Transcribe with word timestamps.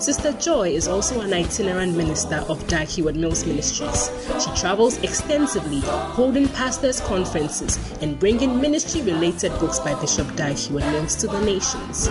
Sister 0.00 0.32
Joy 0.34 0.70
is 0.70 0.86
also 0.86 1.20
an 1.20 1.32
itinerant 1.32 1.96
minister 1.96 2.36
of 2.48 2.64
Heward 2.88 3.16
Mills 3.16 3.44
Ministries. 3.44 4.10
She 4.42 4.50
travels 4.60 4.96
extensively, 5.02 5.80
holding 5.80 6.48
pastors' 6.48 7.00
conferences 7.00 7.78
and 8.00 8.18
bringing 8.18 8.60
ministry 8.60 9.02
related 9.02 9.50
books 9.58 9.80
by 9.80 9.94
Bishop 10.00 10.28
Heward 10.52 10.84
Mills 10.84 11.16
to 11.16 11.26
the 11.26 11.40
nations. 11.40 12.08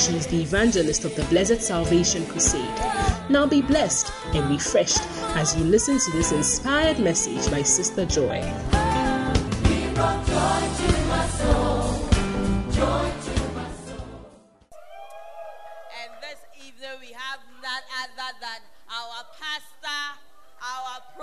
She 0.00 0.16
is 0.16 0.28
the 0.28 0.40
evangelist 0.40 1.04
of 1.04 1.16
the 1.16 1.24
Blessed 1.24 1.60
Salvation 1.60 2.24
Crusade. 2.26 2.62
Now 3.28 3.44
be 3.44 3.60
blessed 3.60 4.12
and 4.32 4.48
refreshed 4.48 5.02
as 5.34 5.56
you 5.56 5.64
listen 5.64 5.98
to 5.98 6.10
this 6.12 6.30
inspired 6.30 7.00
message 7.00 7.50
by 7.50 7.62
Sister 7.62 8.06
Joy. 8.06 8.40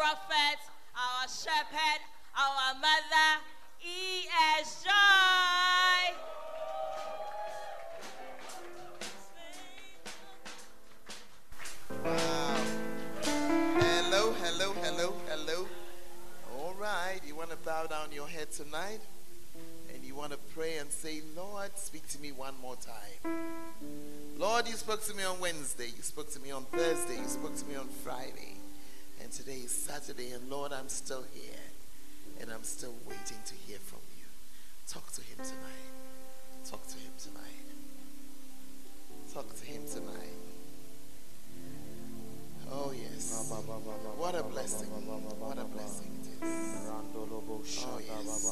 Prophet, 0.03 0.59
our 0.97 1.29
shepherd, 1.29 2.01
our 2.37 2.73
mother, 2.75 3.39
E.S. 3.81 4.83
Joy. 4.83 6.13
Wow. 12.03 12.57
Hello, 13.79 14.33
hello, 14.33 14.73
hello, 14.81 15.13
hello. 15.29 15.67
All 16.57 16.73
right. 16.73 17.21
You 17.25 17.35
want 17.37 17.51
to 17.51 17.55
bow 17.55 17.85
down 17.85 18.11
your 18.11 18.27
head 18.27 18.51
tonight? 18.51 18.99
And 19.93 20.03
you 20.03 20.15
want 20.15 20.33
to 20.33 20.37
pray 20.53 20.79
and 20.79 20.91
say, 20.91 21.21
Lord, 21.33 21.71
speak 21.77 22.05
to 22.09 22.19
me 22.19 22.33
one 22.33 22.55
more 22.61 22.75
time. 22.75 23.31
Lord, 24.37 24.67
you 24.67 24.73
spoke 24.73 25.01
to 25.05 25.15
me 25.15 25.23
on 25.23 25.39
Wednesday. 25.39 25.87
You 25.95 26.03
spoke 26.03 26.29
to 26.33 26.41
me 26.41 26.51
on 26.51 26.65
Thursday. 26.65 27.15
You 27.15 27.27
spoke 27.27 27.55
to 27.55 27.65
me 27.67 27.77
on 27.77 27.87
Friday. 28.03 28.57
Today 29.35 29.61
is 29.65 29.71
Saturday. 29.71 30.31
And 30.31 30.47
Lord, 30.47 30.71
I'm 30.71 30.87
still 30.89 31.25
here. 31.33 31.59
And 32.39 32.51
I'm 32.51 32.63
still 32.63 32.93
waiting 33.07 33.41
to 33.45 33.55
hear 33.65 33.79
from 33.79 33.99
you. 34.15 34.25
Talk 34.87 35.11
to 35.13 35.21
him 35.21 35.37
tonight. 35.37 35.89
Talk 36.69 36.85
to 36.87 36.97
him 36.97 37.11
tonight. 37.17 37.65
Talk 39.33 39.55
to 39.59 39.65
him 39.65 39.81
tonight. 39.91 40.37
Oh, 42.71 42.91
yes. 42.95 43.51
What 44.17 44.35
a 44.35 44.43
blessing. 44.43 44.89
What 44.89 45.57
a 45.57 45.65
blessing 45.65 46.11
it 46.21 46.27
is. 46.27 46.89
Oh, 46.93 47.99
yes. 48.05 48.45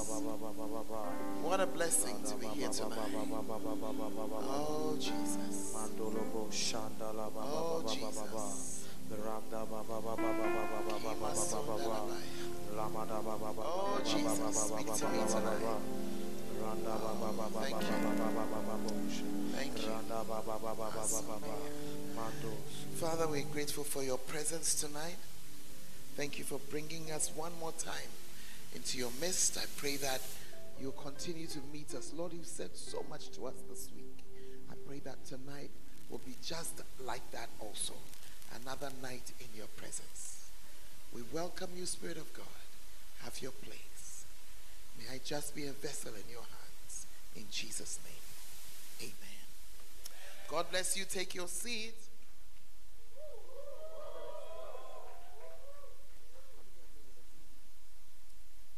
What 1.44 1.60
a 1.60 1.68
blessing 1.68 2.24
to 2.24 2.36
be 2.36 2.48
here 2.48 2.70
tonight. 2.70 3.14
Oh, 4.50 4.98
Jesus. 5.00 5.76
Oh, 7.38 7.84
Jesus. 7.88 8.71
Father, 22.96 23.28
we're 23.28 23.44
grateful 23.52 23.84
for 23.84 24.04
your 24.04 24.18
presence 24.18 24.76
tonight. 24.76 25.18
Thank 26.16 26.38
you 26.38 26.46
for 26.46 26.60
bringing 26.70 27.12
us 27.12 27.32
one 27.36 27.52
more 27.60 27.74
time 27.74 28.12
into 28.76 28.98
your 28.98 29.12
midst. 29.20 29.58
I 29.58 29.66
pray 29.78 29.98
that 29.98 30.22
you'll 30.80 30.92
continue 30.94 31.48
to 31.48 31.60
meet 31.74 31.94
us. 31.96 32.14
Lord, 32.16 32.34
you've 32.34 32.46
said 32.46 32.76
so 32.76 33.04
much 33.10 33.30
to 33.32 33.48
us 33.48 33.56
this 33.70 33.90
week. 33.96 34.24
I 34.70 34.76
pray 34.88 35.00
that 35.00 35.26
tonight 35.26 35.72
will 36.10 36.22
be 36.26 36.36
just 36.42 36.82
like 37.06 37.30
that 37.32 37.50
also. 37.60 37.94
Another 38.56 38.90
night 39.02 39.32
in 39.40 39.48
your 39.56 39.68
presence. 39.78 40.50
We 41.14 41.22
welcome 41.34 41.70
you, 41.76 41.86
Spirit 41.86 42.18
of 42.18 42.32
God. 42.34 42.46
Have 43.24 43.42
your 43.42 43.52
place. 43.52 44.26
May 44.98 45.16
I 45.16 45.20
just 45.24 45.56
be 45.56 45.68
a 45.68 45.72
vessel 45.72 46.12
in 46.14 46.30
your 46.30 46.42
hands. 46.42 47.06
In 47.36 47.44
Jesus' 47.52 48.00
name. 48.04 49.10
Amen. 49.10 49.42
God 50.50 50.66
bless 50.70 50.98
you. 50.98 51.06
Take 51.06 51.36
your 51.36 51.48
seat. 51.48 51.94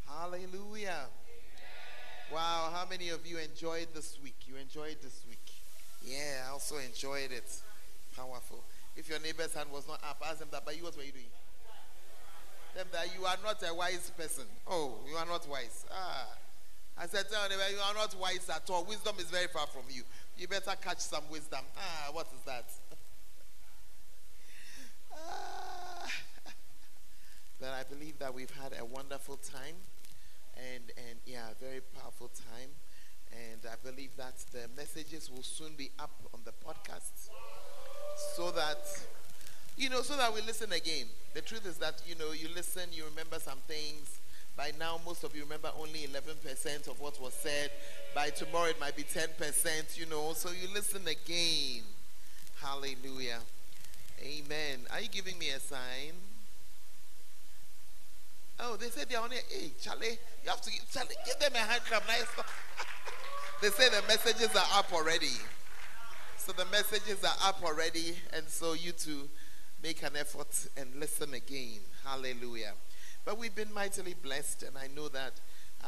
Hallelujah. 0.07 1.07
Wow, 2.33 2.71
how 2.73 2.87
many 2.89 3.09
of 3.09 3.27
you 3.27 3.37
enjoyed 3.37 3.87
this 3.93 4.17
week? 4.23 4.35
You 4.47 4.55
enjoyed 4.55 4.97
this 5.03 5.21
week? 5.29 5.51
Yeah, 6.03 6.45
I 6.47 6.51
also 6.51 6.77
enjoyed 6.77 7.31
it. 7.31 7.49
Powerful. 8.15 8.63
If 8.95 9.09
your 9.09 9.19
neighbor's 9.19 9.53
hand 9.53 9.69
was 9.71 9.87
not 9.87 10.01
up, 10.03 10.21
ask 10.25 10.39
them 10.39 10.49
that, 10.51 10.63
but 10.65 10.77
you, 10.77 10.83
what 10.83 10.95
were 10.95 11.03
you 11.03 11.11
doing? 11.11 11.25
Them 12.75 12.87
that 12.91 13.07
you 13.17 13.25
are 13.25 13.37
not 13.43 13.61
a 13.67 13.73
wise 13.73 14.11
person. 14.17 14.45
Oh, 14.67 14.97
you 15.09 15.15
are 15.15 15.25
not 15.25 15.47
wise. 15.47 15.85
Ah. 15.91 16.27
I 16.97 17.07
said, 17.07 17.25
tell 17.31 17.49
them 17.49 17.59
you 17.71 17.79
are 17.79 17.93
not 17.93 18.15
wise 18.19 18.47
at 18.49 18.69
all. 18.69 18.85
Wisdom 18.85 19.15
is 19.19 19.25
very 19.25 19.47
far 19.47 19.67
from 19.67 19.83
you. 19.89 20.03
You 20.37 20.47
better 20.47 20.73
catch 20.81 20.99
some 20.99 21.23
wisdom. 21.31 21.61
Ah, 21.77 22.11
what 22.11 22.27
is 22.27 22.41
that? 22.45 22.65
ah. 25.15 26.07
But 27.59 27.69
I 27.69 27.83
believe 27.83 28.19
that 28.19 28.33
we've 28.33 28.51
had 28.51 28.73
a 28.79 28.85
wonderful 28.85 29.37
time 29.37 29.75
and 30.57 30.83
and 30.97 31.19
yeah, 31.25 31.49
very 31.59 31.81
powerful 31.81 32.29
time. 32.29 32.69
And 33.31 33.61
I 33.65 33.75
believe 33.83 34.11
that 34.17 34.37
the 34.51 34.67
messages 34.77 35.31
will 35.31 35.41
soon 35.43 35.73
be 35.75 35.89
up 35.97 36.11
on 36.33 36.41
the 36.45 36.51
podcast, 36.51 37.29
that 38.73 39.05
you 39.75 39.89
know, 39.89 40.01
so 40.01 40.15
that 40.17 40.33
we 40.33 40.41
listen 40.41 40.71
again. 40.71 41.05
The 41.33 41.41
truth 41.41 41.65
is 41.65 41.77
that 41.77 42.01
you 42.07 42.15
know, 42.15 42.31
you 42.31 42.47
listen, 42.55 42.83
you 42.91 43.05
remember 43.05 43.39
some 43.39 43.57
things. 43.67 44.19
By 44.55 44.71
now, 44.79 44.99
most 45.03 45.23
of 45.23 45.35
you 45.35 45.43
remember 45.43 45.71
only 45.79 46.07
11% 46.07 46.87
of 46.87 46.99
what 46.99 47.19
was 47.19 47.33
said. 47.33 47.71
By 48.13 48.29
tomorrow, 48.29 48.69
it 48.69 48.79
might 48.79 48.95
be 48.95 49.03
10%. 49.03 49.97
You 49.97 50.05
know, 50.05 50.33
so 50.33 50.49
you 50.49 50.67
listen 50.73 51.01
again. 51.07 51.81
Hallelujah. 52.61 53.39
Amen. 54.21 54.85
Are 54.91 55.01
you 55.01 55.09
giving 55.09 55.39
me 55.39 55.49
a 55.49 55.59
sign? 55.59 56.13
Oh, 58.59 58.75
they 58.75 58.89
said 58.89 59.09
they're 59.09 59.19
on 59.19 59.31
it. 59.31 59.43
Hey, 59.49 59.71
Charlie, 59.81 60.19
you 60.43 60.49
have 60.49 60.61
to 60.61 60.71
give, 60.71 60.91
Charlie, 60.91 61.15
give 61.25 61.39
them 61.39 61.53
a 61.55 61.57
hand 61.57 61.81
clap. 61.85 62.07
Nice. 62.07 62.27
they 63.61 63.69
say 63.69 63.89
the 63.89 64.07
messages 64.07 64.55
are 64.55 64.79
up 64.79 64.93
already. 64.93 65.33
So 66.45 66.51
the 66.51 66.65
messages 66.65 67.23
are 67.23 67.47
up 67.47 67.63
already, 67.63 68.15
and 68.33 68.49
so 68.49 68.73
you 68.73 68.91
to 68.91 69.29
make 69.81 70.03
an 70.03 70.17
effort 70.19 70.67
and 70.75 70.93
listen 70.99 71.33
again. 71.33 71.79
Hallelujah. 72.05 72.73
But 73.23 73.37
we've 73.37 73.55
been 73.55 73.73
mightily 73.73 74.13
blessed, 74.21 74.63
and 74.63 74.77
I 74.77 74.87
know 74.93 75.07
that 75.07 75.39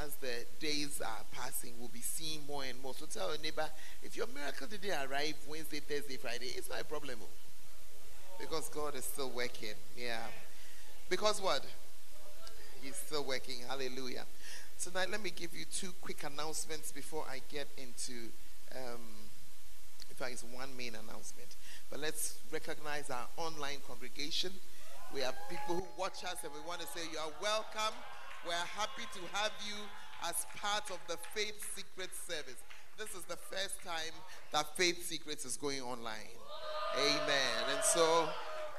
as 0.02 0.16
the 0.16 0.46
days 0.62 1.02
are 1.06 1.26
passing, 1.34 1.74
we'll 1.78 1.90
be 1.90 2.00
seeing 2.00 2.40
more 2.48 2.64
and 2.64 2.82
more. 2.82 2.94
So 2.94 3.06
tell 3.06 3.34
your 3.34 3.42
neighbor, 3.42 3.68
if 4.02 4.16
your 4.16 4.28
miracle 4.28 4.68
didn't 4.68 5.12
arrive 5.12 5.34
Wednesday, 5.46 5.82
Thursday, 5.82 6.16
Friday, 6.16 6.54
it's 6.56 6.70
not 6.70 6.80
a 6.80 6.86
problem. 6.86 7.20
Because 8.40 8.70
God 8.70 8.96
is 8.96 9.04
still 9.04 9.32
working. 9.32 9.76
Yeah. 9.98 10.24
Because 11.10 11.42
what? 11.42 11.66
He's 12.82 12.96
still 12.96 13.26
working. 13.26 13.58
Hallelujah. 13.68 14.24
Tonight, 14.82 15.10
let 15.12 15.22
me 15.22 15.34
give 15.36 15.54
you 15.54 15.66
two 15.66 15.92
quick 16.00 16.24
announcements 16.24 16.94
before 16.94 17.26
I 17.30 17.42
get 17.52 17.68
into, 17.78 18.30
um, 18.74 19.02
in 20.16 20.24
fact, 20.24 20.32
it's 20.32 20.44
one 20.56 20.76
main 20.78 20.96
announcement. 20.96 21.58
But 21.92 22.00
let's 22.00 22.40
recognize 22.50 23.10
our 23.10 23.28
online 23.36 23.80
congregation. 23.86 24.52
We 25.14 25.20
have 25.20 25.36
people 25.50 25.76
who 25.76 25.86
watch 25.98 26.24
us, 26.24 26.38
and 26.42 26.54
we 26.54 26.66
want 26.66 26.80
to 26.80 26.88
say 26.88 27.02
you 27.12 27.18
are 27.20 27.34
welcome. 27.42 27.94
We're 28.48 28.54
happy 28.54 29.04
to 29.14 29.20
have 29.38 29.52
you 29.68 29.76
as 30.24 30.46
part 30.56 30.90
of 30.90 31.00
the 31.10 31.18
Faith 31.34 31.62
Secrets 31.76 32.18
service. 32.30 32.64
This 32.98 33.10
is 33.10 33.24
the 33.24 33.36
first 33.36 33.84
time 33.84 34.16
that 34.54 34.78
Faith 34.78 35.06
Secrets 35.06 35.44
is 35.44 35.58
going 35.58 35.82
online. 35.82 36.32
Amen. 36.98 37.76
And 37.76 37.84
so, 37.84 38.30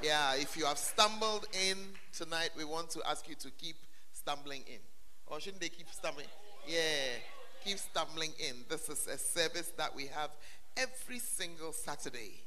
yeah, 0.03 0.37
if 0.37 0.56
you 0.56 0.65
have 0.65 0.79
stumbled 0.79 1.47
in 1.69 1.77
tonight, 2.17 2.50
we 2.56 2.65
want 2.65 2.89
to 2.91 3.03
ask 3.06 3.29
you 3.29 3.35
to 3.35 3.50
keep 3.59 3.77
stumbling 4.11 4.62
in. 4.67 4.81
Or 5.27 5.39
shouldn't 5.39 5.61
they 5.61 5.69
keep 5.69 5.91
stumbling? 5.91 6.29
Yeah, 6.67 7.21
keep 7.62 7.77
stumbling 7.77 8.32
in. 8.39 8.65
This 8.71 8.89
is 8.89 9.06
a 9.06 9.19
service 9.19 9.73
that 9.77 9.94
we 9.94 10.06
have 10.06 10.31
every 10.76 11.19
single 11.19 11.73
Saturday 11.73 12.43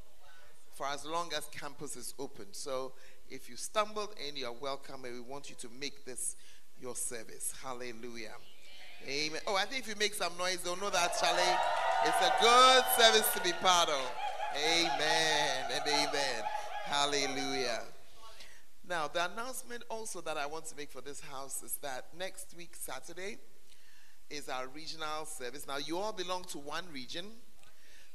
for 0.74 0.88
as 0.88 1.06
long 1.06 1.32
as 1.36 1.46
campus 1.48 1.96
is 1.96 2.14
open. 2.20 2.46
So 2.52 2.94
if 3.30 3.50
you 3.50 3.58
stumbled 3.58 4.16
in, 4.28 4.36
you're 4.38 4.54
welcome, 4.54 5.04
and 5.06 5.14
we 5.14 5.22
want 5.22 5.50
you 5.50 5.56
to 5.58 5.70
make 5.80 6.06
this 6.06 6.36
your 6.80 6.96
service. 6.96 7.54
Hallelujah. 7.62 8.34
Amen. 9.08 9.42
Oh, 9.48 9.56
I 9.56 9.66
think 9.66 9.84
if 9.84 9.90
you 9.90 9.96
make 10.00 10.14
some 10.14 10.32
noise, 10.38 10.58
they'll 10.64 10.78
know 10.78 10.90
that 10.90 11.12
Charlie. 11.20 11.58
it's 12.06 12.22
a 12.22 12.34
good 12.42 12.84
service 12.98 13.32
to 13.34 13.42
be 13.42 13.52
part 13.62 13.90
of. 13.90 14.12
Amen 14.56 15.66
and 15.72 15.82
amen. 15.88 16.44
Hallelujah. 16.86 17.82
Now, 18.88 19.08
the 19.08 19.32
announcement 19.32 19.84
also 19.90 20.22
that 20.22 20.38
I 20.38 20.48
want 20.48 20.66
to 20.66 20.76
make 20.76 20.92
for 20.92 21.02
this 21.02 21.20
house 21.20 21.62
is 21.62 21.78
that 21.84 22.06
next 22.18 22.56
week, 22.58 22.76
Saturday, 22.76 23.38
is 24.30 24.50
our 24.50 24.68
regional 24.68 25.26
service. 25.26 25.68
Now, 25.68 25.78
you 25.78 25.98
all 25.98 26.12
belong 26.12 26.44
to 26.46 26.58
one 26.58 26.86
region, 26.92 27.26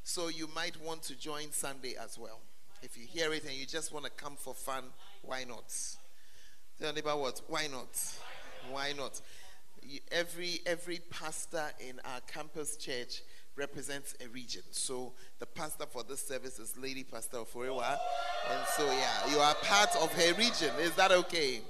so 0.04 0.28
you 0.28 0.48
might 0.54 0.80
want 0.82 1.02
to 1.04 1.16
join 1.16 1.50
Sunday 1.50 1.94
as 2.00 2.18
well. 2.18 2.40
If 2.82 2.98
you 2.98 3.06
hear 3.06 3.32
it 3.32 3.44
and 3.44 3.54
you 3.54 3.64
just 3.66 3.92
want 3.92 4.04
to 4.04 4.10
come 4.10 4.36
for 4.36 4.54
fun, 4.54 4.84
why 5.22 5.44
not? 5.44 5.74
Tell 6.78 6.92
neighbor 6.92 7.16
what? 7.16 7.40
Why 7.48 7.66
not? 7.66 7.88
Why 8.70 8.92
not? 8.92 9.20
Every 10.12 10.60
every 10.66 11.00
pastor 11.10 11.64
in 11.80 12.00
our 12.04 12.20
campus 12.26 12.76
church 12.76 13.22
represents 13.56 14.14
a 14.22 14.28
region. 14.28 14.62
So 14.72 15.14
the 15.38 15.46
pastor 15.46 15.86
for 15.86 16.02
this 16.02 16.26
service 16.26 16.58
is 16.58 16.76
Lady 16.76 17.04
Pastor 17.04 17.38
Oforewa. 17.38 17.96
And 18.50 18.60
so 18.76 18.84
yeah, 18.84 19.30
you 19.30 19.38
are 19.38 19.54
part 19.54 19.96
of 19.96 20.12
her 20.12 20.34
region. 20.34 20.70
Is 20.80 20.92
that 20.96 21.12
okay? 21.12 21.60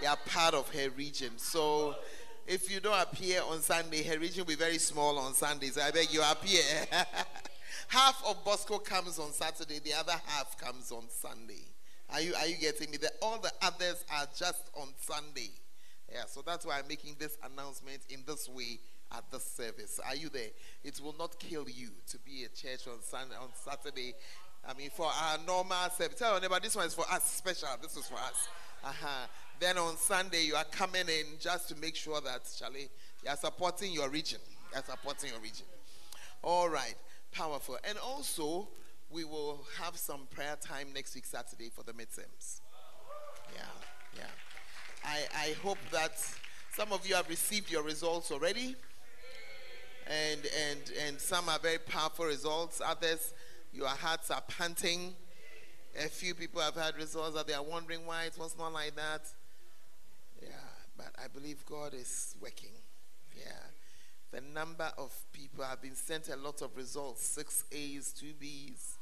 You 0.00 0.08
are 0.08 0.18
part 0.26 0.54
of 0.54 0.72
her 0.74 0.88
region. 0.90 1.32
So 1.36 1.96
if 2.46 2.72
you 2.72 2.80
don't 2.80 2.98
appear 2.98 3.42
on 3.42 3.60
Sunday, 3.60 4.02
her 4.04 4.18
region 4.18 4.40
will 4.40 4.46
be 4.46 4.54
very 4.54 4.78
small 4.78 5.18
on 5.18 5.34
Sundays. 5.34 5.74
So 5.74 5.82
I 5.82 5.90
beg 5.90 6.10
you 6.10 6.22
appear. 6.22 6.62
half 7.88 8.22
of 8.26 8.44
Bosco 8.44 8.78
comes 8.78 9.18
on 9.18 9.32
Saturday, 9.32 9.80
the 9.80 9.94
other 9.94 10.14
half 10.26 10.56
comes 10.58 10.92
on 10.92 11.04
Sunday. 11.08 11.64
Are 12.10 12.20
you 12.20 12.34
are 12.34 12.46
you 12.46 12.56
getting 12.56 12.90
me? 12.90 12.96
That 12.98 13.12
all 13.20 13.38
the 13.38 13.52
others 13.60 14.04
are 14.14 14.26
just 14.36 14.70
on 14.74 14.88
Sunday. 15.00 15.50
Yeah, 16.10 16.24
so 16.26 16.42
that's 16.44 16.64
why 16.64 16.78
I'm 16.78 16.88
making 16.88 17.16
this 17.18 17.36
announcement 17.42 18.00
in 18.08 18.20
this 18.26 18.48
way 18.48 18.80
at 19.12 19.30
the 19.30 19.38
service. 19.38 20.00
Are 20.06 20.16
you 20.16 20.28
there? 20.30 20.48
It 20.84 21.00
will 21.02 21.14
not 21.18 21.38
kill 21.38 21.68
you 21.68 21.90
to 22.08 22.18
be 22.18 22.44
a 22.44 22.48
church 22.48 22.86
on 22.86 23.02
Sunday 23.02 23.36
on 23.36 23.48
Saturday. 23.54 24.14
I 24.66 24.74
mean, 24.74 24.90
for 24.90 25.06
our 25.06 25.38
normal 25.46 25.90
service. 25.90 26.18
Tell 26.18 26.32
your 26.32 26.40
neighbor, 26.40 26.58
this 26.62 26.76
one 26.76 26.86
is 26.86 26.94
for 26.94 27.04
us 27.10 27.24
special. 27.24 27.68
This 27.80 27.96
is 27.96 28.06
for 28.06 28.16
us. 28.16 28.48
Uh-huh. 28.84 29.26
Then 29.60 29.78
on 29.78 29.96
Sunday, 29.96 30.44
you 30.44 30.54
are 30.54 30.64
coming 30.64 31.08
in 31.08 31.26
just 31.40 31.68
to 31.68 31.76
make 31.76 31.96
sure 31.96 32.20
that, 32.20 32.42
Charlie, 32.58 32.88
you 33.24 33.30
are 33.30 33.36
supporting 33.36 33.92
your 33.92 34.08
region. 34.08 34.40
You 34.72 34.78
are 34.78 34.84
supporting 34.84 35.30
your 35.30 35.40
region. 35.40 35.66
All 36.42 36.68
right. 36.68 36.94
Powerful. 37.32 37.78
And 37.88 37.98
also, 37.98 38.68
we 39.10 39.24
will 39.24 39.64
have 39.80 39.96
some 39.96 40.26
prayer 40.30 40.56
time 40.60 40.88
next 40.94 41.14
week, 41.14 41.26
Saturday, 41.26 41.70
for 41.70 41.82
the 41.82 41.92
midterms. 41.92 42.60
Yeah. 43.54 43.62
Yeah. 44.16 44.22
I, 45.04 45.20
I 45.34 45.54
hope 45.62 45.78
that 45.92 46.12
some 46.74 46.92
of 46.92 47.06
you 47.06 47.14
have 47.14 47.28
received 47.28 47.70
your 47.70 47.82
results 47.82 48.30
already 48.30 48.76
and 50.08 50.40
and 50.68 50.92
and 51.06 51.20
some 51.20 51.48
are 51.48 51.58
very 51.58 51.78
powerful 51.78 52.24
results. 52.24 52.80
Others, 52.84 53.34
your 53.72 53.88
hearts 53.88 54.30
are 54.30 54.42
panting. 54.42 55.14
A 55.98 56.08
few 56.08 56.34
people 56.34 56.60
have 56.60 56.74
had 56.74 56.96
results 56.96 57.34
that 57.34 57.46
they 57.46 57.54
are 57.54 57.62
wondering 57.62 58.06
why 58.06 58.24
it 58.24 58.36
was 58.38 58.56
not 58.58 58.72
like 58.72 58.94
that. 58.96 59.22
Yeah, 60.40 60.48
but 60.96 61.08
I 61.22 61.28
believe 61.28 61.64
God 61.66 61.94
is 61.94 62.36
working. 62.40 62.70
Yeah. 63.36 63.52
The 64.30 64.40
number 64.40 64.90
of 64.98 65.14
people 65.32 65.64
have 65.64 65.80
been 65.80 65.94
sent 65.94 66.28
a 66.28 66.36
lot 66.36 66.60
of 66.60 66.76
results 66.76 67.26
six 67.26 67.64
A's, 67.72 68.12
two 68.12 68.34
B's, 68.38 68.98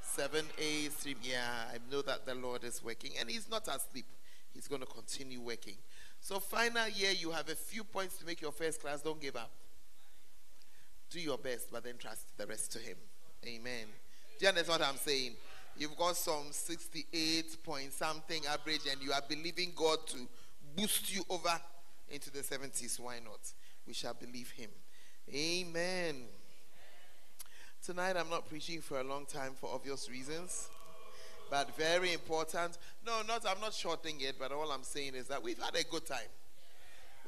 seven 0.00 0.44
A's, 0.58 0.94
three. 0.94 1.16
Yeah, 1.22 1.46
I 1.72 1.76
know 1.92 2.02
that 2.02 2.24
the 2.24 2.34
Lord 2.34 2.64
is 2.64 2.82
working 2.82 3.12
and 3.20 3.28
He's 3.28 3.50
not 3.50 3.68
asleep. 3.68 4.06
He's 4.54 4.66
going 4.66 4.80
to 4.80 4.86
continue 4.86 5.40
working. 5.40 5.76
So, 6.20 6.40
final 6.40 6.88
year, 6.88 7.12
you 7.12 7.30
have 7.30 7.48
a 7.48 7.54
few 7.54 7.84
points 7.84 8.18
to 8.18 8.26
make 8.26 8.40
your 8.40 8.52
first 8.52 8.80
class. 8.80 9.00
Don't 9.00 9.20
give 9.20 9.36
up. 9.36 9.50
Do 11.10 11.20
your 11.20 11.38
best, 11.38 11.70
but 11.72 11.84
then 11.84 11.96
trust 11.98 12.36
the 12.36 12.46
rest 12.46 12.72
to 12.72 12.78
Him. 12.78 12.96
Amen. 13.46 13.86
Do 14.38 14.44
you 14.44 14.48
understand 14.48 14.80
what 14.80 14.88
I'm 14.88 14.96
saying? 14.96 15.32
You've 15.76 15.96
got 15.96 16.16
some 16.16 16.46
68 16.50 17.64
point 17.64 17.92
something 17.92 18.42
average, 18.46 18.82
and 18.90 19.02
you 19.02 19.12
are 19.12 19.22
believing 19.28 19.72
God 19.74 20.06
to 20.08 20.18
boost 20.76 21.14
you 21.14 21.22
over 21.28 21.58
into 22.08 22.30
the 22.30 22.40
70s. 22.40 22.98
Why 22.98 23.18
not? 23.24 23.40
We 23.90 23.94
shall 23.94 24.14
believe 24.14 24.52
Him. 24.52 24.70
Amen. 25.34 26.22
Tonight, 27.84 28.16
I'm 28.16 28.30
not 28.30 28.48
preaching 28.48 28.80
for 28.80 29.00
a 29.00 29.02
long 29.02 29.26
time 29.26 29.54
for 29.60 29.68
obvious 29.74 30.08
reasons, 30.08 30.68
but 31.50 31.76
very 31.76 32.12
important. 32.12 32.78
No, 33.04 33.22
not 33.26 33.44
I'm 33.44 33.60
not 33.60 33.74
shorting 33.74 34.20
it, 34.20 34.36
but 34.38 34.52
all 34.52 34.70
I'm 34.70 34.84
saying 34.84 35.16
is 35.16 35.26
that 35.26 35.42
we've 35.42 35.60
had 35.60 35.74
a 35.74 35.82
good 35.82 36.06
time. 36.06 36.30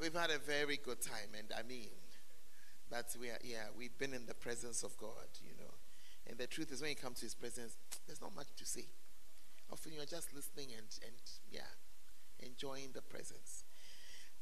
We've 0.00 0.14
had 0.14 0.30
a 0.30 0.38
very 0.38 0.78
good 0.84 1.00
time, 1.00 1.34
and 1.36 1.48
I 1.58 1.64
mean, 1.64 1.90
that 2.92 3.06
we 3.20 3.30
are, 3.30 3.38
yeah, 3.42 3.66
we've 3.76 3.98
been 3.98 4.14
in 4.14 4.26
the 4.26 4.34
presence 4.34 4.84
of 4.84 4.96
God, 4.98 5.26
you 5.42 5.56
know. 5.58 5.74
And 6.28 6.38
the 6.38 6.46
truth 6.46 6.70
is, 6.70 6.80
when 6.80 6.90
you 6.90 6.96
come 6.96 7.14
to 7.14 7.22
His 7.22 7.34
presence, 7.34 7.76
there's 8.06 8.20
not 8.20 8.36
much 8.36 8.54
to 8.58 8.64
say. 8.64 8.84
Often 9.72 9.94
you're 9.94 10.04
just 10.04 10.32
listening 10.32 10.68
and, 10.78 10.86
and 11.04 11.16
yeah, 11.50 11.72
enjoying 12.38 12.90
the 12.94 13.02
presence. 13.02 13.64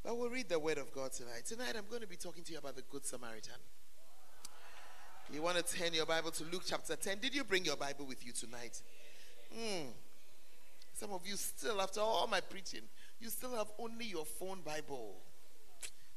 But 0.05 0.17
we'll 0.17 0.31
read 0.31 0.49
the 0.49 0.59
Word 0.59 0.79
of 0.79 0.93
God 0.93 1.13
tonight. 1.13 1.45
Tonight, 1.47 1.75
I'm 1.77 1.85
going 1.89 2.03
to 2.03 2.09
be 2.09 2.17
talking 2.17 2.43
to 2.45 2.53
you 2.53 2.59
about 2.59 2.77
the 2.77 2.83
Good 2.83 3.05
Samaritan. 3.05 3.61
You 5.33 5.43
want 5.43 5.59
to 5.59 5.63
turn 5.63 5.93
your 5.93 6.07
Bible 6.07 6.31
to 6.33 6.45
Luke 6.45 6.63
chapter 6.67 6.97
10. 6.97 7.19
Did 7.19 7.35
you 7.35 7.45
bring 7.45 7.65
your 7.65 7.77
Bible 7.77 8.07
with 8.07 8.25
you 8.27 8.33
tonight? 8.33 8.83
Mm. 9.57 9.87
Some 10.95 11.13
of 11.13 11.27
you 11.27 11.37
still, 11.37 11.81
after 11.81 12.01
all 12.01 12.27
my 12.27 12.41
preaching, 12.41 12.83
you 13.21 13.29
still 13.29 13.55
have 13.55 13.69
only 13.79 14.07
your 14.07 14.25
phone 14.25 14.61
Bible. 14.65 15.17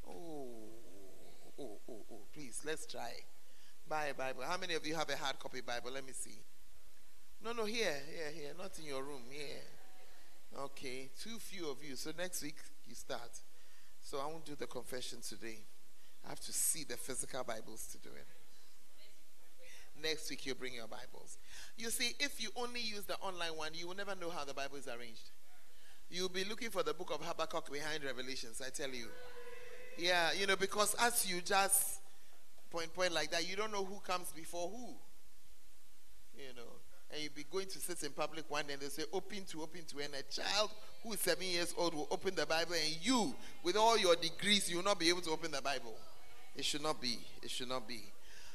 Oh 0.07 0.47
oh, 1.59 1.79
oh, 1.89 2.05
oh, 2.11 2.21
please, 2.33 2.61
let's 2.65 2.85
try. 2.85 3.11
Buy 3.87 4.05
a 4.05 4.13
Bible. 4.13 4.43
How 4.47 4.57
many 4.57 4.75
of 4.75 4.85
you 4.85 4.95
have 4.95 5.09
a 5.09 5.17
hard 5.17 5.39
copy 5.39 5.61
Bible? 5.61 5.91
Let 5.91 6.05
me 6.05 6.13
see. 6.13 6.39
No, 7.43 7.51
no, 7.51 7.65
here, 7.65 7.95
here, 8.15 8.31
here. 8.33 8.51
Not 8.57 8.77
in 8.79 8.85
your 8.85 9.03
room. 9.03 9.23
Here. 9.29 9.61
Okay. 10.57 11.09
Too 11.21 11.37
few 11.39 11.69
of 11.69 11.83
you. 11.83 11.95
So 11.95 12.11
next 12.17 12.41
week 12.41 12.55
you 12.87 12.95
start. 12.95 13.31
So 14.03 14.19
I 14.19 14.27
won't 14.27 14.45
do 14.45 14.55
the 14.55 14.67
confession 14.67 15.19
today. 15.27 15.59
I 16.25 16.29
have 16.29 16.39
to 16.41 16.53
see 16.53 16.83
the 16.83 16.97
physical 16.97 17.43
Bibles 17.43 17.87
to 17.93 17.97
do 17.97 18.09
it. 18.09 18.27
Next 20.01 20.29
week 20.29 20.45
you 20.45 20.53
bring 20.55 20.73
your 20.73 20.87
Bibles. 20.87 21.37
You 21.77 21.89
see, 21.89 22.13
if 22.19 22.41
you 22.41 22.49
only 22.55 22.81
use 22.81 23.03
the 23.05 23.15
online 23.17 23.55
one, 23.55 23.71
you 23.73 23.87
will 23.87 23.95
never 23.95 24.13
know 24.15 24.29
how 24.29 24.43
the 24.43 24.53
Bible 24.53 24.75
is 24.75 24.87
arranged. 24.87 25.31
You'll 26.09 26.29
be 26.29 26.43
looking 26.43 26.69
for 26.69 26.83
the 26.83 26.93
book 26.93 27.11
of 27.13 27.25
Habakkuk 27.25 27.71
behind 27.71 28.03
Revelations, 28.03 28.61
I 28.65 28.69
tell 28.69 28.89
you. 28.89 29.07
Yeah, 29.97 30.31
you 30.37 30.47
know, 30.47 30.55
because 30.55 30.95
as 30.99 31.29
you 31.29 31.41
just 31.41 32.01
point 32.69 32.93
point 32.93 33.13
like 33.13 33.31
that, 33.31 33.49
you 33.49 33.55
don't 33.55 33.71
know 33.71 33.85
who 33.85 33.99
comes 33.99 34.31
before 34.31 34.69
who. 34.69 34.95
You 36.35 36.53
know, 36.55 36.71
and 37.11 37.21
you'll 37.21 37.33
be 37.35 37.45
going 37.51 37.67
to 37.67 37.79
sit 37.79 38.03
in 38.03 38.11
public 38.11 38.49
one 38.49 38.65
day 38.65 38.73
and 38.73 38.81
they 38.81 38.87
say 38.87 39.03
open 39.13 39.45
to 39.45 39.61
open 39.61 39.81
to, 39.85 39.99
and 39.99 40.13
a 40.13 40.23
child 40.23 40.71
who 41.03 41.13
is 41.13 41.19
seven 41.19 41.45
years 41.45 41.73
old 41.77 41.93
will 41.93 42.07
open 42.11 42.35
the 42.35 42.45
Bible, 42.45 42.73
and 42.73 42.97
you, 43.05 43.35
with 43.63 43.75
all 43.75 43.97
your 43.97 44.15
degrees, 44.15 44.69
you 44.69 44.77
will 44.77 44.83
not 44.83 44.99
be 44.99 45.09
able 45.09 45.21
to 45.21 45.31
open 45.31 45.51
the 45.51 45.61
Bible. 45.61 45.93
It 46.55 46.65
should 46.65 46.83
not 46.83 47.01
be. 47.01 47.19
It 47.41 47.49
should 47.49 47.69
not 47.69 47.87
be. 47.87 48.03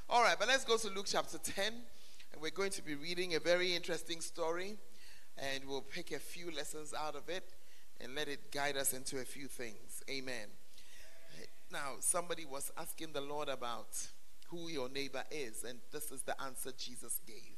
All 0.09 0.23
right, 0.23 0.37
but 0.39 0.49
let's 0.49 0.65
go 0.65 0.77
to 0.79 0.89
Luke 0.89 1.07
chapter 1.09 1.37
10, 1.37 1.67
and 2.33 2.41
we're 2.41 2.51
going 2.51 2.71
to 2.71 2.83
be 2.83 2.95
reading 2.95 3.35
a 3.35 3.41
very 3.41 3.75
interesting 3.75 4.21
story, 4.21 4.77
and 5.37 5.65
we'll 5.67 5.83
pick 5.83 6.13
a 6.13 6.19
few 6.19 6.51
lessons 6.51 6.95
out 6.95 7.15
of 7.15 7.29
it 7.29 7.45
and 8.01 8.15
let 8.15 8.29
it 8.29 8.51
guide 8.51 8.77
us 8.77 8.93
into 8.93 9.19
a 9.19 9.25
few 9.25 9.49
things. 9.49 10.03
Amen. 10.09 10.47
Now, 11.71 11.97
somebody 12.01 12.47
was 12.47 12.73
asking 12.79 13.13
the 13.13 13.21
Lord 13.21 13.49
about 13.49 13.89
who 14.47 14.69
your 14.71 14.89
neighbor 14.89 15.25
is, 15.31 15.65
and 15.65 15.81
this 15.93 16.11
is 16.11 16.23
the 16.23 16.41
answer 16.41 16.73
Jesus 16.77 17.21
gave. 17.27 17.58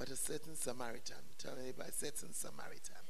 But 0.00 0.08
a 0.08 0.16
certain 0.16 0.56
Samaritan, 0.56 1.18
tell 1.36 1.56
me 1.56 1.72
by 1.76 1.84
a 1.84 1.92
certain 1.92 2.32
Samaritan, 2.32 3.04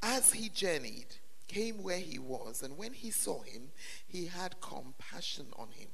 as 0.00 0.32
he 0.32 0.48
journeyed, 0.48 1.16
came 1.48 1.82
where 1.82 1.98
he 1.98 2.20
was, 2.20 2.62
and 2.62 2.78
when 2.78 2.92
he 2.92 3.10
saw 3.10 3.42
him, 3.42 3.72
he 4.06 4.26
had 4.26 4.60
compassion 4.60 5.46
on 5.56 5.72
him. 5.72 5.88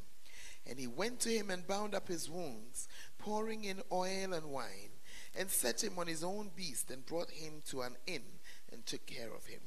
And 0.66 0.78
he 0.78 0.86
went 0.86 1.18
to 1.20 1.30
him 1.30 1.48
and 1.48 1.66
bound 1.66 1.94
up 1.94 2.08
his 2.08 2.28
wounds, 2.28 2.88
pouring 3.16 3.64
in 3.64 3.80
oil 3.90 4.34
and 4.34 4.50
wine, 4.50 4.90
and 5.34 5.48
set 5.48 5.82
him 5.82 5.98
on 5.98 6.06
his 6.06 6.22
own 6.22 6.50
beast, 6.54 6.90
and 6.90 7.06
brought 7.06 7.30
him 7.30 7.62
to 7.70 7.80
an 7.80 7.96
inn, 8.06 8.24
and 8.70 8.84
took 8.84 9.06
care 9.06 9.32
of 9.34 9.46
him. 9.46 9.62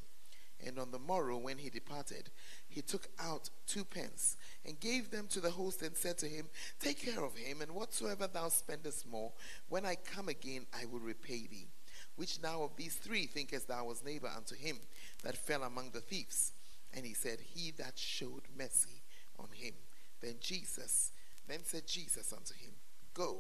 And 0.63 0.77
on 0.77 0.91
the 0.91 0.99
morrow, 0.99 1.37
when 1.37 1.57
he 1.57 1.71
departed, 1.71 2.29
he 2.69 2.83
took 2.83 3.07
out 3.19 3.49
two 3.65 3.83
pence 3.83 4.37
and 4.65 4.79
gave 4.79 5.12
them 5.12 5.27
to 5.27 5.39
the 5.39 5.51
host 5.51 5.82
and 5.82 5.96
said 5.96 6.17
to 6.20 6.27
him, 6.27 6.48
Take 6.79 7.01
care 7.01 7.24
of 7.24 7.36
him, 7.36 7.62
and 7.62 7.72
whatsoever 7.72 8.27
thou 8.27 8.50
spendest 8.50 9.08
more, 9.08 9.32
when 9.70 9.86
I 9.86 9.96
come 9.96 10.29
again, 10.29 10.65
I 10.74 10.86
will 10.86 11.00
repay 11.00 11.48
thee. 11.48 11.67
Which 12.15 12.41
now 12.41 12.63
of 12.63 12.75
these 12.75 12.96
three 12.96 13.25
thinkest 13.25 13.67
thou 13.67 13.86
was 13.86 14.03
neighbor 14.03 14.29
unto 14.36 14.55
him 14.55 14.77
that 15.24 15.36
fell 15.36 15.63
among 15.63 15.91
the 15.91 16.01
thieves? 16.01 16.53
And 16.93 17.05
he 17.05 17.13
said, 17.13 17.39
He 17.41 17.72
that 17.72 17.98
showed 17.98 18.43
mercy 18.58 19.01
on 19.39 19.48
him. 19.53 19.74
Then 20.22 20.36
Jesus, 20.39 21.12
then 21.48 21.60
said 21.63 21.88
Jesus 21.88 22.32
unto 22.32 22.53
him, 22.53 22.74
Go 23.13 23.39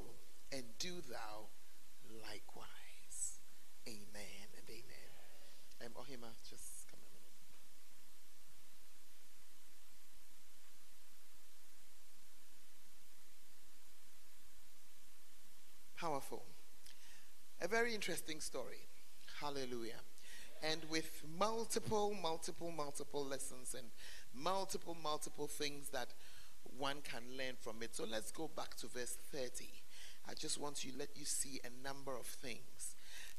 and 0.51 0.63
do 0.79 1.01
thou 1.09 1.47
likewise. 2.21 3.39
Amen 3.87 4.47
and 4.57 4.69
amen. 4.69 5.03
Um, 5.85 5.91
Ohima, 6.01 6.29
just 6.49 6.87
come 6.89 6.99
a 6.99 7.11
minute. 7.13 7.23
Powerful. 16.03 16.43
A 17.61 17.67
very 17.69 17.95
interesting 17.95 18.41
story. 18.41 18.89
Hallelujah. 19.39 20.01
And 20.61 20.81
with 20.91 21.23
multiple, 21.39 22.13
multiple, 22.21 22.73
multiple 22.75 23.23
lessons 23.23 23.73
and 23.73 23.87
multiple, 24.35 24.97
multiple 25.01 25.47
things 25.47 25.87
that 25.91 26.09
one 26.77 26.97
can 27.05 27.21
learn 27.37 27.55
from 27.57 27.81
it. 27.81 27.95
So 27.95 28.03
let's 28.03 28.33
go 28.33 28.49
back 28.53 28.75
to 28.79 28.87
verse 28.87 29.15
30. 29.31 29.69
I 30.27 30.33
just 30.33 30.59
want 30.59 30.75
to 30.81 30.89
let 30.99 31.07
you 31.15 31.23
see 31.23 31.61
a 31.63 31.87
number 31.87 32.17
of 32.17 32.25
things. 32.25 32.97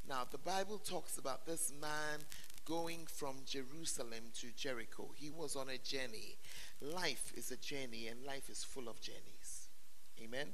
Now, 0.09 0.23
the 0.31 0.39
Bible 0.39 0.79
talks 0.79 1.19
about 1.19 1.45
this 1.45 1.71
man 1.79 2.21
going 2.65 3.01
from 3.07 3.41
Jerusalem 3.45 4.33
to 4.41 4.47
Jericho. 4.57 5.11
He 5.15 5.29
was 5.29 5.55
on 5.55 5.69
a 5.69 5.77
journey. 5.77 6.39
Life 6.81 7.31
is 7.37 7.51
a 7.51 7.59
journey, 7.59 8.09
and 8.09 8.25
life 8.25 8.49
is 8.49 8.65
full 8.65 8.89
of 8.89 9.03
journeys. 9.03 9.69
Amen? 10.19 10.49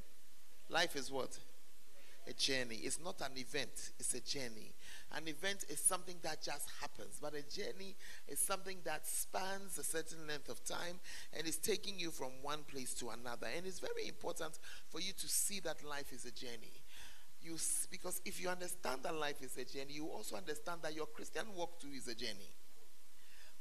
Life 0.69 0.97
is 0.97 1.09
what? 1.13 1.39
A 2.31 2.33
journey. 2.33 2.77
It's 2.85 3.01
not 3.03 3.21
an 3.23 3.37
event, 3.37 3.91
it's 3.99 4.15
a 4.15 4.21
journey. 4.21 4.73
An 5.11 5.27
event 5.27 5.65
is 5.69 5.81
something 5.81 6.15
that 6.23 6.41
just 6.41 6.69
happens, 6.81 7.19
but 7.21 7.35
a 7.35 7.43
journey 7.43 7.97
is 8.29 8.39
something 8.39 8.77
that 8.85 9.05
spans 9.05 9.77
a 9.79 9.83
certain 9.83 10.29
length 10.29 10.49
of 10.49 10.65
time 10.65 11.01
and 11.37 11.45
is 11.45 11.57
taking 11.57 11.99
you 11.99 12.13
from 12.13 12.31
one 12.43 12.61
place 12.69 12.95
to 12.95 13.09
another. 13.09 13.49
And 13.57 13.67
it's 13.67 13.81
very 13.81 14.07
important 14.07 14.61
for 14.89 15.01
you 15.01 15.13
to 15.13 15.29
see 15.29 15.59
that 15.61 15.83
life 15.83 16.13
is 16.13 16.25
a 16.25 16.31
journey. 16.31 16.85
You, 17.43 17.57
because 17.91 18.21
if 18.25 18.41
you 18.41 18.49
understand 18.49 19.03
that 19.03 19.17
life 19.17 19.43
is 19.43 19.57
a 19.57 19.65
journey, 19.65 19.95
you 19.95 20.07
also 20.07 20.37
understand 20.37 20.83
that 20.83 20.95
your 20.95 21.07
Christian 21.07 21.47
walk 21.57 21.81
too 21.81 21.89
is 21.97 22.07
a 22.07 22.15
journey. 22.15 22.55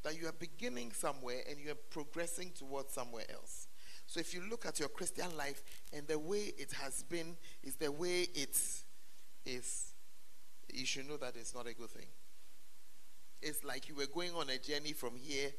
That 0.03 0.19
you 0.19 0.27
are 0.27 0.33
beginning 0.33 0.91
somewhere 0.91 1.41
and 1.49 1.57
you 1.59 1.71
are 1.71 1.81
progressing 1.89 2.51
towards 2.51 2.93
somewhere 2.93 3.25
else. 3.33 3.68
So 4.09 4.19
if 4.19 4.33
you 4.33 4.41
look 4.49 4.65
at 4.65 4.79
your 4.79 4.89
Christian 4.89 5.37
life 5.37 5.61
and 5.93 6.07
the 6.07 6.17
way 6.17 6.51
it 6.57 6.71
has 6.81 7.03
been 7.03 7.37
is 7.63 7.75
the 7.75 7.91
way 7.91 8.21
it 8.33 8.57
is 9.45 9.89
you 10.73 10.85
should 10.85 11.07
know 11.07 11.17
that 11.17 11.35
it's 11.35 11.55
not 11.55 11.67
a 11.67 11.73
good 11.73 11.89
thing. 11.89 12.05
It's 13.41 13.63
like 13.63 13.87
you 13.87 13.95
were 13.95 14.07
going 14.07 14.31
on 14.35 14.49
a 14.49 14.57
journey 14.57 14.93
from 14.93 15.15
here 15.15 15.49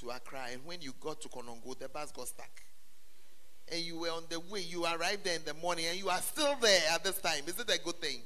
to 0.00 0.10
Accra, 0.10 0.46
and 0.52 0.64
when 0.64 0.80
you 0.80 0.92
got 1.00 1.20
to 1.22 1.28
Konongo, 1.28 1.78
the 1.78 1.88
bus 1.88 2.12
got 2.12 2.28
stuck. 2.28 2.50
And 3.70 3.80
you 3.80 3.98
were 3.98 4.10
on 4.10 4.24
the 4.28 4.40
way, 4.40 4.60
you 4.60 4.84
arrived 4.84 5.24
there 5.24 5.36
in 5.36 5.44
the 5.44 5.54
morning, 5.54 5.86
and 5.88 5.98
you 5.98 6.08
are 6.08 6.20
still 6.20 6.56
there 6.60 6.80
at 6.92 7.04
this 7.04 7.18
time. 7.20 7.44
Is 7.46 7.58
it 7.58 7.70
a 7.70 7.78
good 7.82 8.00
thing? 8.00 8.20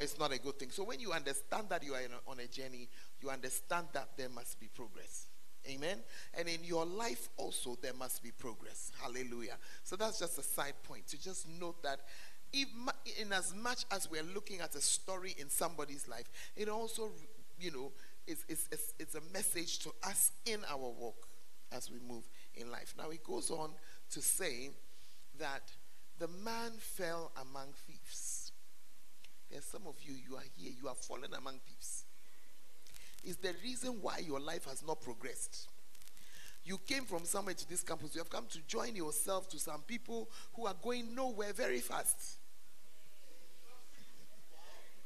It's 0.00 0.18
not 0.18 0.32
a 0.32 0.38
good 0.38 0.58
thing. 0.58 0.70
So 0.70 0.84
when 0.84 1.00
you 1.00 1.12
understand 1.12 1.68
that 1.68 1.82
you 1.82 1.94
are 1.94 2.02
on 2.26 2.38
a 2.40 2.46
journey, 2.46 2.88
you 3.20 3.30
understand 3.30 3.88
that 3.92 4.10
there 4.16 4.28
must 4.28 4.58
be 4.60 4.68
progress. 4.68 5.27
Amen. 5.68 5.98
And 6.34 6.48
in 6.48 6.64
your 6.64 6.84
life 6.84 7.28
also, 7.36 7.76
there 7.80 7.94
must 7.94 8.22
be 8.22 8.30
progress. 8.30 8.92
Hallelujah. 9.02 9.56
So 9.84 9.96
that's 9.96 10.18
just 10.18 10.38
a 10.38 10.42
side 10.42 10.74
point 10.84 11.06
to 11.08 11.20
just 11.20 11.48
note 11.60 11.82
that 11.82 12.00
if, 12.52 12.68
in 13.20 13.32
as 13.32 13.54
much 13.54 13.84
as 13.90 14.10
we're 14.10 14.22
looking 14.22 14.60
at 14.60 14.74
a 14.74 14.80
story 14.80 15.34
in 15.38 15.50
somebody's 15.50 16.08
life, 16.08 16.30
it 16.56 16.68
also, 16.68 17.10
you 17.60 17.70
know, 17.70 17.92
is, 18.26 18.44
is, 18.48 18.68
is, 18.72 18.94
is 18.98 19.14
a 19.14 19.20
message 19.32 19.78
to 19.80 19.90
us 20.04 20.32
in 20.46 20.60
our 20.70 20.78
walk 20.78 21.28
as 21.72 21.90
we 21.90 21.98
move 22.06 22.24
in 22.54 22.70
life. 22.70 22.94
Now, 22.96 23.10
it 23.10 23.22
goes 23.24 23.50
on 23.50 23.70
to 24.10 24.22
say 24.22 24.70
that 25.38 25.62
the 26.18 26.28
man 26.28 26.72
fell 26.78 27.32
among 27.40 27.68
thieves. 27.86 28.52
There's 29.50 29.64
some 29.64 29.86
of 29.86 29.96
you, 30.00 30.14
you 30.14 30.36
are 30.36 30.44
here, 30.56 30.72
you 30.80 30.88
are 30.88 30.94
fallen 30.94 31.32
among 31.34 31.60
thieves. 31.66 32.04
Is 33.24 33.36
the 33.36 33.54
reason 33.62 33.98
why 34.00 34.18
your 34.18 34.40
life 34.40 34.64
has 34.66 34.82
not 34.86 35.00
progressed. 35.00 35.68
You 36.64 36.78
came 36.86 37.04
from 37.04 37.24
somewhere 37.24 37.54
to 37.54 37.68
this 37.68 37.82
campus. 37.82 38.14
You 38.14 38.20
have 38.20 38.30
come 38.30 38.46
to 38.50 38.58
join 38.66 38.94
yourself 38.94 39.48
to 39.50 39.58
some 39.58 39.80
people 39.82 40.28
who 40.54 40.66
are 40.66 40.76
going 40.82 41.14
nowhere 41.14 41.52
very 41.52 41.80
fast. 41.80 42.38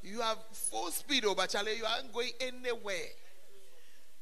You 0.01 0.19
have 0.19 0.37
full 0.51 0.91
speed 0.91 1.23
over 1.23 1.47
Charlie. 1.47 1.77
You 1.77 1.85
aren't 1.85 2.11
going 2.11 2.31
anywhere. 2.41 3.07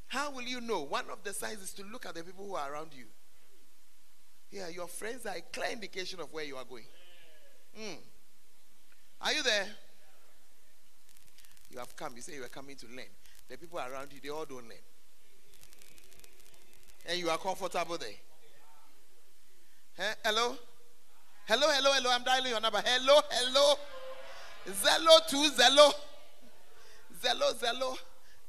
How 0.08 0.30
will 0.30 0.44
you 0.44 0.62
know? 0.62 0.82
One 0.82 1.06
of 1.12 1.24
the 1.24 1.34
signs 1.34 1.62
is 1.62 1.74
to 1.74 1.84
look 1.84 2.06
at 2.06 2.14
the 2.14 2.24
people 2.24 2.46
who 2.46 2.56
are 2.56 2.72
around 2.72 2.92
you. 2.94 3.06
Yeah, 4.52 4.68
your 4.68 4.88
friends 4.88 5.26
are 5.26 5.36
a 5.36 5.42
clear 5.42 5.72
indication 5.72 6.20
of 6.20 6.32
where 6.32 6.44
you 6.44 6.58
are 6.58 6.66
going. 6.66 6.84
Mm. 7.80 7.98
Are 9.22 9.34
you 9.34 9.42
there? 9.42 9.68
You 11.72 11.80
have 11.80 11.96
come. 11.96 12.14
You 12.16 12.22
say 12.22 12.36
you 12.36 12.44
are 12.44 12.50
coming 12.50 12.76
to 12.76 12.86
learn. 12.88 13.06
The 13.52 13.58
people 13.58 13.80
around 13.80 14.14
you, 14.14 14.22
they 14.24 14.30
all 14.30 14.46
don't 14.46 14.64
learn. 14.64 14.78
And 17.06 17.20
you 17.20 17.30
are 17.30 17.38
comfortable 17.38 17.98
there. 17.98 18.08
Hello? 20.24 20.56
Hello, 21.46 21.68
hello, 21.70 21.92
hello. 21.92 22.12
I'm 22.14 22.24
dialing 22.24 22.52
your 22.52 22.62
number. 22.62 22.82
Hello, 22.86 23.20
hello. 23.30 23.76
Zello 24.70 25.28
to 25.28 25.36
Zello. 25.52 25.94
Zello, 27.22 27.54
Zello. 27.60 27.98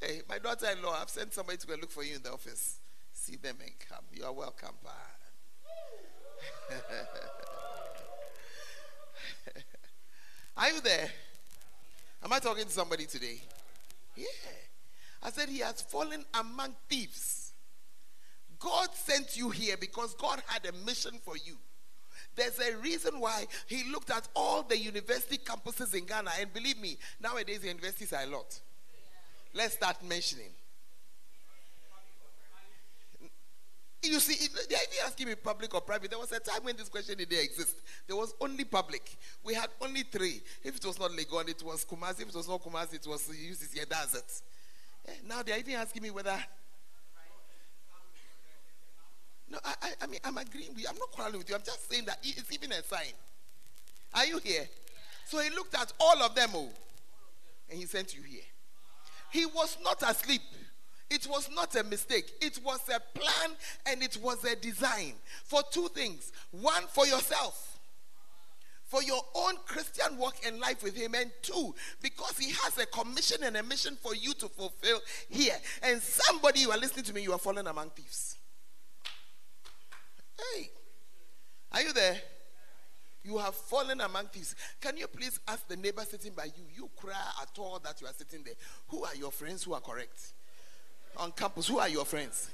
Hey, 0.00 0.22
my 0.28 0.38
daughter 0.38 0.70
in 0.70 0.80
law, 0.80 0.96
I've 1.02 1.10
sent 1.10 1.34
somebody 1.34 1.58
to 1.58 1.66
go 1.66 1.74
look 1.80 1.90
for 1.90 2.04
you 2.04 2.14
in 2.14 2.22
the 2.22 2.32
office. 2.32 2.78
See 3.12 3.34
them 3.34 3.56
and 3.60 3.72
come. 3.88 4.04
You 4.12 4.24
are 4.24 4.32
welcome, 4.32 4.76
pa. 4.84 4.92
are 10.58 10.70
you 10.70 10.80
there? 10.80 11.10
Am 12.22 12.32
I 12.32 12.38
talking 12.38 12.66
to 12.66 12.70
somebody 12.70 13.06
today? 13.06 13.40
Yeah. 14.14 14.26
I 15.22 15.30
said 15.30 15.48
he 15.48 15.60
has 15.60 15.82
fallen 15.82 16.24
among 16.34 16.74
thieves. 16.88 17.52
God 18.58 18.88
sent 18.94 19.36
you 19.36 19.50
here 19.50 19.76
because 19.76 20.14
God 20.14 20.42
had 20.46 20.66
a 20.66 20.72
mission 20.84 21.18
for 21.24 21.36
you. 21.36 21.56
There's 22.34 22.58
a 22.58 22.76
reason 22.78 23.20
why 23.20 23.46
he 23.66 23.90
looked 23.90 24.10
at 24.10 24.28
all 24.34 24.62
the 24.62 24.78
university 24.78 25.38
campuses 25.38 25.94
in 25.94 26.06
Ghana. 26.06 26.30
And 26.40 26.52
believe 26.52 26.78
me, 26.78 26.96
nowadays 27.20 27.60
the 27.60 27.68
universities 27.68 28.12
are 28.12 28.22
a 28.22 28.26
lot. 28.26 28.58
Let's 29.54 29.74
start 29.74 30.02
mentioning. 30.08 30.50
You 34.02 34.18
see, 34.18 34.48
they 34.68 34.74
even 34.74 35.06
asking 35.06 35.28
me 35.28 35.34
public 35.36 35.72
or 35.74 35.80
private. 35.80 36.10
There 36.10 36.18
was 36.18 36.32
a 36.32 36.40
time 36.40 36.64
when 36.64 36.76
this 36.76 36.88
question 36.88 37.16
didn't 37.18 37.38
exist. 37.38 37.76
There 38.08 38.16
was 38.16 38.34
only 38.40 38.64
public. 38.64 39.16
We 39.44 39.54
had 39.54 39.68
only 39.80 40.02
three. 40.02 40.42
If 40.64 40.76
it 40.76 40.84
was 40.84 40.98
not 40.98 41.12
Legon, 41.12 41.48
it 41.48 41.62
was 41.62 41.84
Kumasi. 41.84 42.22
If 42.22 42.30
it 42.30 42.34
was 42.34 42.48
not 42.48 42.64
Kumasi, 42.64 42.94
it 42.94 43.06
was 43.06 43.28
UCC. 43.28 43.88
That's 43.88 44.14
it. 44.14 44.42
Now 45.26 45.42
they're 45.42 45.58
even 45.58 45.74
asking 45.74 46.02
me 46.02 46.10
whether 46.10 46.36
no, 49.50 49.58
I, 49.64 49.74
I, 49.82 49.90
I 50.02 50.06
mean, 50.06 50.20
I'm 50.24 50.38
agreeing 50.38 50.70
with 50.70 50.80
you. 50.80 50.86
I'm 50.88 50.96
not 50.96 51.10
quarreling 51.10 51.38
with 51.38 51.48
you. 51.50 51.54
I'm 51.54 51.62
just 51.62 51.90
saying 51.90 52.06
that 52.06 52.18
it's 52.22 52.50
even 52.50 52.72
a 52.72 52.82
sign. 52.82 53.12
Are 54.14 54.24
you 54.24 54.38
here? 54.38 54.66
So 55.26 55.40
he 55.40 55.50
looked 55.50 55.74
at 55.74 55.92
all 56.00 56.22
of 56.22 56.34
them, 56.34 56.48
oh, 56.54 56.70
and 57.68 57.78
he 57.78 57.84
sent 57.84 58.16
you 58.16 58.22
here. 58.22 58.44
He 59.30 59.44
was 59.46 59.76
not 59.84 60.02
asleep. 60.02 60.42
It 61.10 61.26
was 61.26 61.50
not 61.54 61.76
a 61.76 61.84
mistake. 61.84 62.32
It 62.40 62.58
was 62.64 62.80
a 62.88 62.98
plan 63.18 63.50
and 63.86 64.02
it 64.02 64.16
was 64.22 64.42
a 64.44 64.56
design 64.56 65.12
for 65.44 65.60
two 65.70 65.88
things. 65.88 66.32
One, 66.50 66.84
for 66.88 67.06
yourself, 67.06 67.71
for 68.92 69.02
your 69.02 69.22
own 69.34 69.54
Christian 69.64 70.18
walk 70.18 70.34
and 70.46 70.60
life 70.60 70.82
with 70.82 70.94
Him. 70.94 71.14
And 71.14 71.30
two, 71.40 71.74
because 72.02 72.36
He 72.36 72.50
has 72.50 72.76
a 72.76 72.84
commission 72.84 73.42
and 73.42 73.56
a 73.56 73.62
mission 73.62 73.96
for 73.96 74.14
you 74.14 74.34
to 74.34 74.48
fulfill 74.50 75.00
here. 75.30 75.56
And 75.82 76.02
somebody, 76.02 76.60
you 76.60 76.70
are 76.70 76.76
listening 76.76 77.06
to 77.06 77.14
me, 77.14 77.22
you 77.22 77.32
are 77.32 77.38
falling 77.38 77.66
among 77.66 77.88
thieves. 77.90 78.36
Hey, 80.36 80.68
are 81.72 81.80
you 81.80 81.94
there? 81.94 82.20
You 83.24 83.38
have 83.38 83.54
fallen 83.54 84.02
among 84.02 84.26
thieves. 84.26 84.54
Can 84.78 84.98
you 84.98 85.06
please 85.06 85.40
ask 85.48 85.66
the 85.68 85.76
neighbor 85.76 86.02
sitting 86.02 86.34
by 86.34 86.44
you, 86.44 86.64
you 86.76 86.90
cry 86.94 87.14
at 87.40 87.58
all 87.58 87.80
that 87.82 87.98
you 88.02 88.06
are 88.06 88.12
sitting 88.12 88.42
there? 88.44 88.54
Who 88.88 89.04
are 89.04 89.14
your 89.14 89.32
friends 89.32 89.62
who 89.62 89.72
are 89.72 89.80
correct? 89.80 90.34
On 91.16 91.32
campus, 91.32 91.66
who 91.68 91.78
are 91.78 91.88
your 91.88 92.04
friends? 92.04 92.50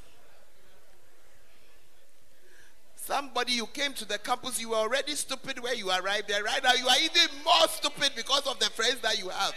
Somebody 3.09 3.53
you 3.53 3.65
came 3.65 3.95
to 3.95 4.05
the 4.05 4.19
campus, 4.19 4.61
you 4.61 4.69
were 4.69 4.77
already 4.77 5.15
stupid 5.15 5.59
where 5.61 5.75
you 5.75 5.89
arrived 5.91 6.29
there. 6.29 6.45
Right 6.45 6.63
now, 6.63 6.75
you 6.75 6.87
are 6.87 6.99
even 7.03 7.35
more 7.43 7.67
stupid 7.69 8.11
because 8.15 8.47
of 8.47 8.59
the 8.59 8.67
friends 8.67 8.99
that 9.01 9.19
you 9.19 9.31
have. 9.31 9.55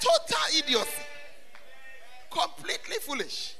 Total 0.00 0.58
idiocy. 0.58 1.02
Completely 2.30 2.96
foolish. 2.96 3.54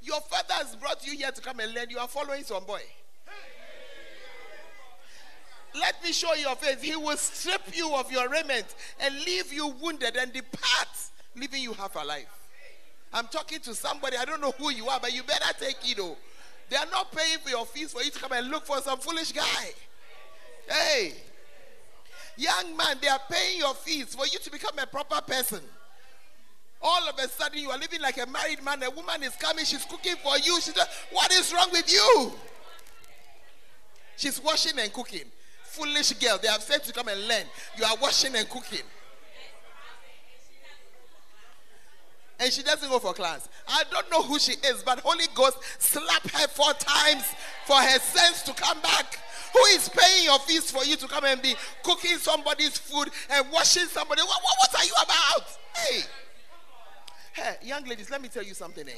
Your 0.00 0.18
father 0.22 0.54
has 0.54 0.74
brought 0.76 1.06
you 1.06 1.14
here 1.14 1.30
to 1.30 1.42
come 1.42 1.60
and 1.60 1.74
learn. 1.74 1.90
You 1.90 1.98
are 1.98 2.08
following 2.08 2.42
some 2.42 2.64
boy. 2.64 2.80
Let 5.78 6.02
me 6.02 6.10
show 6.10 6.32
you 6.36 6.46
your 6.46 6.56
face. 6.56 6.80
He 6.80 6.96
will 6.96 7.18
strip 7.18 7.76
you 7.76 7.94
of 7.94 8.10
your 8.10 8.30
raiment 8.30 8.76
and 8.98 9.14
leave 9.26 9.52
you 9.52 9.68
wounded 9.82 10.16
and 10.16 10.32
depart, 10.32 10.88
leaving 11.34 11.62
you 11.62 11.74
half 11.74 11.94
alive. 11.96 12.24
I'm 13.12 13.26
talking 13.26 13.60
to 13.60 13.74
somebody. 13.74 14.16
I 14.16 14.24
don't 14.24 14.40
know 14.40 14.52
who 14.52 14.70
you 14.70 14.88
are, 14.88 15.00
but 15.00 15.12
you 15.12 15.22
better 15.22 15.52
take 15.60 15.76
it. 15.84 15.98
Oh, 16.00 16.16
they 16.68 16.76
are 16.76 16.86
not 16.90 17.12
paying 17.12 17.38
for 17.38 17.50
your 17.50 17.66
fees 17.66 17.92
for 17.92 18.02
you 18.02 18.10
to 18.10 18.18
come 18.18 18.32
and 18.32 18.48
look 18.48 18.66
for 18.66 18.80
some 18.80 18.98
foolish 18.98 19.32
guy. 19.32 19.70
Hey, 20.68 21.12
young 22.36 22.76
man, 22.76 22.96
they 23.00 23.08
are 23.08 23.20
paying 23.30 23.58
your 23.58 23.74
fees 23.74 24.14
for 24.14 24.26
you 24.26 24.38
to 24.38 24.50
become 24.50 24.78
a 24.78 24.86
proper 24.86 25.20
person. 25.20 25.60
All 26.82 27.08
of 27.08 27.18
a 27.18 27.28
sudden, 27.28 27.58
you 27.58 27.70
are 27.70 27.78
living 27.78 28.00
like 28.00 28.18
a 28.18 28.26
married 28.26 28.62
man. 28.62 28.82
A 28.82 28.90
woman 28.90 29.22
is 29.22 29.34
coming, 29.36 29.64
she's 29.64 29.84
cooking 29.84 30.16
for 30.22 30.36
you. 30.38 30.60
She's 30.60 30.76
what 31.10 31.32
is 31.32 31.52
wrong 31.52 31.68
with 31.72 31.90
you? 31.90 32.32
She's 34.16 34.42
washing 34.42 34.78
and 34.78 34.92
cooking. 34.92 35.24
Foolish 35.64 36.12
girl, 36.14 36.38
they 36.40 36.48
have 36.48 36.62
said 36.62 36.82
to 36.84 36.92
come 36.92 37.08
and 37.08 37.28
learn. 37.28 37.44
You 37.76 37.84
are 37.84 37.96
washing 38.00 38.34
and 38.34 38.48
cooking. 38.48 38.84
And 42.38 42.52
she 42.52 42.62
doesn't 42.62 42.88
go 42.88 42.98
for 42.98 43.14
class. 43.14 43.48
I 43.66 43.84
don't 43.90 44.10
know 44.10 44.22
who 44.22 44.38
she 44.38 44.52
is, 44.52 44.82
but 44.84 45.00
Holy 45.00 45.24
Ghost 45.34 45.58
slap 45.78 46.22
her 46.30 46.48
four 46.48 46.72
times 46.74 47.24
for 47.64 47.76
her 47.76 47.98
sense 47.98 48.42
to 48.42 48.52
come 48.52 48.80
back. 48.80 49.18
Who 49.52 49.60
is 49.74 49.88
paying 49.88 50.24
your 50.24 50.38
fees 50.40 50.70
for 50.70 50.84
you 50.84 50.96
to 50.96 51.08
come 51.08 51.24
and 51.24 51.40
be 51.40 51.54
cooking 51.82 52.18
somebody's 52.18 52.76
food 52.76 53.08
and 53.30 53.50
washing 53.50 53.86
somebody? 53.86 54.20
What, 54.22 54.42
what, 54.42 54.54
what 54.58 54.80
are 54.80 54.84
you 54.84 54.92
about? 55.02 55.58
Hey. 55.74 56.00
Hey, 57.32 57.56
young 57.62 57.84
ladies, 57.84 58.10
let 58.10 58.20
me 58.20 58.28
tell 58.28 58.42
you 58.42 58.54
something, 58.54 58.86
eh? 58.86 58.92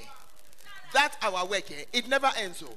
That 0.94 1.16
our 1.22 1.46
work, 1.46 1.70
eh, 1.70 1.84
it 1.92 2.08
never 2.08 2.30
ends, 2.36 2.62
oh. 2.66 2.72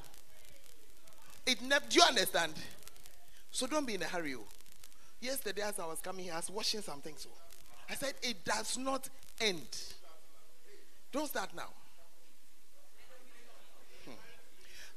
It 1.46 1.62
never, 1.62 1.86
do 1.90 2.00
you 2.00 2.06
understand? 2.08 2.54
So 3.52 3.68
don't 3.68 3.86
be 3.86 3.96
in 3.96 4.02
a 4.02 4.06
hurry, 4.06 4.36
oh. 4.36 4.44
Yesterday, 5.20 5.62
as 5.62 5.80
I 5.80 5.86
was 5.86 6.00
coming 6.00 6.26
here, 6.26 6.34
I 6.34 6.38
was 6.38 6.50
washing 6.50 6.82
something, 6.82 7.14
so 7.16 7.30
I 7.90 7.96
said, 7.96 8.14
it 8.22 8.44
does 8.44 8.78
not 8.78 9.08
end. 9.40 9.68
Don't 11.12 11.28
start 11.28 11.50
now. 11.56 11.70
Hmm. 14.06 14.12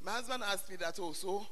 My 0.04 0.12
husband 0.12 0.42
asked 0.46 0.70
me 0.70 0.76
that 0.76 0.98
also. 0.98 1.46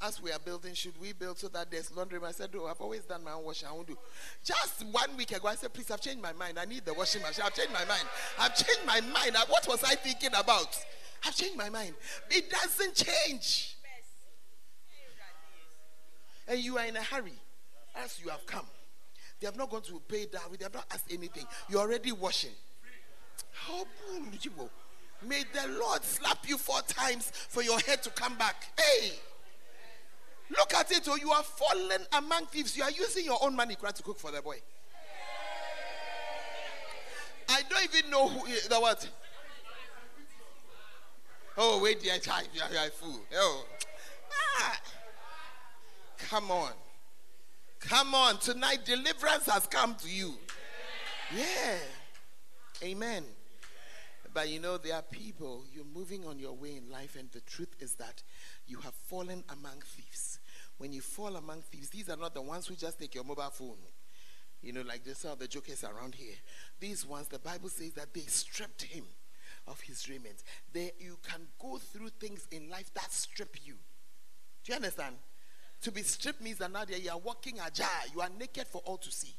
As 0.00 0.22
we 0.22 0.30
are 0.30 0.38
building, 0.38 0.74
should 0.74 0.94
we 1.00 1.12
build 1.12 1.38
so 1.38 1.48
that 1.48 1.72
there's 1.72 1.90
laundry? 1.90 2.20
I 2.24 2.30
said, 2.30 2.54
No, 2.54 2.66
I've 2.66 2.80
always 2.80 3.02
done 3.02 3.24
my 3.24 3.32
own 3.32 3.44
washing. 3.44 3.68
I 3.68 3.72
won't 3.72 3.88
do. 3.88 3.98
Just 4.44 4.86
one 4.92 5.16
week 5.16 5.32
ago, 5.32 5.48
I 5.48 5.56
said, 5.56 5.74
Please, 5.74 5.90
I've 5.90 6.00
changed 6.00 6.22
my 6.22 6.32
mind. 6.32 6.56
I 6.56 6.66
need 6.66 6.84
the 6.84 6.94
washing 6.94 7.20
machine. 7.20 7.42
I've 7.44 7.54
changed 7.54 7.72
my 7.72 7.84
mind. 7.84 8.04
I've 8.38 8.54
changed 8.54 8.86
my 8.86 9.00
mind. 9.00 9.36
What 9.48 9.66
was 9.66 9.82
I 9.82 9.96
thinking 9.96 10.30
about? 10.38 10.68
I've 11.26 11.34
changed 11.34 11.56
my 11.56 11.68
mind. 11.68 11.94
It 12.30 12.48
doesn't 12.48 12.94
change. 12.94 13.76
And 16.46 16.60
you 16.60 16.78
are 16.78 16.86
in 16.86 16.96
a 16.96 17.02
hurry 17.02 17.34
as 17.96 18.20
you 18.22 18.30
have 18.30 18.46
come. 18.46 18.66
They 19.40 19.46
have 19.46 19.56
not 19.56 19.68
gone 19.68 19.82
to 19.82 20.00
pay 20.06 20.26
that. 20.26 20.42
They 20.56 20.64
have 20.64 20.74
not 20.74 20.86
asked 20.92 21.12
anything. 21.12 21.44
You're 21.68 21.80
already 21.80 22.12
washing. 22.12 22.54
How 23.52 23.84
May 25.26 25.42
the 25.52 25.68
Lord 25.80 26.04
slap 26.04 26.48
you 26.48 26.56
four 26.56 26.80
times 26.82 27.30
for 27.48 27.62
your 27.62 27.78
head 27.80 28.02
to 28.04 28.10
come 28.10 28.36
back. 28.36 28.54
Hey! 28.78 29.12
Look 30.50 30.72
at 30.74 30.90
it, 30.92 31.06
oh, 31.08 31.16
you 31.16 31.30
are 31.30 31.42
fallen 31.42 32.06
among 32.12 32.46
thieves. 32.46 32.76
You 32.76 32.84
are 32.84 32.90
using 32.90 33.24
your 33.24 33.38
own 33.42 33.54
money 33.54 33.74
to 33.74 34.02
cook 34.02 34.18
for 34.18 34.30
the 34.30 34.40
boy. 34.40 34.58
I 37.48 37.62
don't 37.68 37.84
even 37.84 38.10
know 38.10 38.28
who 38.28 38.46
the 38.68 38.76
what. 38.76 39.08
Oh, 41.56 41.82
wait, 41.82 42.00
dear 42.00 42.18
child, 42.18 42.48
you 42.54 42.62
are 42.62 42.86
a 42.86 42.90
fool. 42.90 43.20
Oh. 43.34 43.64
Ah. 44.58 44.80
Come 46.18 46.50
on. 46.50 46.72
Come 47.80 48.14
on. 48.14 48.38
Tonight, 48.38 48.84
deliverance 48.84 49.46
has 49.46 49.66
come 49.66 49.96
to 49.96 50.08
you. 50.08 50.34
Yeah. 51.36 51.78
Amen. 52.82 53.24
But 54.32 54.50
you 54.50 54.60
know, 54.60 54.76
there 54.76 54.94
are 54.94 55.02
people, 55.02 55.64
you're 55.72 55.84
moving 55.84 56.24
on 56.26 56.38
your 56.38 56.52
way 56.52 56.76
in 56.76 56.90
life, 56.90 57.16
and 57.18 57.30
the 57.32 57.40
truth 57.40 57.74
is 57.80 57.94
that 57.94 58.22
you 58.66 58.78
have 58.80 58.94
fallen 58.94 59.42
among 59.48 59.80
thieves. 59.84 60.38
When 60.76 60.92
you 60.92 61.00
fall 61.00 61.36
among 61.36 61.62
thieves, 61.62 61.88
these 61.88 62.08
are 62.08 62.16
not 62.16 62.34
the 62.34 62.42
ones 62.42 62.66
who 62.66 62.74
just 62.74 63.00
take 63.00 63.14
your 63.14 63.24
mobile 63.24 63.50
phone. 63.50 63.78
You 64.62 64.72
know, 64.72 64.82
like 64.82 65.04
this 65.04 65.24
are 65.24 65.36
the 65.36 65.48
jokers 65.48 65.84
around 65.84 66.14
here. 66.14 66.34
These 66.78 67.06
ones, 67.06 67.28
the 67.28 67.38
Bible 67.38 67.68
says 67.68 67.92
that 67.92 68.12
they 68.12 68.22
stripped 68.22 68.82
him 68.82 69.04
of 69.66 69.80
his 69.80 70.08
raiment. 70.08 70.42
There, 70.72 70.90
you 70.98 71.18
can 71.22 71.48
go 71.60 71.78
through 71.78 72.10
things 72.20 72.46
in 72.50 72.68
life 72.68 72.92
that 72.94 73.12
strip 73.12 73.56
you. 73.64 73.74
Do 74.64 74.72
you 74.72 74.76
understand? 74.76 75.16
To 75.82 75.92
be 75.92 76.02
stripped 76.02 76.40
means 76.40 76.58
that 76.58 76.72
now 76.72 76.84
you 76.88 77.10
are 77.10 77.18
walking 77.18 77.58
ajar. 77.60 77.86
You 78.12 78.20
are 78.20 78.30
naked 78.38 78.66
for 78.66 78.82
all 78.84 78.98
to 78.98 79.10
see. 79.10 79.34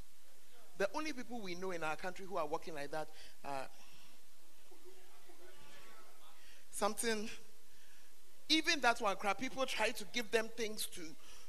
The 0.80 0.90
only 0.96 1.12
people 1.12 1.42
we 1.42 1.56
know 1.56 1.72
in 1.72 1.84
our 1.84 1.98
country 1.98 2.26
who 2.26 2.38
are 2.38 2.48
walking 2.48 2.74
like 2.74 2.90
that 2.92 3.10
are 3.44 3.68
something. 6.72 7.30
Even 8.48 8.80
that 8.80 9.02
one 9.02 9.18
crap, 9.18 9.40
people 9.40 9.66
try 9.66 9.90
to 9.90 10.06
give 10.14 10.32
them 10.32 10.50
things 10.56 10.88
to 10.96 11.02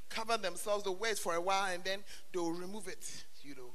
cover 0.09 0.37
themselves, 0.37 0.83
the 0.83 0.91
waist 0.91 1.21
for 1.23 1.33
a 1.33 1.41
while, 1.41 1.73
and 1.73 1.81
then 1.85 1.99
they'll 2.33 2.51
remove 2.51 2.89
it. 2.89 3.23
You 3.41 3.55
know. 3.55 3.71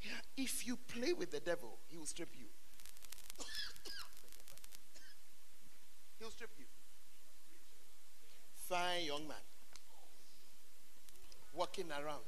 Yeah, 0.00 0.12
if 0.36 0.64
you 0.66 0.76
play 0.76 1.12
with 1.12 1.32
the 1.32 1.40
devil, 1.40 1.76
he 1.88 1.96
will 1.96 2.06
strip 2.06 2.28
you. 2.38 2.46
He'll 6.20 6.30
strip 6.30 6.50
you. 6.56 6.66
Fine 8.68 9.04
young 9.04 9.26
man. 9.26 9.36
Walking 11.52 11.90
around. 11.90 12.22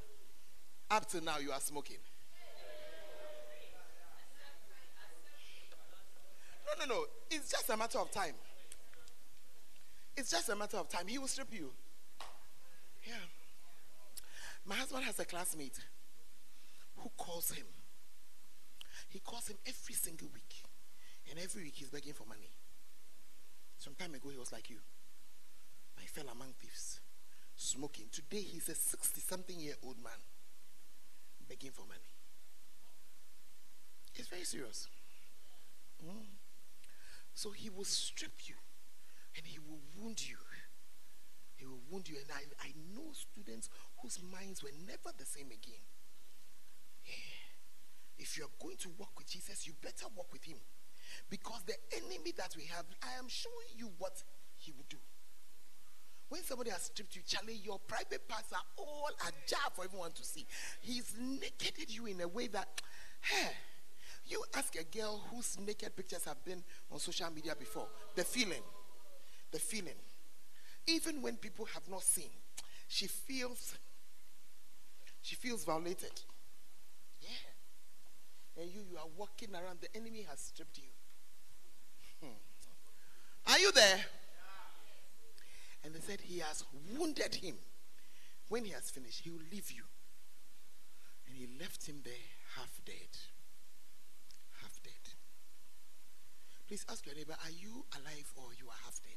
Up 0.91 1.09
to 1.11 1.21
now, 1.21 1.39
you 1.39 1.53
are 1.53 1.61
smoking. 1.61 1.99
No, 6.67 6.85
no, 6.87 6.95
no. 6.95 7.05
It's 7.31 7.51
just 7.51 7.69
a 7.71 7.77
matter 7.77 7.99
of 7.99 8.11
time. 8.11 8.35
It's 10.17 10.31
just 10.31 10.49
a 10.49 10.57
matter 10.57 10.79
of 10.79 10.89
time. 10.89 11.07
He 11.07 11.19
will 11.19 11.29
strip 11.29 11.53
you. 11.53 11.71
Yeah. 13.07 13.15
My 14.65 14.75
husband 14.75 15.05
has 15.05 15.19
a 15.21 15.25
classmate 15.25 15.79
who 16.97 17.11
calls 17.17 17.51
him. 17.51 17.67
He 19.09 19.21
calls 19.21 19.49
him 19.49 19.57
every 19.67 19.95
single 19.95 20.29
week. 20.33 20.63
And 21.31 21.39
every 21.39 21.65
week 21.65 21.75
he's 21.77 21.91
begging 21.91 22.15
for 22.15 22.25
money. 22.27 22.51
Some 23.79 23.95
time 23.95 24.15
ago 24.15 24.31
he 24.31 24.39
was 24.39 24.53
like 24.53 24.71
you. 24.71 24.79
I 25.99 26.07
fell 26.07 26.29
among 26.33 26.55
thieves, 26.61 27.01
smoking. 27.57 28.07
Today 28.11 28.41
he's 28.41 28.69
a 28.69 28.75
60 28.75 29.21
something 29.21 29.59
year 29.59 29.75
old 29.85 29.97
man 30.03 30.19
begging 31.49 31.71
for 31.71 31.83
money. 31.87 32.01
It's 34.15 34.29
very 34.29 34.45
serious. 34.45 34.89
Mm. 36.05 36.36
So 37.37 37.51
he 37.51 37.69
will 37.69 37.85
strip 37.85 38.49
you 38.49 38.55
and 39.37 39.45
he 39.47 39.59
will 39.59 39.81
wound 39.95 40.27
you. 40.27 40.39
He 41.55 41.67
will 41.67 41.83
wound 41.91 42.09
you. 42.09 42.17
And 42.17 42.31
I, 42.33 42.67
I 42.67 42.73
know 42.97 43.13
students 43.13 43.69
whose 44.01 44.19
minds 44.33 44.63
were 44.63 44.73
never 44.87 45.13
the 45.17 45.27
same 45.27 45.49
again. 45.49 45.85
Yeah. 47.05 47.13
If 48.17 48.39
you're 48.39 48.57
going 48.59 48.79
to 48.79 48.89
walk 48.97 49.13
with 49.19 49.29
Jesus, 49.29 49.67
you 49.67 49.75
better 49.83 50.07
walk 50.17 50.33
with 50.33 50.45
him. 50.45 50.57
Because 51.29 51.61
the 51.67 51.77
enemy 51.93 52.33
that 52.39 52.55
we 52.57 52.65
have, 52.75 52.87
I 53.03 53.19
am 53.19 53.29
showing 53.29 53.69
you 53.77 53.91
what 53.99 54.25
he 54.57 54.73
will 54.73 54.87
do. 54.89 54.97
When 56.31 56.43
somebody 56.43 56.71
has 56.71 56.85
stripped 56.85 57.15
you, 57.17 57.23
Charlie, 57.27 57.61
your 57.63 57.79
private 57.87 58.27
parts 58.27 58.51
are 58.55 58.65
all 58.79 59.11
ajar 59.21 59.71
for 59.75 59.85
everyone 59.85 60.13
to 60.13 60.25
see. 60.25 60.47
He's 60.81 61.15
nakeded 61.21 61.95
you 61.95 62.07
in 62.07 62.23
a 62.23 62.29
way 62.29 62.47
that, 62.49 62.81
hey, 63.21 63.53
you 64.29 64.43
ask 64.55 64.75
a 64.77 64.85
girl 64.85 65.23
whose 65.31 65.59
naked 65.59 65.95
pictures 65.95 66.25
have 66.25 66.45
been 66.45 66.63
on 66.91 66.99
social 66.99 67.31
media 67.31 67.55
before, 67.59 67.87
the 68.15 68.25
feeling, 68.25 68.63
the 69.53 69.59
feeling. 69.59 69.95
Even 70.87 71.23
when 71.23 71.37
people 71.37 71.67
have 71.75 71.89
not 71.89 72.03
seen, 72.03 72.31
she 72.89 73.07
feels, 73.07 73.75
she 75.23 75.37
feels 75.37 75.65
violated. 75.65 76.13
Yeah. 77.21 78.63
And 78.63 78.71
you, 78.71 78.81
you 78.91 78.97
are 78.97 79.09
walking 79.17 79.55
around, 79.55 79.79
the 79.81 79.95
enemy 79.97 80.25
has 80.29 80.41
stripped 80.41 80.79
you. 80.79 80.91
Hmm. 82.23 83.53
Are 83.53 83.59
you 83.59 83.73
there? 83.73 84.05
And 85.85 85.95
they 85.95 86.01
said, 86.01 86.21
He 86.21 86.41
has 86.41 86.65
wounded 86.99 87.37
him. 87.37 87.55
When 88.49 88.65
he 88.65 88.73
has 88.73 88.91
finished, 88.91 89.21
he 89.23 89.31
will 89.31 89.43
leave 89.53 89.71
you. 89.71 89.83
And 91.27 91.37
he 91.37 91.49
left 91.61 91.87
him 91.87 92.01
there 92.05 92.15
half 92.57 92.81
dead. 92.85 93.17
Please 96.67 96.85
ask 96.91 97.07
your 97.07 97.15
neighbor, 97.15 97.37
are 97.45 97.51
you 97.51 97.85
alive 97.95 98.33
or 98.37 98.47
you 98.59 98.69
are 98.69 98.79
half 98.85 99.01
dead? 99.03 99.13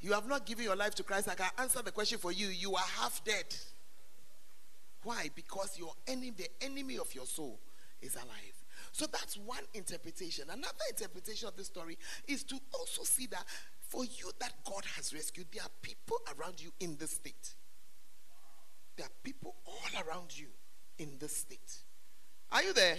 You 0.00 0.12
have 0.12 0.28
not 0.28 0.46
given 0.46 0.64
your 0.64 0.76
life 0.76 0.94
to 0.96 1.02
Christ. 1.02 1.28
I 1.28 1.34
can 1.34 1.50
answer 1.58 1.82
the 1.82 1.90
question 1.90 2.18
for 2.18 2.30
you. 2.30 2.46
You 2.46 2.74
are 2.76 2.86
half 3.00 3.22
dead. 3.24 3.46
Why? 5.02 5.28
Because 5.34 5.76
your 5.76 5.92
enemy, 6.06 6.32
the 6.36 6.48
enemy 6.60 6.98
of 6.98 7.12
your 7.14 7.26
soul, 7.26 7.58
is 8.00 8.14
alive. 8.14 8.64
So 8.92 9.06
that's 9.06 9.36
one 9.36 9.64
interpretation. 9.74 10.44
Another 10.50 10.84
interpretation 10.88 11.48
of 11.48 11.56
the 11.56 11.64
story 11.64 11.98
is 12.28 12.44
to 12.44 12.58
also 12.72 13.02
see 13.02 13.26
that 13.26 13.44
for 13.88 14.04
you 14.04 14.30
that 14.38 14.52
God 14.64 14.84
has 14.96 15.12
rescued, 15.12 15.46
there 15.52 15.62
are 15.62 15.70
people 15.82 16.18
around 16.36 16.60
you 16.62 16.70
in 16.78 16.96
this 16.96 17.12
state. 17.12 17.54
There 18.96 19.06
are 19.06 19.12
people 19.24 19.56
all 19.66 20.06
around 20.06 20.38
you 20.38 20.48
in 20.98 21.16
this 21.18 21.36
state. 21.36 21.78
Are 22.52 22.62
you 22.62 22.72
there? 22.72 22.98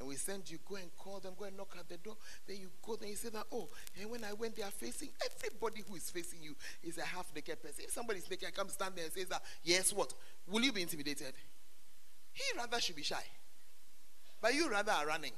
And 0.00 0.08
we 0.08 0.16
send 0.16 0.50
you, 0.50 0.58
go 0.66 0.76
and 0.76 0.90
call 0.96 1.20
them, 1.20 1.34
go 1.38 1.44
and 1.44 1.54
knock 1.58 1.76
at 1.78 1.86
the 1.86 1.98
door. 1.98 2.16
Then 2.48 2.56
you 2.56 2.70
go, 2.82 2.96
then 2.96 3.10
you 3.10 3.16
say 3.16 3.28
that, 3.28 3.44
oh, 3.52 3.68
and 4.00 4.10
when 4.10 4.24
I 4.24 4.32
went, 4.32 4.56
they 4.56 4.62
are 4.62 4.70
facing, 4.70 5.10
everybody 5.30 5.84
who 5.86 5.94
is 5.94 6.08
facing 6.08 6.42
you 6.42 6.56
is 6.82 6.96
a 6.96 7.04
half 7.04 7.30
naked 7.34 7.62
person. 7.62 7.84
If 7.84 7.90
somebody 7.90 8.20
is 8.20 8.30
naked 8.30 8.46
and 8.46 8.54
comes 8.54 8.72
stand 8.72 8.94
there 8.96 9.04
and 9.04 9.12
says 9.12 9.26
that, 9.26 9.42
yes, 9.62 9.92
what? 9.92 10.14
Will 10.48 10.62
you 10.62 10.72
be 10.72 10.80
intimidated? 10.80 11.34
He 12.32 12.42
rather 12.56 12.80
should 12.80 12.96
be 12.96 13.02
shy. 13.02 13.22
But 14.40 14.54
you 14.54 14.70
rather 14.70 14.92
are 14.92 15.06
running. 15.06 15.32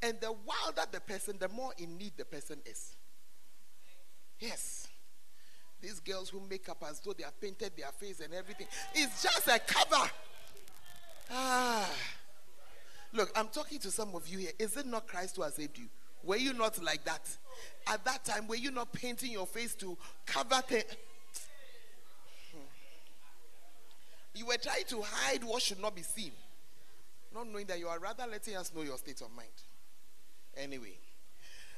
And 0.00 0.20
the 0.20 0.30
wilder 0.30 0.88
the 0.92 1.00
person, 1.00 1.38
the 1.40 1.48
more 1.48 1.72
in 1.76 1.98
need 1.98 2.12
the 2.16 2.24
person 2.24 2.58
is. 2.64 2.94
Yes. 4.38 4.86
These 5.80 5.98
girls 5.98 6.28
who 6.28 6.40
make 6.48 6.68
up 6.68 6.84
as 6.88 7.00
though 7.00 7.14
they 7.14 7.24
have 7.24 7.40
painted 7.40 7.72
their 7.76 7.90
face 7.98 8.20
and 8.20 8.32
everything, 8.32 8.68
it's 8.94 9.24
just 9.24 9.48
a 9.48 9.58
cover. 9.58 10.08
Ah. 11.32 11.79
Look, 13.20 13.32
I'm 13.36 13.48
talking 13.48 13.78
to 13.80 13.90
some 13.90 14.14
of 14.14 14.26
you 14.28 14.38
here. 14.38 14.52
Is 14.58 14.78
it 14.78 14.86
not 14.86 15.06
Christ 15.06 15.36
who 15.36 15.42
has 15.42 15.52
saved 15.52 15.76
you? 15.76 15.84
Were 16.24 16.38
you 16.38 16.54
not 16.54 16.82
like 16.82 17.04
that? 17.04 17.20
At 17.86 18.02
that 18.06 18.24
time, 18.24 18.48
were 18.48 18.56
you 18.56 18.70
not 18.70 18.94
painting 18.94 19.30
your 19.30 19.46
face 19.46 19.74
to 19.74 19.98
cover 20.24 20.62
the. 20.66 20.82
Hmm. 22.50 22.60
You 24.34 24.46
were 24.46 24.56
trying 24.56 24.84
to 24.88 25.02
hide 25.02 25.44
what 25.44 25.60
should 25.60 25.82
not 25.82 25.94
be 25.94 26.00
seen, 26.00 26.32
not 27.34 27.46
knowing 27.46 27.66
that 27.66 27.78
you 27.78 27.88
are 27.88 27.98
rather 27.98 28.24
letting 28.26 28.56
us 28.56 28.72
know 28.74 28.80
your 28.80 28.96
state 28.96 29.20
of 29.20 29.30
mind. 29.36 29.48
Anyway, 30.56 30.96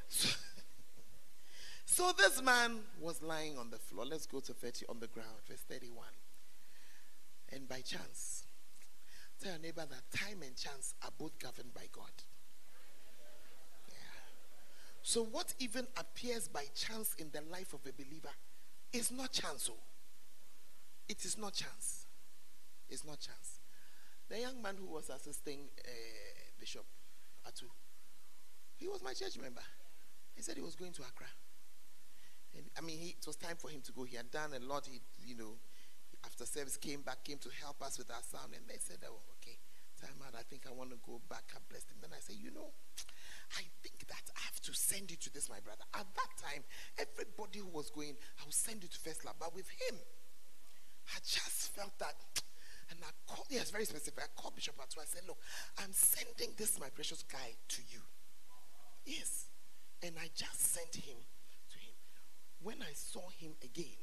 so, 0.09 0.29
so 1.85 2.13
this 2.17 2.41
man 2.41 2.79
was 3.01 3.21
lying 3.21 3.59
on 3.59 3.69
the 3.69 3.79
floor. 3.79 4.07
Let's 4.07 4.27
go 4.27 4.39
to 4.39 4.53
30 4.53 4.87
on 4.89 5.01
the 5.01 5.09
ground, 5.09 5.39
verse 5.49 5.65
31. 5.69 6.07
And 7.49 7.69
by 7.69 7.81
chance, 7.81 8.45
Tell 9.43 9.53
your 9.53 9.61
neighbor 9.61 9.85
that 9.91 10.17
time 10.17 10.43
and 10.43 10.55
chance 10.55 10.95
are 11.03 11.11
both 11.19 11.37
governed 11.41 11.75
by 11.75 11.87
God. 11.91 12.13
Yeah. 13.89 13.95
So, 15.03 15.25
what 15.25 15.53
even 15.59 15.85
appears 15.97 16.47
by 16.47 16.67
chance 16.77 17.17
in 17.19 17.31
the 17.33 17.41
life 17.51 17.73
of 17.73 17.81
a 17.89 17.93
believer 17.93 18.31
is 18.93 19.11
not 19.11 19.33
chance. 19.33 19.69
Oh. 19.73 19.83
It 21.09 21.25
is 21.25 21.37
not 21.37 21.55
chance. 21.55 22.07
It's 22.89 23.05
not 23.05 23.19
chance. 23.19 23.59
The 24.29 24.39
young 24.39 24.63
man 24.63 24.77
who 24.79 24.87
was 24.87 25.11
assisting 25.11 25.71
uh, 25.77 25.91
Bishop 26.61 26.85
Atu, 27.45 27.65
he 28.77 28.87
was 28.87 29.03
my 29.03 29.13
church 29.13 29.39
member. 29.43 29.63
He 30.37 30.43
said 30.43 30.55
he 30.55 30.63
was 30.63 30.77
going 30.77 30.93
to 30.93 31.03
Accra. 31.03 31.27
And, 32.55 32.67
I 32.79 32.81
mean, 32.81 32.99
he, 32.99 33.09
it 33.09 33.27
was 33.27 33.35
time 33.35 33.57
for 33.57 33.71
him 33.71 33.81
to 33.83 33.93
go. 33.93 34.05
He 34.05 34.17
had 34.17 34.31
done 34.31 34.53
a 34.55 34.65
lot. 34.65 34.87
He, 34.87 35.01
you 35.27 35.37
know, 35.37 35.57
after 36.25 36.47
service 36.47 36.77
came 36.77 37.03
back, 37.03 37.25
came 37.25 37.39
to 37.39 37.51
help 37.61 37.83
us 37.83 37.99
with 37.99 38.11
our 38.11 38.23
sound, 38.23 38.55
and 38.55 38.67
they 38.69 38.79
said, 38.79 38.99
"Oh, 39.07 39.21
okay, 39.39 39.59
time 40.01 40.19
out. 40.27 40.35
I 40.39 40.43
think 40.43 40.67
I 40.67 40.73
want 40.73 40.91
to 40.91 40.99
go 41.05 41.21
back." 41.29 41.45
I 41.55 41.59
blessed 41.69 41.91
him. 41.91 41.99
Then 42.01 42.13
I 42.15 42.21
said, 42.21 42.37
"You 42.37 42.51
know, 42.51 42.73
I 43.59 43.65
think 43.83 44.07
that 44.09 44.27
I 44.37 44.41
have 44.47 44.61
to 44.61 44.75
send 44.75 45.11
you 45.11 45.17
to 45.17 45.31
this, 45.33 45.49
my 45.49 45.61
brother." 45.61 45.85
At 45.95 46.07
that 46.15 46.33
time, 46.41 46.65
everybody 46.99 47.59
who 47.61 47.69
was 47.69 47.91
going, 47.91 48.17
I 48.41 48.45
will 48.45 48.53
send 48.53 48.83
you 48.83 48.89
to 48.89 48.99
First 48.99 49.25
Love, 49.25 49.37
but 49.39 49.55
with 49.55 49.69
him, 49.69 49.99
I 51.09 51.19
just 51.25 51.75
felt 51.75 51.99
that. 51.99 52.15
And 52.91 53.01
I 53.03 53.11
called, 53.27 53.47
yes, 53.49 53.71
very 53.71 53.87
specific. 53.87 54.23
I 54.23 54.29
called 54.41 54.55
Bishop 54.55 54.77
Atu. 54.77 55.01
I 55.01 55.07
said, 55.07 55.23
Look, 55.27 55.39
I'm 55.79 55.93
sending 55.93 56.53
this, 56.59 56.79
my 56.79 56.91
precious 56.91 57.23
guy, 57.23 57.57
to 57.69 57.81
you. 57.89 58.01
Yes. 59.07 59.47
And 60.03 60.15
I 60.21 60.29
just 60.35 60.61
sent 60.61 60.95
him 60.97 61.17
to 61.73 61.79
him. 61.79 61.95
When 62.63 62.83
I 62.83 62.93
saw 62.93 63.31
him 63.31 63.53
again, 63.63 63.97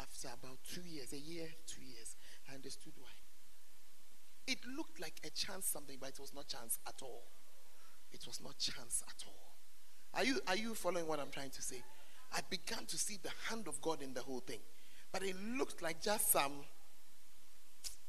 after 0.00 0.28
about 0.28 0.58
two 0.68 0.82
years, 0.82 1.12
a 1.12 1.18
year, 1.18 1.46
two 1.66 1.82
years, 1.82 2.16
I 2.50 2.54
understood 2.54 2.92
why. 2.96 3.10
It 4.46 4.58
looked 4.76 5.00
like 5.00 5.20
a 5.24 5.30
chance 5.30 5.66
something, 5.66 5.98
but 6.00 6.10
it 6.10 6.18
was 6.18 6.34
not 6.34 6.48
chance 6.48 6.78
at 6.86 7.02
all. 7.02 7.24
It 8.12 8.26
was 8.26 8.40
not 8.42 8.58
chance 8.58 9.02
at 9.08 9.24
all. 9.26 9.54
Are 10.14 10.24
you 10.24 10.40
are 10.48 10.56
you 10.56 10.74
following 10.74 11.06
what 11.06 11.20
I'm 11.20 11.30
trying 11.30 11.50
to 11.50 11.62
say? 11.62 11.82
I 12.32 12.40
began 12.48 12.84
to 12.86 12.96
see 12.96 13.18
the 13.22 13.30
hand 13.48 13.68
of 13.68 13.80
God 13.80 14.02
in 14.02 14.14
the 14.14 14.22
whole 14.22 14.40
thing. 14.40 14.60
But 15.12 15.22
it 15.22 15.36
looked 15.56 15.82
like 15.82 16.02
just 16.02 16.30
some 16.32 16.52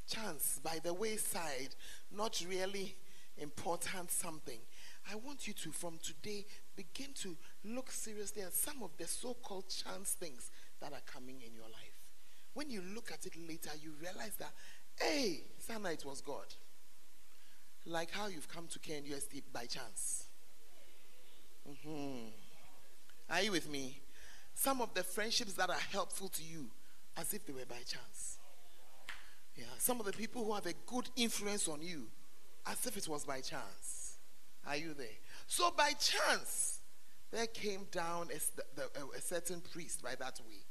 chance 0.08 0.60
by 0.64 0.80
the 0.84 0.94
wayside, 0.94 1.76
not 2.12 2.44
really 2.48 2.96
important 3.38 4.12
something. 4.12 4.60
I 5.12 5.16
want 5.16 5.48
you 5.48 5.54
to, 5.54 5.72
from 5.72 5.98
today, 6.04 6.46
begin 6.76 7.14
to 7.22 7.36
look 7.66 7.92
seriously 7.92 8.44
at 8.44 8.54
some 8.54 8.84
of 8.84 8.92
the 8.98 9.08
so 9.08 9.36
called 9.42 9.70
chance 9.70 10.12
things 10.12 10.52
that 10.82 10.94
are 10.94 11.02
coming 11.06 11.42
in 11.46 11.54
your 11.54 11.66
life. 11.66 12.02
When 12.54 12.70
you 12.70 12.82
look 12.94 13.12
at 13.12 13.26
it 13.26 13.34
later, 13.48 13.72
you 13.82 13.94
realize 14.02 14.36
that, 14.40 14.52
hey, 15.00 15.42
Sana, 15.60 15.92
it 15.92 16.04
was 16.06 16.22
God. 16.22 16.46
Like 17.86 18.12
how 18.12 18.28
you've 18.28 18.50
come 18.50 18.68
to 18.68 18.80
KNUST 18.80 19.44
by 19.54 19.66
chance. 19.66 20.26
Mm-hmm. 21.70 22.28
Are 23.30 23.42
you 23.42 23.52
with 23.52 23.70
me? 23.70 24.00
Some 24.54 24.82
of 24.82 24.94
the 24.94 25.04
friendships 25.04 25.54
that 25.54 25.70
are 25.70 25.80
helpful 25.92 26.28
to 26.28 26.44
you, 26.44 26.68
as 27.18 27.34
if 27.34 27.46
they 27.46 27.54
were 27.54 27.66
by 27.68 27.78
chance. 27.78 28.38
Yeah, 29.56 29.66
some 29.78 30.00
of 30.00 30.06
the 30.06 30.12
people 30.12 30.44
who 30.44 30.54
have 30.54 30.66
a 30.66 30.74
good 30.86 31.10
influence 31.16 31.68
on 31.68 31.82
you, 31.82 32.08
as 32.68 32.86
if 32.86 32.98
it 32.98 33.08
was 33.08 33.26
by 33.26 33.40
chance. 33.40 34.18
Are 34.68 34.76
you 34.76 34.94
there? 34.94 35.08
So 35.48 35.72
by 35.76 35.94
chance, 35.94 36.80
there 37.32 37.48
came 37.48 37.88
down 37.92 38.28
a, 38.32 39.18
a 39.18 39.22
certain 39.22 39.62
priest 39.62 40.04
by 40.04 40.16
that 40.16 40.40
way 40.46 40.66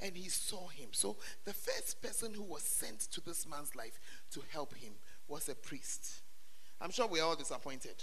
and 0.00 0.16
he 0.16 0.28
saw 0.28 0.68
him. 0.68 0.88
So 0.92 1.16
the 1.44 1.52
first 1.52 2.00
person 2.02 2.34
who 2.34 2.42
was 2.42 2.62
sent 2.62 3.00
to 3.12 3.20
this 3.20 3.46
man's 3.48 3.74
life 3.74 3.98
to 4.32 4.42
help 4.50 4.74
him 4.74 4.92
was 5.26 5.48
a 5.48 5.54
priest. 5.54 6.20
I'm 6.80 6.90
sure 6.90 7.06
we're 7.06 7.24
all 7.24 7.36
disappointed. 7.36 7.96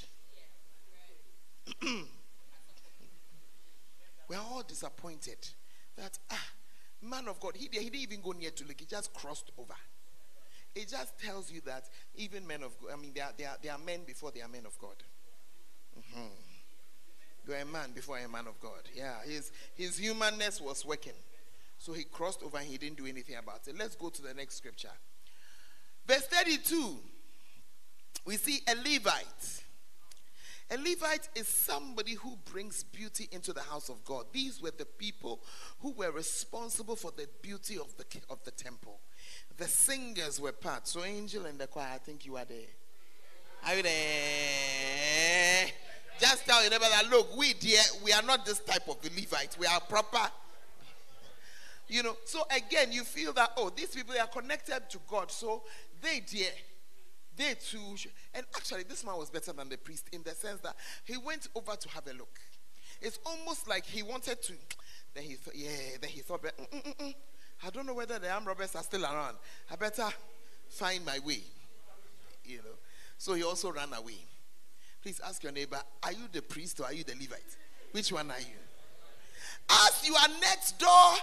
we're 4.30 4.38
all 4.38 4.64
disappointed 4.68 5.38
that, 5.96 6.20
ah, 6.30 6.48
man 7.02 7.28
of 7.28 7.40
God, 7.40 7.56
he, 7.56 7.70
he 7.72 7.90
didn't 7.90 7.96
even 7.96 8.22
go 8.22 8.32
near 8.32 8.52
to 8.52 8.66
look, 8.66 8.80
he 8.80 8.86
just 8.86 9.14
crossed 9.14 9.52
over. 9.58 9.76
It 10.76 10.90
just 10.90 11.18
tells 11.18 11.52
you 11.52 11.62
that 11.66 11.86
even 12.16 12.46
men 12.46 12.62
of 12.62 12.78
God, 12.82 12.92
I 12.94 12.98
mean, 12.98 13.12
they 13.16 13.22
are, 13.22 13.32
they 13.38 13.46
are, 13.46 13.58
they 13.62 13.70
are 13.70 13.78
men 13.78 14.02
before 14.06 14.32
they 14.32 14.42
are 14.42 14.50
men 14.50 14.66
of 14.66 14.78
God. 14.78 14.96
Mm-hmm. 15.98 16.28
You 17.48 17.54
are 17.54 17.60
a 17.60 17.66
man 17.66 17.92
before 17.94 18.18
a 18.18 18.28
man 18.28 18.48
of 18.48 18.60
God. 18.60 18.82
Yeah, 18.94 19.14
his, 19.26 19.52
his 19.76 19.98
humanness 19.98 20.60
was 20.60 20.84
working. 20.86 21.14
So 21.78 21.94
he 21.94 22.04
crossed 22.04 22.42
over 22.44 22.58
and 22.58 22.68
he 22.68 22.78
didn't 22.78 22.98
do 22.98 23.06
anything 23.06 23.36
about 23.36 23.68
it. 23.68 23.78
Let's 23.78 23.96
go 23.96 24.10
to 24.10 24.22
the 24.22 24.34
next 24.34 24.56
scripture. 24.56 24.90
Verse 26.08 26.28
32. 26.28 26.98
We 28.26 28.38
see 28.38 28.62
a 28.68 28.76
Levite. 28.76 29.64
A 30.72 30.78
Levite 30.78 31.30
is 31.36 31.48
somebody 31.48 32.14
who 32.14 32.38
brings 32.52 32.84
beauty 32.84 33.30
into 33.32 33.54
the 33.54 33.62
house 33.62 33.88
of 33.88 34.04
God. 34.04 34.26
These 34.32 34.62
were 34.62 34.72
the 34.76 34.86
people 34.86 35.42
who 35.80 35.92
were 35.92 36.12
responsible 36.12 36.96
for 36.96 37.12
the 37.16 37.28
beauty 37.44 37.78
of 37.78 37.96
the, 37.98 38.06
of 38.32 38.44
the 38.44 38.52
temple. 38.52 39.00
The 39.58 39.68
singers 39.68 40.40
were 40.40 40.52
part. 40.52 40.88
So, 40.88 41.04
angel 41.04 41.46
in 41.46 41.60
the 41.60 41.68
choir, 41.68 41.90
I 41.94 41.98
think 42.00 42.26
you 42.26 42.36
are 42.38 42.46
there. 42.46 42.58
Are 43.68 43.76
you 43.76 43.84
there? 43.84 45.68
Just 46.20 46.46
tell 46.48 46.62
your 46.62 46.72
neighbor 46.72 46.86
that 46.90 47.10
look, 47.12 47.38
we 47.38 47.54
dear, 47.54 47.82
we 48.04 48.12
are 48.12 48.24
not 48.24 48.46
this 48.46 48.60
type 48.60 48.88
of 48.88 48.98
Levite. 49.04 49.58
We 49.60 49.68
are 49.68 49.80
proper 49.82 50.32
you 51.88 52.04
know, 52.04 52.16
so 52.26 52.44
again, 52.56 52.92
you 52.92 53.04
feel 53.04 53.34
that, 53.34 53.52
oh, 53.58 53.72
these 53.76 53.90
people 53.96 54.14
they 54.14 54.20
are 54.20 54.28
connected 54.28 54.90
to 54.90 55.00
God, 55.10 55.32
so 55.32 55.64
they 56.02 56.22
dare. 56.22 56.52
They 57.38 57.54
too. 57.56 57.96
And 58.34 58.46
actually, 58.56 58.84
this 58.84 59.06
man 59.06 59.18
was 59.18 59.30
better 59.30 59.52
than 59.52 59.70
the 59.70 59.78
priest 59.78 60.08
in 60.14 60.24
the 60.24 60.32
sense 60.32 60.62
that 60.62 60.76
he 61.04 61.18
went 61.18 61.50
over 61.56 61.76
to 61.76 61.90
have 61.90 62.08
a 62.08 62.14
look. 62.14 62.40
It's 63.02 63.20
almost 63.26 63.68
like 63.68 63.86
he 63.86 64.04
wanted 64.04 64.42
to. 64.42 64.54
Then 65.14 65.24
he 65.24 65.34
thought, 65.34 65.56
yeah, 65.56 65.98
then 66.00 66.10
he 66.10 66.22
thought, 66.22 66.44
mm, 66.44 66.52
mm, 66.72 66.98
mm, 66.98 67.16
I 67.66 67.70
don't 67.70 67.86
know 67.86 67.94
whether 67.94 68.20
the 68.20 68.32
armed 68.32 68.48
robbers 68.48 68.76
are 68.76 68.84
still 68.84 69.04
around. 69.04 69.36
I 69.70 69.76
better 69.76 70.08
find 70.70 71.06
my 71.06 71.20
way. 71.20 71.42
You 72.46 72.58
know. 72.58 72.78
So 73.18 73.34
he 73.34 73.44
also 73.44 73.72
ran 73.72 73.94
away. 73.94 74.18
Please 75.02 75.22
ask 75.26 75.44
your 75.44 75.52
neighbor, 75.52 75.80
are 76.04 76.12
you 76.12 76.28
the 76.32 76.42
priest 76.42 76.80
or 76.80 76.86
are 76.86 76.94
you 76.94 77.04
the 77.04 77.14
Levite? 77.14 77.58
Which 77.92 78.12
one 78.12 78.32
are 78.32 78.40
you? 78.40 78.58
As 79.70 80.02
you 80.06 80.16
are 80.16 80.28
next 80.42 80.80
door 80.80 81.14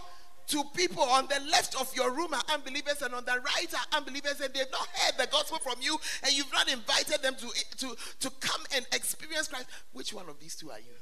to 0.48 0.64
people 0.74 1.02
on 1.02 1.26
the 1.28 1.40
left 1.50 1.80
of 1.80 1.94
your 1.94 2.12
room 2.12 2.34
are 2.34 2.42
unbelievers 2.52 3.02
and 3.02 3.14
on 3.14 3.24
the 3.24 3.32
right 3.32 3.74
are 3.74 3.96
unbelievers 3.96 4.40
and 4.40 4.52
they've 4.52 4.70
not 4.70 4.86
heard 4.88 5.18
the 5.18 5.26
gospel 5.30 5.58
from 5.58 5.76
you 5.80 5.96
and 6.24 6.36
you've 6.36 6.52
not 6.52 6.70
invited 6.70 7.22
them 7.22 7.34
to, 7.36 7.48
to, 7.78 7.96
to 8.20 8.30
come 8.40 8.60
and 8.74 8.86
experience 8.92 9.48
Christ. 9.48 9.66
Which 9.92 10.12
one 10.12 10.28
of 10.28 10.38
these 10.40 10.54
two 10.56 10.70
are 10.70 10.78
you? 10.78 10.92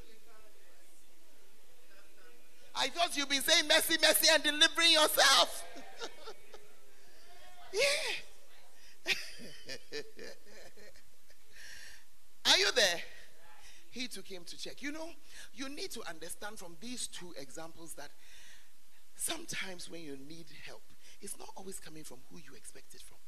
I 2.75 2.89
thought 2.89 3.17
you'd 3.17 3.29
be 3.29 3.39
saying 3.39 3.69
mercy, 3.69 3.97
mercy 4.01 4.29
and 4.33 4.43
delivering 4.43 4.93
yourself. 4.93 5.65
yeah. 7.75 9.13
Are 12.47 12.59
you 12.59 12.73
there? 12.75 13.01
He 13.91 14.07
took 14.07 14.27
him 14.27 14.45
to 14.47 14.57
check. 14.57 14.83
You 14.83 14.93
know, 14.93 15.11
you 15.53 15.69
need 15.69 15.91
to 15.93 16.09
understand 16.09 16.59
from 16.59 16.77
these 16.81 17.09
two 17.09 17.35
examples 17.39 17.95
that 17.95 18.11
sometimes 19.21 19.91
when 19.91 20.03
you 20.03 20.17
need 20.17 20.47
help, 20.67 20.83
it's 21.21 21.39
not 21.39 21.49
always 21.57 21.79
coming 21.79 22.05
from 22.05 22.19
who 22.31 22.39
you 22.39 22.55
expect 22.57 22.95
it 22.95 23.03
from. 23.03 23.19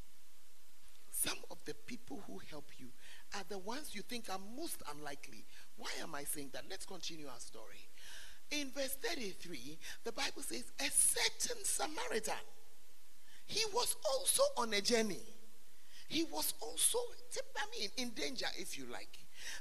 Some 1.10 1.38
of 1.50 1.58
the 1.66 1.74
people 1.74 2.22
who 2.26 2.40
help 2.50 2.70
you 2.78 2.86
are 3.36 3.44
the 3.48 3.58
ones 3.58 3.90
you 3.94 4.00
think 4.00 4.30
are 4.30 4.40
most 4.56 4.82
unlikely. 4.96 5.44
Why 5.76 5.90
am 6.02 6.14
I 6.14 6.24
saying 6.24 6.50
that? 6.54 6.64
Let's 6.70 6.86
continue 6.86 7.26
our 7.28 7.38
story. 7.38 7.90
In 8.50 8.70
verse 8.70 8.96
33, 9.02 9.78
the 10.04 10.12
Bible 10.12 10.42
says, 10.42 10.64
A 10.80 10.90
certain 10.90 11.62
Samaritan, 11.64 12.42
he 13.46 13.62
was 13.74 13.94
also 14.10 14.42
on 14.56 14.72
a 14.72 14.80
journey. 14.80 15.20
He 16.08 16.24
was 16.24 16.54
also, 16.60 16.98
I 17.58 17.78
mean, 17.78 17.90
in 17.98 18.10
danger, 18.10 18.46
if 18.58 18.78
you 18.78 18.86
like. 18.90 19.18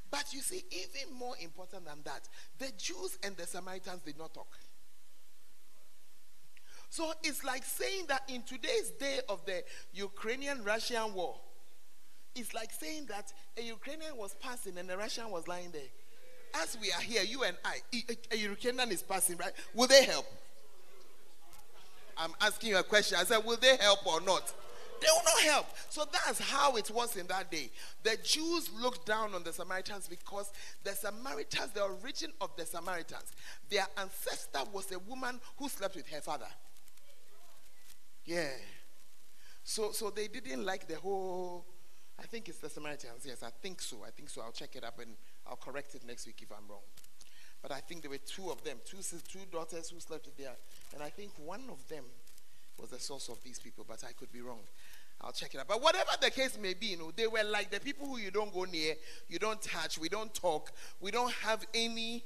But 0.10 0.34
you 0.34 0.40
see, 0.42 0.64
even 0.72 1.14
more 1.18 1.36
important 1.42 1.86
than 1.86 2.00
that, 2.06 2.28
the 2.58 2.72
Jews 2.78 3.18
and 3.24 3.36
the 3.36 3.46
Samaritans 3.48 4.02
did 4.06 4.18
not 4.18 4.34
talk. 4.34 4.58
So 6.92 7.14
it's 7.24 7.46
like 7.46 7.64
saying 7.64 8.08
that 8.10 8.24
in 8.28 8.44
today's 8.44 8.92
day 9.00 9.22
of 9.30 9.46
the 9.46 9.64
Ukrainian 9.94 10.62
Russian 10.62 11.14
war, 11.14 11.36
it's 12.36 12.54
like 12.54 12.70
saying 12.70 13.06
that 13.06 13.32
a 13.58 13.62
Ukrainian 13.62 14.18
was 14.18 14.36
passing 14.42 14.78
and 14.78 14.92
a 14.92 14.98
Russian 14.98 15.32
was 15.32 15.48
lying 15.48 15.72
there. 15.72 15.90
As 16.54 16.78
we 16.82 16.92
are 16.92 17.00
here, 17.00 17.24
you 17.24 17.44
and 17.46 17.56
I, 17.64 17.78
a 18.30 18.36
Ukrainian 18.36 18.92
is 18.92 19.04
passing, 19.04 19.38
right? 19.38 19.54
Will 19.74 19.88
they 19.88 20.04
help? 20.04 20.26
I'm 22.18 22.34
asking 22.42 22.72
you 22.72 22.78
a 22.78 22.84
question. 22.84 23.18
I 23.22 23.24
said, 23.24 23.40
will 23.46 23.56
they 23.56 23.78
help 23.78 24.06
or 24.06 24.20
not? 24.20 24.54
They 25.00 25.08
will 25.16 25.24
not 25.24 25.44
help. 25.44 25.68
So 25.90 26.04
that's 26.12 26.40
how 26.40 26.76
it 26.76 26.92
was 26.92 27.16
in 27.16 27.26
that 27.28 27.50
day. 27.50 27.72
The 28.04 28.18
Jews 28.22 28.70
looked 28.82 29.06
down 29.06 29.34
on 29.34 29.44
the 29.44 29.54
Samaritans 29.54 30.10
because 30.10 30.52
the 30.84 30.92
Samaritans, 30.92 31.72
the 31.72 31.84
origin 31.84 32.34
of 32.42 32.50
the 32.58 32.66
Samaritans, 32.66 33.32
their 33.70 33.88
ancestor 33.98 34.60
was 34.74 34.92
a 34.92 35.00
woman 35.00 35.40
who 35.58 35.70
slept 35.70 35.96
with 35.96 36.10
her 36.10 36.20
father. 36.20 36.48
Yeah. 38.26 38.50
So 39.64 39.92
so 39.92 40.10
they 40.10 40.28
didn't 40.28 40.66
like 40.66 40.88
the 40.88 40.96
whole 40.96 41.66
I 42.20 42.24
think 42.24 42.50
it's 42.50 42.60
the 42.60 42.70
Samaritans. 42.70 43.26
Yes, 43.26 43.42
I 43.44 43.50
think 43.50 43.82
so. 43.82 43.98
I 44.06 44.12
think 44.12 44.30
so. 44.30 44.42
I'll 44.42 44.52
check 44.52 44.76
it 44.76 44.84
up 44.84 45.00
and 45.00 45.16
I'll 45.48 45.56
correct 45.56 45.96
it 45.96 46.06
next 46.06 46.28
week 46.28 46.40
if 46.42 46.52
I'm 46.52 46.68
wrong. 46.70 46.84
But 47.62 47.72
I 47.72 47.80
think 47.80 48.02
there 48.02 48.12
were 48.12 48.18
two 48.18 48.50
of 48.50 48.64
them, 48.64 48.78
two 48.86 48.98
two 49.28 49.46
daughters 49.52 49.90
who 49.90 50.00
slept 50.00 50.30
there, 50.38 50.56
and 50.94 51.04
I 51.04 51.10
think 51.10 51.32
one 51.38 51.64
of 51.70 51.88
them 51.88 52.06
was 52.80 52.90
the 52.90 53.00
source 53.00 53.30
of 53.30 53.42
these 53.44 53.60
people, 53.60 53.86
but 53.88 54.04
I 54.04 54.14
could 54.14 54.32
be 54.32 54.42
wrong. 54.42 54.62
I'll 55.24 55.32
check 55.32 55.54
it 55.54 55.60
out. 55.60 55.68
But 55.68 55.82
whatever 55.82 56.10
the 56.20 56.32
case 56.32 56.58
may 56.60 56.74
be, 56.74 56.88
you 56.88 56.98
know, 56.98 57.12
they 57.16 57.28
were 57.28 57.44
like 57.44 57.70
the 57.70 57.80
people 57.80 58.08
who 58.08 58.18
you 58.18 58.32
don't 58.32 58.52
go 58.52 58.64
near, 58.64 58.96
you 59.30 59.38
don't 59.38 59.62
touch, 59.62 60.00
we 60.00 60.10
don't 60.10 60.34
talk, 60.34 60.72
we 61.00 61.12
don't 61.12 61.32
have 61.32 61.66
any 61.76 62.24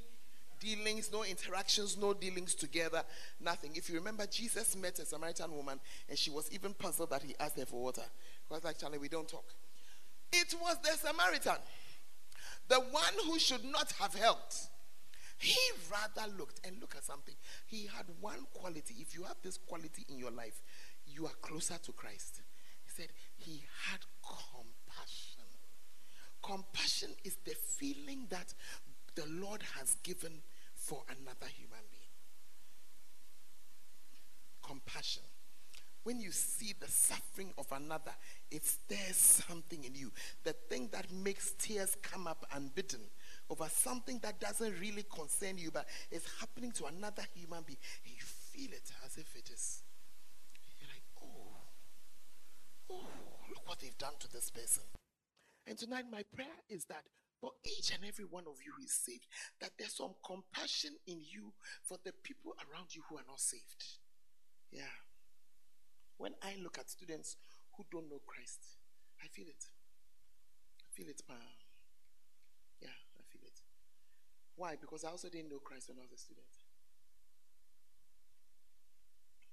dealings, 0.60 1.10
no 1.12 1.24
interactions, 1.24 1.96
no 1.96 2.14
dealings 2.14 2.54
together, 2.54 3.02
nothing. 3.40 3.72
If 3.74 3.88
you 3.88 3.96
remember, 3.96 4.26
Jesus 4.26 4.76
met 4.76 4.98
a 4.98 5.06
Samaritan 5.06 5.52
woman 5.54 5.80
and 6.08 6.18
she 6.18 6.30
was 6.30 6.50
even 6.52 6.74
puzzled 6.74 7.10
that 7.10 7.22
he 7.22 7.34
asked 7.38 7.58
her 7.58 7.66
for 7.66 7.82
water. 7.82 8.02
Because 8.48 8.64
actually 8.64 8.98
we 8.98 9.08
don't 9.08 9.28
talk. 9.28 9.44
It 10.32 10.54
was 10.60 10.76
the 10.82 10.90
Samaritan, 10.96 11.58
the 12.68 12.80
one 12.80 13.14
who 13.26 13.38
should 13.38 13.64
not 13.64 13.92
have 14.00 14.14
helped. 14.14 14.68
He 15.38 15.58
rather 15.90 16.32
looked 16.38 16.66
and 16.66 16.80
look 16.80 16.94
at 16.96 17.04
something. 17.04 17.34
He 17.66 17.86
had 17.86 18.06
one 18.20 18.46
quality. 18.54 18.96
If 19.00 19.14
you 19.14 19.24
have 19.24 19.36
this 19.42 19.58
quality 19.58 20.06
in 20.08 20.18
your 20.18 20.30
life, 20.30 20.62
you 21.06 21.26
are 21.26 21.34
closer 21.42 21.76
to 21.82 21.92
Christ. 21.92 22.40
He 22.84 22.90
said 22.90 23.08
he 23.36 23.64
had 23.90 24.00
compassion. 24.22 25.44
Compassion 26.42 27.10
is 27.24 27.36
the 27.44 27.54
feeling 27.54 28.26
that 28.30 28.54
the 29.16 29.26
Lord 29.26 29.62
has 29.78 29.96
given 30.02 30.42
for 30.74 31.02
another 31.08 31.46
human 31.56 31.80
being. 31.90 32.02
Compassion. 34.62 35.22
When 36.04 36.20
you 36.20 36.30
see 36.30 36.72
the 36.78 36.86
suffering 36.86 37.52
of 37.58 37.66
another, 37.72 38.12
it 38.48 38.64
stirs 38.64 39.16
something 39.16 39.82
in 39.82 39.96
you. 39.96 40.12
The 40.44 40.52
thing 40.52 40.88
that 40.92 41.12
makes 41.12 41.54
tears 41.58 41.96
come 42.00 42.28
up 42.28 42.46
unbidden 42.52 43.00
over 43.50 43.66
something 43.68 44.20
that 44.20 44.38
doesn't 44.38 44.78
really 44.80 45.04
concern 45.12 45.58
you, 45.58 45.72
but 45.72 45.88
is 46.12 46.22
happening 46.38 46.70
to 46.72 46.84
another 46.84 47.22
human 47.34 47.64
being. 47.66 47.78
And 48.04 48.14
you 48.14 48.22
feel 48.22 48.70
it 48.72 48.92
as 49.04 49.16
if 49.16 49.34
it 49.34 49.50
is. 49.52 49.82
You're 50.78 50.90
like, 50.90 51.02
oh, 51.24 51.56
oh, 52.90 53.08
look 53.48 53.68
what 53.68 53.80
they've 53.80 53.98
done 53.98 54.14
to 54.20 54.30
this 54.30 54.48
person. 54.50 54.84
And 55.66 55.76
tonight, 55.76 56.04
my 56.12 56.22
prayer 56.32 56.46
is 56.68 56.84
that 56.84 57.02
for 57.40 57.52
each 57.64 57.92
and 57.92 58.04
every 58.04 58.24
one 58.24 58.44
of 58.48 58.56
you 58.64 58.72
is 58.82 58.92
saved, 58.92 59.26
that 59.60 59.70
there's 59.78 59.96
some 59.96 60.14
compassion 60.24 60.96
in 61.06 61.20
you 61.20 61.52
for 61.82 61.98
the 62.04 62.12
people 62.22 62.54
around 62.64 62.94
you 62.94 63.02
who 63.08 63.16
are 63.16 63.28
not 63.28 63.40
saved. 63.40 64.00
Yeah. 64.72 64.96
When 66.16 66.32
I 66.42 66.56
look 66.62 66.78
at 66.78 66.88
students 66.88 67.36
who 67.76 67.84
don't 67.92 68.08
know 68.08 68.20
Christ, 68.26 68.80
I 69.22 69.28
feel 69.28 69.46
it. 69.48 69.68
I 70.80 70.88
feel 70.96 71.08
it, 71.08 71.20
man. 71.28 71.36
Yeah, 72.80 72.96
I 73.18 73.22
feel 73.28 73.44
it. 73.44 73.60
Why? 74.56 74.76
Because 74.80 75.04
I 75.04 75.10
also 75.10 75.28
didn't 75.28 75.50
know 75.50 75.60
Christ 75.60 75.88
when 75.88 75.98
I 75.98 76.02
was 76.02 76.12
a 76.12 76.18
student. 76.18 76.48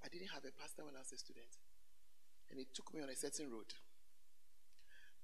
I 0.04 0.08
didn't 0.08 0.32
have 0.32 0.44
a 0.46 0.52
pastor 0.52 0.84
when 0.84 0.96
I 0.96 1.00
was 1.00 1.12
a 1.12 1.18
student. 1.18 1.52
And 2.50 2.60
it 2.60 2.74
took 2.74 2.94
me 2.94 3.02
on 3.02 3.10
a 3.10 3.16
certain 3.16 3.52
road. 3.52 3.74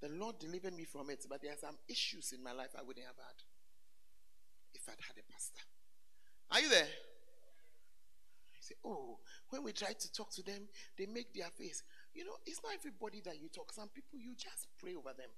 The 0.02 0.10
Lord 0.10 0.40
delivered 0.40 0.74
me 0.74 0.86
from 0.86 1.10
it, 1.10 1.26
but 1.30 1.42
there 1.42 1.52
are 1.52 1.60
some 1.60 1.76
issues 1.88 2.32
in 2.32 2.42
my 2.44 2.54
life 2.54 2.72
I 2.78 2.84
wouldn't 2.84 3.06
have 3.06 3.18
had 3.18 3.40
if 4.74 4.88
I'd 4.88 5.02
had 5.02 5.18
a 5.18 5.26
pastor. 5.32 5.62
Are 6.52 6.62
you 6.62 6.70
there? 6.70 6.88
I 6.88 8.60
say, 8.62 8.76
oh, 8.86 9.20
when 9.50 9.64
we 9.64 9.74
try 9.74 9.92
to 9.94 10.12
talk 10.14 10.32
to 10.36 10.44
them, 10.44 10.70
they 10.98 11.06
make 11.06 11.34
their 11.34 11.50
face. 11.58 11.84
You 12.14 12.26
know, 12.26 12.38
it's 12.46 12.62
not 12.64 12.74
everybody 12.74 13.22
that 13.26 13.42
you 13.42 13.50
talk. 13.50 13.74
Some 13.74 13.90
people 13.90 14.20
you 14.20 14.36
just 14.36 14.68
pray 14.80 14.96
over 14.96 15.12
them. 15.16 15.30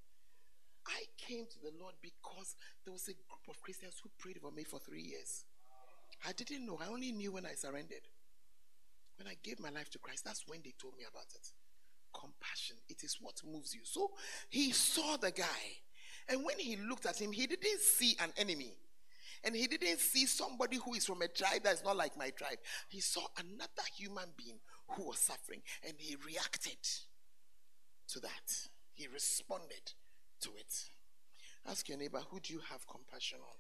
I 0.88 1.04
came 1.18 1.46
to 1.46 1.60
the 1.62 1.74
Lord 1.80 1.94
because 2.02 2.56
there 2.84 2.94
was 2.94 3.08
a 3.08 3.14
group 3.14 3.46
of 3.50 3.62
Christians 3.62 4.02
who 4.02 4.10
prayed 4.18 4.40
for 4.42 4.52
me 4.52 4.64
for 4.64 4.80
three 4.80 5.02
years. 5.02 5.46
I 6.28 6.34
didn't 6.34 6.66
know. 6.66 6.80
I 6.82 6.88
only 6.88 7.12
knew 7.12 7.32
when 7.34 7.46
I 7.46 7.54
surrendered. 7.54 8.06
When 9.18 9.28
I 9.28 9.38
gave 9.44 9.60
my 9.60 9.70
life 9.70 9.90
to 9.92 10.00
Christ, 10.00 10.26
that's 10.26 10.48
when 10.48 10.62
they 10.64 10.74
told 10.82 10.98
me 10.98 11.06
about 11.10 11.30
it. 11.36 11.52
Compassion. 12.14 12.78
It 12.90 13.04
is 13.04 13.18
what 13.22 13.42
moves 13.46 13.74
you. 13.74 13.82
So 13.84 14.12
he 14.50 14.72
saw 14.72 15.18
the 15.18 15.32
guy. 15.32 15.46
And 16.30 16.46
when 16.46 16.58
he 16.60 16.78
looked 16.78 17.06
at 17.06 17.20
him, 17.20 17.32
he 17.32 17.48
didn't 17.48 17.80
see 17.80 18.16
an 18.22 18.32
enemy. 18.38 18.74
And 19.44 19.56
he 19.56 19.66
didn't 19.68 20.00
see 20.00 20.28
somebody 20.28 20.78
who 20.78 20.94
is 20.94 21.06
from 21.06 21.22
a 21.24 21.28
tribe 21.28 21.62
that's 21.64 21.84
not 21.84 21.98
like 21.98 22.16
my 22.18 22.30
tribe. 22.30 22.58
He 22.90 23.00
saw 23.00 23.22
another 23.38 23.88
human 23.98 24.30
being 24.38 24.60
who 24.90 25.08
was 25.08 25.18
suffering. 25.18 25.62
And 25.86 25.94
he 25.98 26.16
reacted 26.26 26.78
to 28.10 28.20
that. 28.20 28.70
He 28.94 29.08
responded 29.08 29.94
to 30.42 30.50
it. 30.58 30.90
Ask 31.68 31.90
your 31.90 31.98
neighbor, 31.98 32.22
who 32.30 32.40
do 32.40 32.54
you 32.54 32.60
have 32.70 32.88
compassion 32.88 33.40
on? 33.42 33.58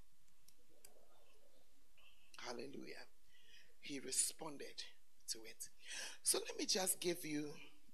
Hallelujah. 2.46 3.06
He 3.80 4.00
responded 4.00 4.84
to 5.30 5.40
it. 5.40 5.70
So 6.24 6.40
let 6.48 6.58
me 6.58 6.66
just 6.66 7.00
give 7.00 7.26
you 7.26 7.52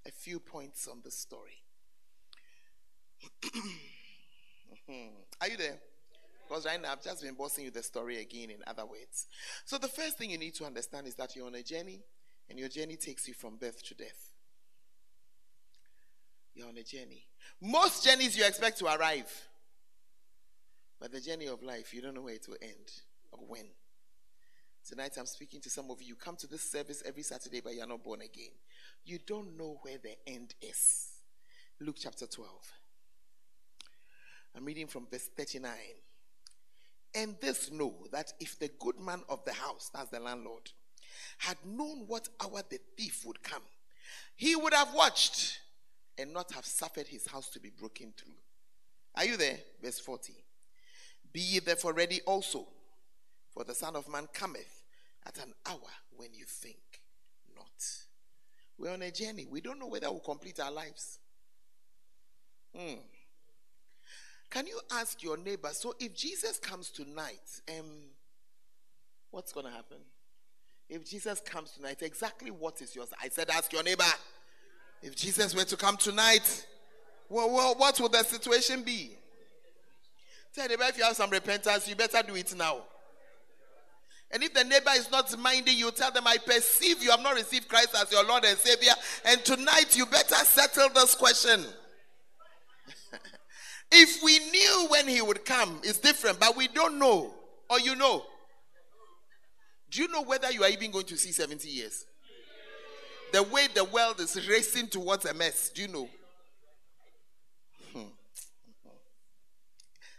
a 0.07 0.11
few 0.11 0.39
points 0.39 0.87
on 0.87 1.01
the 1.03 1.11
story. 1.11 1.63
Mm-hmm. 4.89 5.07
Are 5.41 5.47
you 5.47 5.57
there? 5.57 5.77
Because 6.47 6.65
right 6.65 6.81
now 6.81 6.93
I've 6.93 7.03
just 7.03 7.21
been 7.21 7.33
bossing 7.33 7.65
you 7.65 7.71
the 7.71 7.83
story 7.83 8.21
again 8.21 8.49
in 8.49 8.57
other 8.65 8.85
words. 8.85 9.27
So 9.65 9.77
the 9.77 9.87
first 9.87 10.17
thing 10.17 10.29
you 10.29 10.37
need 10.37 10.55
to 10.55 10.65
understand 10.65 11.07
is 11.07 11.15
that 11.15 11.35
you're 11.35 11.47
on 11.47 11.55
a 11.55 11.63
journey, 11.63 12.03
and 12.49 12.57
your 12.57 12.69
journey 12.69 12.95
takes 12.95 13.27
you 13.27 13.33
from 13.33 13.57
birth 13.57 13.83
to 13.83 13.95
death. 13.95 14.31
You're 16.53 16.69
on 16.69 16.77
a 16.77 16.83
journey. 16.83 17.25
Most 17.61 18.05
journeys 18.05 18.37
you 18.37 18.45
expect 18.45 18.79
to 18.79 18.85
arrive, 18.85 19.31
but 20.99 21.11
the 21.11 21.21
journey 21.21 21.47
of 21.47 21.61
life, 21.61 21.93
you 21.93 22.01
don't 22.01 22.15
know 22.15 22.23
where 22.23 22.35
it 22.35 22.45
will 22.47 22.57
end 22.61 22.91
or 23.31 23.39
when. 23.45 23.65
Tonight 24.87 25.17
I'm 25.19 25.25
speaking 25.25 25.59
to 25.61 25.69
some 25.69 25.91
of 25.91 26.01
you. 26.01 26.07
You 26.07 26.15
come 26.15 26.37
to 26.37 26.47
this 26.47 26.61
service 26.61 27.03
every 27.05 27.21
Saturday, 27.21 27.59
but 27.59 27.75
you're 27.75 27.85
not 27.85 28.05
born 28.05 28.21
again. 28.21 28.51
You 29.03 29.19
don't 29.27 29.57
know 29.57 29.79
where 29.81 29.97
the 29.97 30.15
end 30.25 30.53
is. 30.61 31.09
Luke 31.81 31.97
chapter 31.99 32.25
12. 32.25 32.49
I'm 34.55 34.63
reading 34.63 34.87
from 34.87 35.05
verse 35.11 35.27
39. 35.35 35.71
And 37.15 37.35
this 37.41 37.69
know 37.69 37.95
that 38.13 38.31
if 38.39 38.57
the 38.59 38.69
good 38.79 38.97
man 38.97 39.23
of 39.27 39.43
the 39.43 39.51
house, 39.51 39.91
that's 39.93 40.09
the 40.09 40.21
landlord, 40.21 40.71
had 41.39 41.57
known 41.65 42.05
what 42.07 42.29
hour 42.41 42.61
the 42.69 42.79
thief 42.97 43.25
would 43.25 43.43
come, 43.43 43.63
he 44.37 44.55
would 44.55 44.73
have 44.73 44.93
watched 44.93 45.59
and 46.17 46.33
not 46.33 46.53
have 46.53 46.65
suffered 46.65 47.09
his 47.09 47.27
house 47.27 47.49
to 47.49 47.59
be 47.59 47.71
broken 47.77 48.13
through. 48.17 48.35
Are 49.15 49.25
you 49.25 49.35
there? 49.35 49.57
Verse 49.83 49.99
40. 49.99 50.33
Be 51.33 51.41
ye 51.41 51.59
therefore 51.59 51.91
ready 51.91 52.21
also, 52.25 52.69
for 53.51 53.65
the 53.65 53.75
Son 53.75 53.97
of 53.97 54.09
Man 54.09 54.29
cometh 54.33 54.76
at 55.27 55.37
an 55.43 55.53
hour 55.67 55.91
when 56.15 56.33
you 56.33 56.45
think 56.45 57.01
not. 57.55 57.65
We're 58.77 58.93
on 58.93 59.01
a 59.01 59.11
journey. 59.11 59.45
We 59.49 59.61
don't 59.61 59.79
know 59.79 59.87
whether 59.87 60.09
we'll 60.09 60.19
complete 60.19 60.59
our 60.59 60.71
lives. 60.71 61.19
Hmm. 62.75 62.99
Can 64.49 64.67
you 64.67 64.79
ask 64.91 65.21
your 65.23 65.37
neighbor? 65.37 65.69
So, 65.73 65.95
if 65.99 66.15
Jesus 66.15 66.57
comes 66.57 66.89
tonight, 66.89 67.61
um, 67.77 67.85
what's 69.31 69.51
going 69.51 69.65
to 69.65 69.71
happen? 69.71 69.97
If 70.89 71.09
Jesus 71.09 71.41
comes 71.41 71.71
tonight, 71.71 72.01
exactly 72.01 72.49
what 72.51 72.81
is 72.81 72.95
yours? 72.95 73.09
I 73.21 73.27
said, 73.27 73.49
ask 73.49 73.73
your 73.73 73.83
neighbor. 73.83 74.03
If 75.01 75.15
Jesus 75.15 75.53
were 75.53 75.65
to 75.65 75.75
come 75.75 75.97
tonight, 75.97 76.65
well, 77.29 77.51
well 77.51 77.75
what 77.75 77.99
would 77.99 78.11
the 78.11 78.23
situation 78.23 78.83
be? 78.83 79.17
Tell 80.55 80.67
neighbor 80.67 80.83
if 80.83 80.97
you 80.97 81.03
have 81.03 81.15
some 81.15 81.29
repentance, 81.29 81.89
you 81.89 81.95
better 81.95 82.23
do 82.25 82.35
it 82.35 82.55
now. 82.55 82.83
And 84.31 84.43
if 84.43 84.53
the 84.53 84.63
neighbor 84.63 84.91
is 84.95 85.09
not 85.09 85.37
minding 85.39 85.77
you, 85.77 85.89
tell 85.91 86.11
them, 86.11 86.27
I 86.27 86.37
perceive 86.37 87.01
you 87.01 87.11
have 87.11 87.21
not 87.21 87.35
received 87.35 87.69
Christ 87.69 87.95
as 87.99 88.11
your 88.11 88.25
Lord 88.25 88.43
and 88.43 88.57
Savior. 88.57 88.91
And 89.25 89.43
tonight 89.45 89.95
you 89.95 90.05
better 90.05 90.35
settle 90.35 90.89
this 90.89 91.15
question. 91.15 91.63
if 93.91 94.21
we 94.21 94.39
knew 94.39 94.87
when 94.89 95.07
he 95.07 95.21
would 95.21 95.45
come, 95.45 95.79
it's 95.83 95.99
different, 95.99 96.39
but 96.39 96.57
we 96.57 96.67
don't 96.67 96.99
know. 96.99 97.33
Or 97.69 97.79
you 97.79 97.95
know. 97.95 98.25
Do 99.89 100.01
you 100.01 100.09
know 100.09 100.23
whether 100.23 100.51
you 100.51 100.63
are 100.63 100.69
even 100.69 100.91
going 100.91 101.05
to 101.05 101.17
see 101.17 101.31
70 101.31 101.69
years? 101.69 102.05
The 103.31 103.43
way 103.43 103.67
the 103.73 103.85
world 103.85 104.19
is 104.19 104.47
racing 104.47 104.87
towards 104.87 105.25
a 105.25 105.33
mess, 105.33 105.69
do 105.69 105.81
you 105.81 105.87
know? 105.87 106.09
Hmm. 107.93 108.09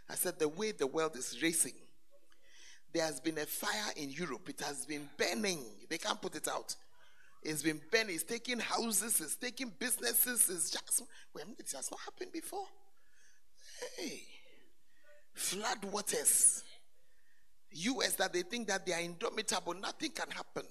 I 0.09 0.15
said, 0.15 0.39
the 0.39 0.47
way 0.47 0.71
the 0.71 0.87
world 0.87 1.15
is 1.15 1.37
racing, 1.41 1.73
there 2.93 3.05
has 3.05 3.19
been 3.19 3.37
a 3.37 3.45
fire 3.45 3.93
in 3.95 4.09
Europe. 4.11 4.49
It 4.49 4.61
has 4.61 4.85
been 4.85 5.07
burning. 5.17 5.63
They 5.89 5.97
can't 5.97 6.21
put 6.21 6.35
it 6.35 6.47
out. 6.47 6.75
It's 7.43 7.61
been 7.61 7.79
burning. 7.91 8.15
It's 8.15 8.23
taking 8.23 8.59
houses. 8.59 9.21
It's 9.21 9.35
taking 9.35 9.71
businesses. 9.77 10.49
It's 10.49 10.69
just 10.71 11.03
well, 11.33 11.45
it 11.57 11.71
has 11.75 11.89
not 11.91 11.99
happened 12.01 12.31
before. 12.31 12.65
Hey, 13.97 14.21
flood 15.33 15.83
waters. 15.85 16.63
US 17.71 18.15
that 18.15 18.33
they 18.33 18.41
think 18.41 18.67
that 18.67 18.85
they 18.85 18.93
are 18.93 19.01
indomitable. 19.01 19.75
Nothing 19.75 20.11
can 20.11 20.29
happen. 20.31 20.63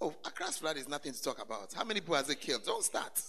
Oh, 0.00 0.14
Accra's 0.24 0.58
flood 0.58 0.76
is 0.76 0.88
nothing 0.88 1.12
to 1.12 1.22
talk 1.22 1.42
about. 1.42 1.72
How 1.72 1.84
many 1.84 2.00
people 2.00 2.16
has 2.16 2.28
it 2.28 2.40
killed? 2.40 2.64
Don't 2.64 2.84
start. 2.84 3.22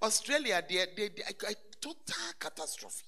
Australia, 0.00 0.62
they, 0.68 0.84
they, 0.96 1.08
they, 1.08 1.22
a, 1.22 1.50
a 1.50 1.54
total 1.80 2.14
catastrophe. 2.38 3.02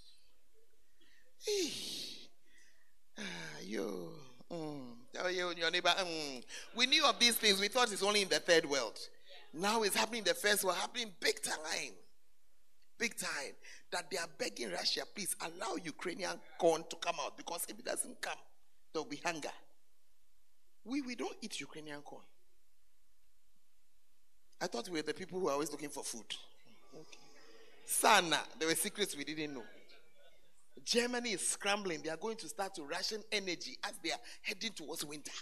Ah, 3.19 3.23
you. 3.63 4.11
Mm. 4.51 4.81
Tell 5.13 5.31
you 5.31 5.53
your 5.57 5.71
neighbor. 5.71 5.89
Mm. 5.89 6.43
We 6.77 6.87
knew 6.87 7.05
of 7.05 7.19
these 7.19 7.37
things. 7.37 7.61
We 7.61 7.69
thought 7.69 7.93
it's 7.93 8.03
only 8.03 8.23
in 8.23 8.29
the 8.29 8.41
third 8.41 8.65
world. 8.67 8.99
Now 9.53 9.83
it's 9.83 9.97
happening 9.97 10.21
in 10.21 10.25
the 10.25 10.35
first 10.35 10.65
world, 10.65 10.77
happening 10.77 11.11
big 11.21 11.43
time. 11.43 11.93
Big 12.99 13.17
time. 13.17 13.55
That 13.91 14.11
they 14.11 14.19
are 14.19 14.29
begging 14.39 14.71
Russia, 14.71 15.03
please 15.15 15.35
allow 15.41 15.77
Ukrainian 15.83 16.39
corn 16.59 16.85
to 16.91 16.97
come 16.97 17.17
out 17.25 17.37
because 17.37 17.65
if 17.69 17.79
it 17.79 17.85
doesn't 17.85 18.21
come, 18.21 18.37
there 18.93 19.03
will 19.03 19.09
be 19.09 19.21
hunger. 19.25 19.49
We, 20.85 21.01
we 21.01 21.15
don't 21.15 21.37
eat 21.41 21.61
Ukrainian 21.61 22.03
corn. 22.03 22.23
I 24.61 24.67
thought 24.67 24.89
we 24.89 24.99
were 24.99 25.07
the 25.07 25.15
people 25.15 25.41
who 25.41 25.49
are 25.49 25.53
always 25.53 25.71
looking 25.71 25.89
for 25.89 26.03
food. 26.03 26.27
Okay. 26.95 27.19
Sana, 27.87 28.41
there 28.59 28.69
were 28.69 28.75
secrets 28.75 29.17
we 29.17 29.25
didn't 29.25 29.55
know. 29.55 29.65
Germany 30.85 31.31
is 31.31 31.47
scrambling. 31.47 32.01
They 32.03 32.11
are 32.11 32.17
going 32.17 32.37
to 32.37 32.49
start 32.49 32.75
to 32.77 32.85
ration 32.85 33.23
energy 33.33 33.79
as 33.85 33.93
they 34.03 34.11
are 34.11 34.21
heading 34.43 34.73
towards 34.73 35.05
winter. 35.05 35.33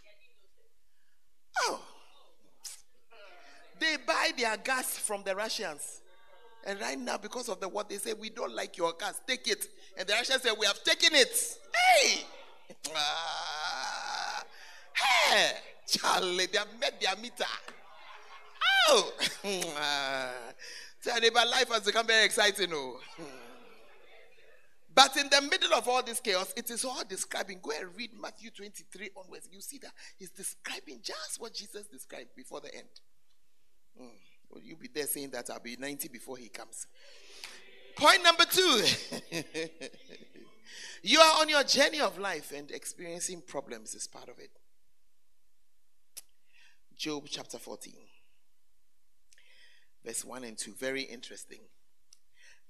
Oh. 1.62 1.81
They 3.79 3.96
buy 4.07 4.31
their 4.37 4.57
gas 4.57 4.99
from 4.99 5.22
the 5.25 5.35
Russians. 5.35 6.01
And 6.64 6.81
right 6.81 6.99
now, 6.99 7.18
because 7.18 7.49
of 7.49 7.61
the 7.61 7.68
what 7.68 7.88
they 7.88 7.99
say, 7.99 8.12
we 8.12 8.31
don't 8.31 8.55
like 8.55 8.77
your 8.77 8.92
gas. 8.99 9.20
Take 9.27 9.46
it. 9.49 9.66
And 9.96 10.07
the 10.09 10.14
Russians 10.14 10.42
say, 10.42 10.51
We 10.59 10.66
have 10.66 10.83
taken 10.83 11.14
it. 11.14 11.59
Hey! 11.75 12.25
Ah. 12.94 14.44
Hey! 14.94 15.53
Charlie, 15.87 16.46
they 16.46 16.59
have 16.59 16.81
met 16.81 17.01
their 17.01 17.14
meter. 17.16 17.44
Oh! 18.88 19.12
Tell 21.03 21.20
neighbor, 21.20 21.40
life 21.49 21.68
has 21.70 21.83
become 21.83 22.07
very 22.07 22.25
exciting. 22.25 22.70
Oh. 22.72 22.99
But 24.97 25.15
in 25.19 25.29
the 25.29 25.43
middle 25.43 25.75
of 25.75 25.87
all 25.89 26.03
this 26.03 26.21
chaos, 26.21 26.55
it 26.57 26.71
is 26.71 26.83
all 26.83 27.03
describing. 27.07 27.61
Go 27.63 27.71
and 27.79 27.95
read 27.95 28.13
Matthew 28.19 28.49
23 28.51 29.11
onwards. 29.15 29.47
You 29.53 29.61
see 29.61 29.77
that 29.83 29.93
he's 30.17 30.31
describing 30.31 31.01
just 31.03 31.39
what 31.39 31.53
Jesus 31.53 31.87
described 31.87 32.31
before 32.35 32.63
the 32.63 32.75
end. 32.75 32.89
Mm. 34.01 34.09
Will 34.51 34.63
you 34.63 34.75
be 34.75 34.89
there 34.89 35.07
saying 35.07 35.31
that 35.33 35.51
I'll 35.51 35.61
be 35.61 35.77
90 35.79 36.09
before 36.09 36.39
he 36.39 36.49
comes? 36.49 36.87
Point 37.95 38.25
number 38.25 38.45
two 38.45 38.85
you 41.03 41.21
are 41.21 41.41
on 41.41 41.49
your 41.51 41.65
journey 41.65 42.01
of 42.01 42.19
life 42.19 42.53
and 42.55 42.71
experiencing 42.71 43.43
problems 43.47 43.95
is 43.95 44.07
part 44.07 44.31
of 44.31 44.39
it. 44.39 44.51
Job 46.97 47.27
chapter 47.29 47.59
14, 47.59 47.93
verse 50.03 50.25
1 50.25 50.45
and 50.45 50.57
2. 50.57 50.73
Very 50.73 51.03
interesting. 51.03 51.61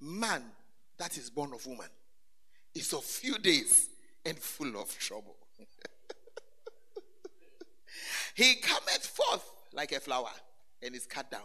Man 0.01 0.43
that 0.97 1.17
is 1.17 1.29
born 1.29 1.53
of 1.53 1.65
woman 1.65 1.87
is 2.75 2.93
of 2.93 3.03
few 3.03 3.37
days 3.37 3.89
and 4.25 4.37
full 4.37 4.79
of 4.79 4.97
trouble. 4.99 5.35
he 8.35 8.55
cometh 8.55 9.05
forth 9.05 9.49
like 9.73 9.91
a 9.91 9.99
flower 9.99 10.31
and 10.81 10.95
is 10.95 11.05
cut 11.05 11.31
down. 11.31 11.41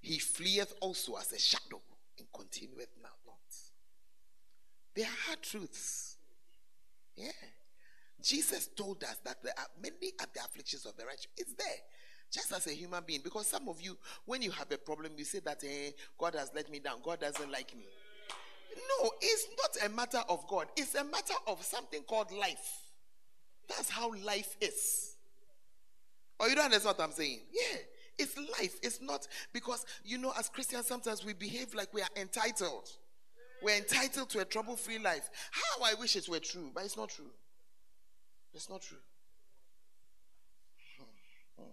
He 0.00 0.18
fleeth 0.18 0.74
also 0.80 1.16
as 1.16 1.32
a 1.32 1.38
shadow 1.38 1.80
and 2.18 2.26
continueth 2.32 2.90
not. 3.02 3.12
There 4.94 5.06
are 5.06 5.16
hard 5.26 5.42
truths. 5.42 6.16
Yeah. 7.16 7.30
Jesus 8.22 8.68
told 8.76 9.02
us 9.04 9.16
that 9.24 9.42
there 9.42 9.54
are 9.58 9.66
many 9.82 10.12
are 10.20 10.26
the 10.32 10.40
afflictions 10.40 10.86
of 10.86 10.96
the 10.96 11.04
righteous. 11.04 11.28
It's 11.36 11.54
there. 11.54 11.66
Just 12.30 12.52
as 12.52 12.66
a 12.66 12.72
human 12.72 13.02
being. 13.06 13.20
Because 13.22 13.46
some 13.46 13.68
of 13.68 13.80
you, 13.80 13.96
when 14.24 14.42
you 14.42 14.50
have 14.52 14.70
a 14.70 14.78
problem, 14.78 15.12
you 15.16 15.24
say 15.24 15.40
that 15.40 15.62
eh, 15.64 15.90
God 16.16 16.34
has 16.34 16.50
let 16.54 16.70
me 16.70 16.78
down. 16.78 16.96
God 17.02 17.20
doesn't 17.20 17.50
like 17.50 17.76
me. 17.76 17.84
No, 18.76 19.10
it's 19.20 19.46
not 19.58 19.86
a 19.86 19.94
matter 19.94 20.22
of 20.28 20.46
God. 20.48 20.66
It's 20.76 20.94
a 20.94 21.04
matter 21.04 21.34
of 21.46 21.62
something 21.62 22.02
called 22.02 22.32
life. 22.32 22.80
That's 23.68 23.90
how 23.90 24.12
life 24.24 24.56
is. 24.60 25.16
Or 26.38 26.46
oh, 26.46 26.48
you 26.48 26.56
don't 26.56 26.66
understand 26.66 26.96
what 26.98 27.04
I'm 27.04 27.12
saying? 27.12 27.40
Yeah. 27.52 27.78
It's 28.18 28.36
life. 28.36 28.76
It's 28.82 29.00
not 29.00 29.26
because, 29.52 29.86
you 30.04 30.18
know, 30.18 30.32
as 30.38 30.48
Christians, 30.48 30.86
sometimes 30.86 31.24
we 31.24 31.32
behave 31.32 31.74
like 31.74 31.92
we 31.94 32.02
are 32.02 32.08
entitled. 32.16 32.88
We're 33.62 33.76
entitled 33.76 34.28
to 34.30 34.40
a 34.40 34.44
trouble 34.44 34.76
free 34.76 34.98
life. 34.98 35.30
How 35.50 35.84
I 35.84 35.94
wish 35.94 36.16
it 36.16 36.28
were 36.28 36.40
true, 36.40 36.70
but 36.74 36.84
it's 36.84 36.96
not 36.96 37.10
true. 37.10 37.30
It's 38.54 38.68
not 38.68 38.82
true. 38.82 38.98
Hmm. 41.56 41.64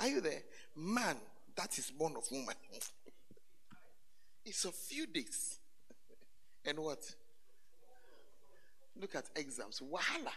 Are 0.00 0.08
you 0.08 0.20
there? 0.20 0.42
Man 0.76 1.16
that 1.56 1.78
is 1.78 1.90
born 1.90 2.14
of 2.16 2.24
woman. 2.30 2.54
it's 4.44 4.64
a 4.64 4.72
few 4.72 5.06
days. 5.06 5.58
And 6.66 6.78
what? 6.78 7.02
Look 9.00 9.14
at 9.14 9.24
exams. 9.36 9.80
Wahala. 9.80 10.32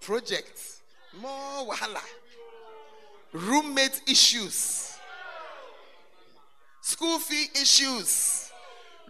Projects. 0.00 0.82
More 1.20 1.72
wahala 1.72 2.02
roommate 3.34 4.00
issues, 4.08 4.96
school 6.80 7.18
fee 7.18 7.48
issues. 7.60 8.50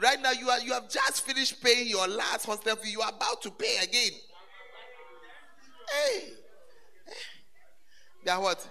Right 0.03 0.21
now, 0.21 0.33
you 0.33 0.49
are 0.51 0.59
you 0.61 0.73
have 0.73 0.90
just 0.90 1.25
finished 1.25 1.62
paying 1.62 1.87
your 1.87 2.09
last 2.09 2.47
hostel 2.47 2.75
fee. 2.77 2.90
You 2.90 3.03
are 3.03 3.11
about 3.11 3.43
to 3.43 3.51
pay 3.51 3.77
again. 3.83 4.11
Hey, 5.93 6.31
they 8.25 8.31
are 8.31 8.40
what? 8.40 8.67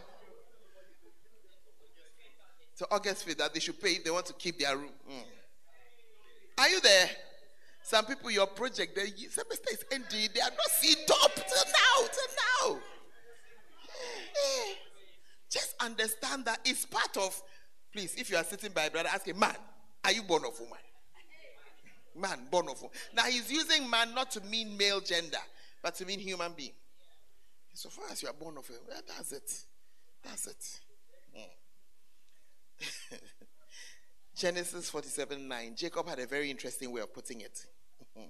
So 2.75 2.87
August 2.91 3.23
fee 3.23 3.35
that 3.35 3.53
they 3.53 3.59
should 3.59 3.79
pay 3.79 3.91
if 3.91 4.03
they 4.03 4.11
want 4.11 4.25
to 4.25 4.33
keep 4.33 4.59
their 4.59 4.75
room. 4.75 4.89
Mm. 5.09 5.23
Are 6.57 6.69
you 6.69 6.79
there? 6.81 7.09
Some 7.83 8.05
people, 8.05 8.31
your 8.31 8.47
project, 8.47 8.95
the 8.95 9.01
semester 9.29 9.69
is 9.71 9.83
ending. 9.91 10.29
They 10.33 10.41
are 10.41 10.49
not 10.49 10.69
seeing 10.69 11.05
top 11.05 11.35
till 11.35 11.43
now. 11.43 12.07
Till 12.07 12.71
now. 12.71 12.79
Just 15.49 15.75
understand 15.79 16.45
that 16.45 16.59
it's 16.65 16.85
part 16.85 17.17
of. 17.17 17.39
Please, 17.91 18.15
if 18.17 18.29
you 18.31 18.37
are 18.37 18.43
sitting 18.43 18.71
by 18.71 18.85
a 18.85 18.91
brother, 18.91 19.09
ask 19.13 19.27
him, 19.27 19.37
man, 19.37 19.55
are 20.03 20.11
you 20.11 20.23
born 20.23 20.43
of 20.45 20.59
woman? 20.59 20.77
Man, 22.15 22.47
born 22.49 22.69
of 22.69 22.81
woman. 22.81 22.95
Now 23.13 23.23
he's 23.25 23.51
using 23.51 23.89
man 23.89 24.15
not 24.15 24.31
to 24.31 24.41
mean 24.41 24.77
male 24.77 25.01
gender, 25.01 25.37
but 25.81 25.93
to 25.95 26.05
mean 26.05 26.19
human 26.19 26.53
being. 26.53 26.73
So 27.73 27.89
far 27.89 28.05
as 28.11 28.21
you 28.23 28.29
are 28.29 28.33
born 28.33 28.57
of 28.57 28.69
a, 28.69 28.73
that's 29.07 29.31
it. 29.31 29.51
That's 30.23 30.47
it. 30.47 30.79
Genesis 34.35 34.89
47 34.89 35.47
9. 35.47 35.75
Jacob 35.75 36.07
had 36.07 36.19
a 36.19 36.27
very 36.27 36.49
interesting 36.49 36.91
way 36.91 37.01
of 37.01 37.13
putting 37.13 37.41
it. 37.41 37.65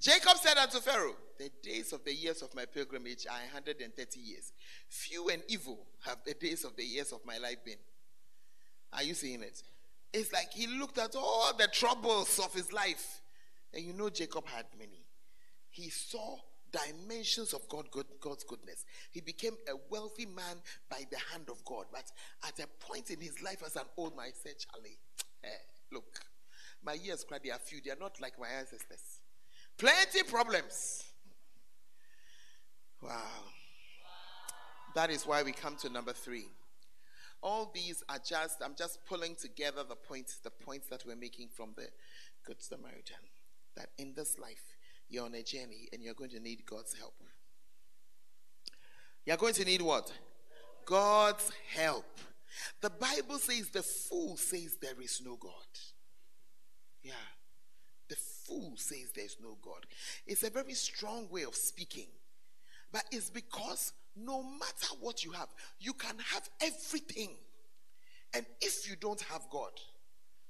Jacob 0.00 0.36
said 0.36 0.56
unto 0.56 0.78
Pharaoh, 0.78 1.16
The 1.38 1.50
days 1.62 1.92
of 1.92 2.04
the 2.04 2.14
years 2.14 2.40
of 2.42 2.54
my 2.54 2.64
pilgrimage 2.64 3.26
are 3.26 3.40
130 3.52 4.20
years. 4.20 4.52
Few 4.88 5.28
and 5.28 5.42
evil 5.48 5.86
have 6.04 6.18
the 6.24 6.34
days 6.34 6.64
of 6.64 6.76
the 6.76 6.84
years 6.84 7.12
of 7.12 7.20
my 7.26 7.38
life 7.38 7.64
been. 7.64 7.78
Are 8.92 9.02
you 9.02 9.14
seeing 9.14 9.42
it? 9.42 9.62
It's 10.12 10.32
like 10.32 10.52
he 10.52 10.66
looked 10.66 10.98
at 10.98 11.14
all 11.14 11.52
the 11.56 11.68
troubles 11.68 12.38
of 12.38 12.54
his 12.54 12.72
life. 12.72 13.20
And 13.74 13.84
you 13.84 13.92
know, 13.92 14.08
Jacob 14.08 14.46
had 14.46 14.66
many. 14.78 15.04
He 15.68 15.90
saw 15.90 16.38
dimensions 16.72 17.52
of 17.52 17.68
God, 17.68 17.90
God, 17.90 18.06
God's 18.20 18.44
goodness. 18.44 18.84
He 19.10 19.20
became 19.20 19.54
a 19.68 19.76
wealthy 19.90 20.26
man 20.26 20.56
by 20.90 21.04
the 21.10 21.18
hand 21.32 21.48
of 21.50 21.64
God. 21.64 21.86
But 21.92 22.10
at 22.46 22.58
a 22.58 22.66
point 22.84 23.10
in 23.10 23.20
his 23.20 23.42
life 23.42 23.62
as 23.64 23.76
an 23.76 23.86
old 23.96 24.16
man, 24.16 24.26
he 24.26 24.32
said, 24.32 24.54
Charlie, 24.58 24.98
eh, 25.44 25.48
look, 25.92 26.20
my 26.84 26.94
years 26.94 27.24
they 27.42 27.50
are 27.50 27.58
few. 27.58 27.80
They 27.84 27.90
are 27.90 28.00
not 28.00 28.20
like 28.20 28.38
my 28.38 28.48
ancestors. 28.48 29.20
Plenty 29.76 30.22
problems. 30.24 31.04
Wow. 33.02 33.22
That 34.94 35.10
is 35.10 35.26
why 35.26 35.42
we 35.42 35.52
come 35.52 35.76
to 35.76 35.88
number 35.88 36.12
three. 36.12 36.46
All 37.42 37.70
these 37.72 38.02
are 38.08 38.18
just, 38.18 38.60
I'm 38.64 38.74
just 38.76 39.04
pulling 39.06 39.36
together 39.36 39.84
the 39.88 39.94
points, 39.94 40.38
the 40.38 40.50
points 40.50 40.88
that 40.88 41.04
we're 41.06 41.16
making 41.16 41.48
from 41.54 41.70
the 41.76 41.86
Good 42.44 42.60
Samaritan. 42.62 43.16
That 43.76 43.90
in 43.96 44.14
this 44.14 44.38
life, 44.38 44.76
you're 45.08 45.24
on 45.24 45.34
a 45.34 45.42
journey 45.42 45.88
and 45.92 46.02
you're 46.02 46.14
going 46.14 46.30
to 46.30 46.40
need 46.40 46.64
God's 46.66 46.94
help. 46.94 47.14
You're 49.24 49.36
going 49.36 49.54
to 49.54 49.64
need 49.64 49.82
what? 49.82 50.12
God's 50.84 51.50
help. 51.74 52.06
The 52.80 52.90
Bible 52.90 53.38
says 53.38 53.68
the 53.68 53.82
fool 53.82 54.36
says 54.36 54.76
there 54.80 55.00
is 55.02 55.20
no 55.24 55.36
God. 55.36 55.52
Yeah. 57.02 57.12
The 58.08 58.16
fool 58.16 58.72
says 58.76 59.12
there's 59.14 59.36
no 59.42 59.58
God. 59.62 59.86
It's 60.26 60.42
a 60.42 60.50
very 60.50 60.74
strong 60.74 61.28
way 61.30 61.42
of 61.42 61.54
speaking. 61.54 62.06
But 62.90 63.04
it's 63.10 63.30
because 63.30 63.92
no 64.16 64.42
matter 64.42 64.94
what 65.00 65.24
you 65.24 65.32
have, 65.32 65.48
you 65.78 65.92
can 65.92 66.16
have 66.32 66.48
everything. 66.62 67.30
And 68.34 68.46
if 68.60 68.88
you 68.88 68.96
don't 68.96 69.20
have 69.22 69.42
God, 69.50 69.72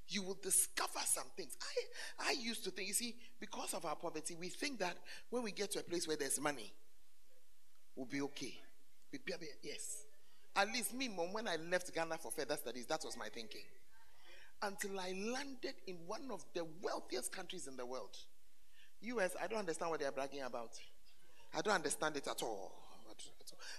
you 0.09 0.23
will 0.23 0.37
discover 0.41 0.99
some 1.05 1.27
things. 1.37 1.57
I, 2.19 2.29
I 2.29 2.35
used 2.39 2.63
to 2.65 2.71
think, 2.71 2.87
you 2.87 2.93
see, 2.93 3.15
because 3.39 3.73
of 3.73 3.85
our 3.85 3.95
poverty, 3.95 4.35
we 4.39 4.49
think 4.49 4.79
that 4.79 4.97
when 5.29 5.43
we 5.43 5.51
get 5.51 5.71
to 5.71 5.79
a 5.79 5.83
place 5.83 6.07
where 6.07 6.17
there's 6.17 6.39
money, 6.39 6.73
we'll 7.95 8.07
be 8.07 8.21
okay. 8.21 8.53
We'll 9.11 9.21
be, 9.25 9.45
yes. 9.63 10.05
At 10.55 10.67
least 10.67 10.93
me, 10.93 11.07
mom, 11.07 11.31
when 11.31 11.47
I 11.47 11.57
left 11.69 11.93
Ghana 11.93 12.17
for 12.17 12.31
further 12.31 12.57
studies, 12.57 12.85
that 12.87 13.01
was 13.03 13.15
my 13.17 13.27
thinking 13.29 13.61
until 14.61 14.99
I 14.99 15.13
landed 15.33 15.75
in 15.87 15.95
one 16.05 16.29
of 16.31 16.43
the 16.53 16.65
wealthiest 16.81 17.31
countries 17.31 17.67
in 17.67 17.77
the 17.77 17.85
world. 17.85 18.15
US, 19.01 19.35
I 19.41 19.47
don't 19.47 19.59
understand 19.59 19.91
what 19.91 19.99
they're 19.99 20.11
bragging 20.11 20.41
about. 20.41 20.71
I 21.55 21.61
don't 21.61 21.75
understand 21.75 22.17
it 22.17 22.27
at 22.27 22.43
all. 22.43 22.73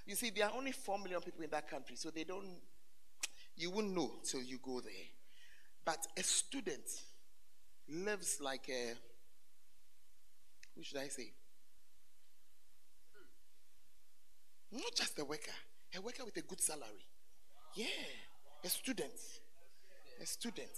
You 0.07 0.15
see, 0.15 0.31
there 0.31 0.47
are 0.47 0.53
only 0.57 0.73
4 0.73 0.99
million 0.99 1.21
people 1.21 1.45
in 1.45 1.51
that 1.51 1.69
country, 1.69 1.97
so 1.97 2.11
they 2.11 2.25
don't, 2.25 2.47
you 3.57 3.71
wouldn't 3.71 3.95
know 3.95 4.13
till 4.25 4.43
you 4.43 4.59
go 4.63 4.81
there. 4.81 4.93
But 5.85 6.07
a 6.17 6.23
student 6.23 6.85
lives 7.89 8.39
like 8.41 8.69
a, 8.69 8.95
who 10.77 10.83
should 10.83 10.99
I 10.99 11.09
say? 11.09 11.33
Not 14.73 14.95
just 14.95 15.19
a 15.19 15.25
worker, 15.25 15.51
a 15.97 16.01
worker 16.01 16.25
with 16.25 16.37
a 16.37 16.43
good 16.43 16.61
salary. 16.61 17.07
Yeah, 17.75 17.87
a 18.65 18.69
student. 18.69 19.11
A 20.23 20.27
student. 20.27 20.71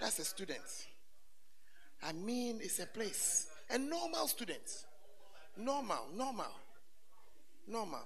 That's 0.00 0.18
a 0.18 0.24
student. 0.24 0.60
I 2.02 2.12
mean, 2.12 2.60
it's 2.62 2.78
a 2.78 2.86
place. 2.86 3.48
A 3.70 3.78
normal 3.78 4.28
student. 4.28 4.86
Normal, 5.56 6.06
normal. 6.14 6.52
Normal. 7.66 8.04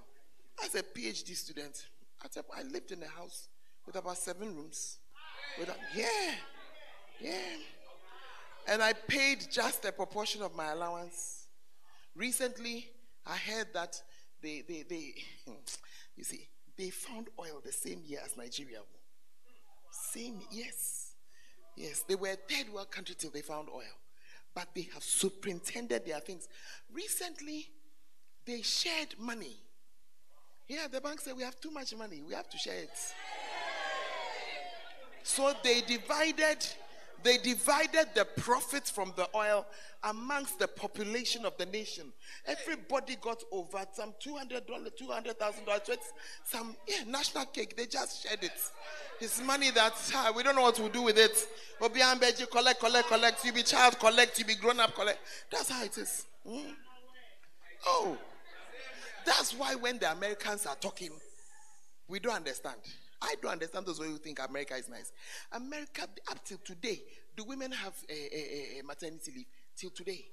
As 0.64 0.74
a 0.74 0.82
PhD 0.82 1.36
student, 1.36 1.86
I 2.22 2.62
lived 2.62 2.92
in 2.92 3.03
a 3.03 3.09
house 3.09 3.48
with 3.86 3.96
about 3.96 4.16
seven 4.16 4.57
rooms. 4.57 4.98
With 5.59 5.68
a, 5.68 5.74
yeah, 5.95 6.34
yeah. 7.20 7.32
And 8.68 8.82
I 8.82 8.93
paid 8.93 9.47
just 9.51 9.84
a 9.84 9.93
proportion 9.93 10.43
of 10.43 10.55
my 10.55 10.72
allowance. 10.72 11.47
Recently, 12.14 12.88
I 13.26 13.36
heard 13.36 13.68
that 13.74 14.01
they, 14.43 14.62
they, 14.66 14.84
they, 14.88 15.14
you 16.16 16.24
see, 16.24 16.49
they 16.76 16.91
found 16.91 17.28
oil 17.38 17.61
the 17.64 17.72
same 17.72 18.03
year 18.07 18.20
as 18.24 18.36
Nigeria. 18.36 18.80
Same, 19.91 20.41
yes. 20.51 21.12
Yes, 21.76 22.05
they 22.07 22.14
were 22.14 22.28
a 22.30 22.36
third 22.36 22.72
world 22.72 22.91
country 22.91 23.14
till 23.18 23.30
they 23.30 23.43
found 23.43 23.68
oil. 23.68 23.82
But 24.55 24.68
they 24.74 24.88
have 24.95 25.03
superintended 25.03 26.07
their 26.07 26.20
things. 26.20 26.49
Recently, 26.93 27.68
they 28.45 28.62
shared 28.62 29.14
money. 29.18 29.57
Yeah, 30.68 30.86
the 30.91 31.01
bank 31.01 31.20
said 31.20 31.36
we 31.36 31.43
have 31.43 31.61
too 31.61 31.70
much 31.70 31.95
money. 31.97 32.22
We 32.26 32.34
have 32.34 32.49
to 32.49 32.59
share 32.59 32.78
it. 32.78 32.91
So 35.22 35.52
they 35.62 35.80
divided 35.82 36.66
they 37.22 37.36
divided 37.38 38.08
the 38.14 38.24
profits 38.24 38.90
from 38.90 39.12
the 39.16 39.28
oil 39.34 39.66
amongst 40.04 40.58
the 40.58 40.66
population 40.66 41.44
of 41.44 41.56
the 41.58 41.66
nation. 41.66 42.12
Everybody 42.46 43.16
got 43.20 43.42
over 43.52 43.84
some 43.92 44.14
two 44.18 44.36
hundred 44.36 44.66
dollar, 44.66 44.88
two 44.96 45.08
hundred 45.08 45.38
thousand 45.38 45.66
dollars, 45.66 45.82
some 46.44 46.74
yeah, 46.88 47.04
national 47.06 47.44
cake. 47.46 47.76
They 47.76 47.86
just 47.86 48.26
shared 48.26 48.42
it. 48.42 48.52
It's 49.20 49.42
money 49.42 49.70
that 49.72 49.92
uh, 50.14 50.32
we 50.34 50.42
don't 50.42 50.56
know 50.56 50.62
what 50.62 50.76
to 50.76 50.88
do 50.88 51.02
with 51.02 51.18
it. 51.18 51.46
you 51.82 52.46
collect, 52.46 52.80
collect, 52.80 53.08
collect. 53.08 53.44
You 53.44 53.52
be 53.52 53.62
child 53.62 53.98
collect, 53.98 54.38
you 54.38 54.44
be 54.46 54.54
grown 54.54 54.80
up 54.80 54.94
collect. 54.94 55.18
That's 55.50 55.70
how 55.70 55.84
it 55.84 55.96
is. 55.98 56.26
Mm. 56.48 56.74
Oh, 57.86 58.16
that's 59.26 59.54
why 59.54 59.74
when 59.74 59.98
the 59.98 60.10
Americans 60.10 60.64
are 60.64 60.76
talking, 60.76 61.10
we 62.08 62.18
don't 62.18 62.36
understand. 62.36 62.76
I 63.22 63.34
don't 63.42 63.52
understand 63.52 63.86
those 63.86 63.98
who 63.98 64.16
think 64.16 64.38
America 64.46 64.74
is 64.74 64.88
nice. 64.88 65.12
America, 65.52 66.02
up 66.30 66.44
till 66.44 66.58
today, 66.58 67.02
the 67.36 67.44
women 67.44 67.70
have 67.72 67.94
a, 68.08 68.12
a, 68.12 68.80
a 68.80 68.84
maternity 68.84 69.32
leave? 69.36 69.46
Till 69.76 69.90
today. 69.90 70.24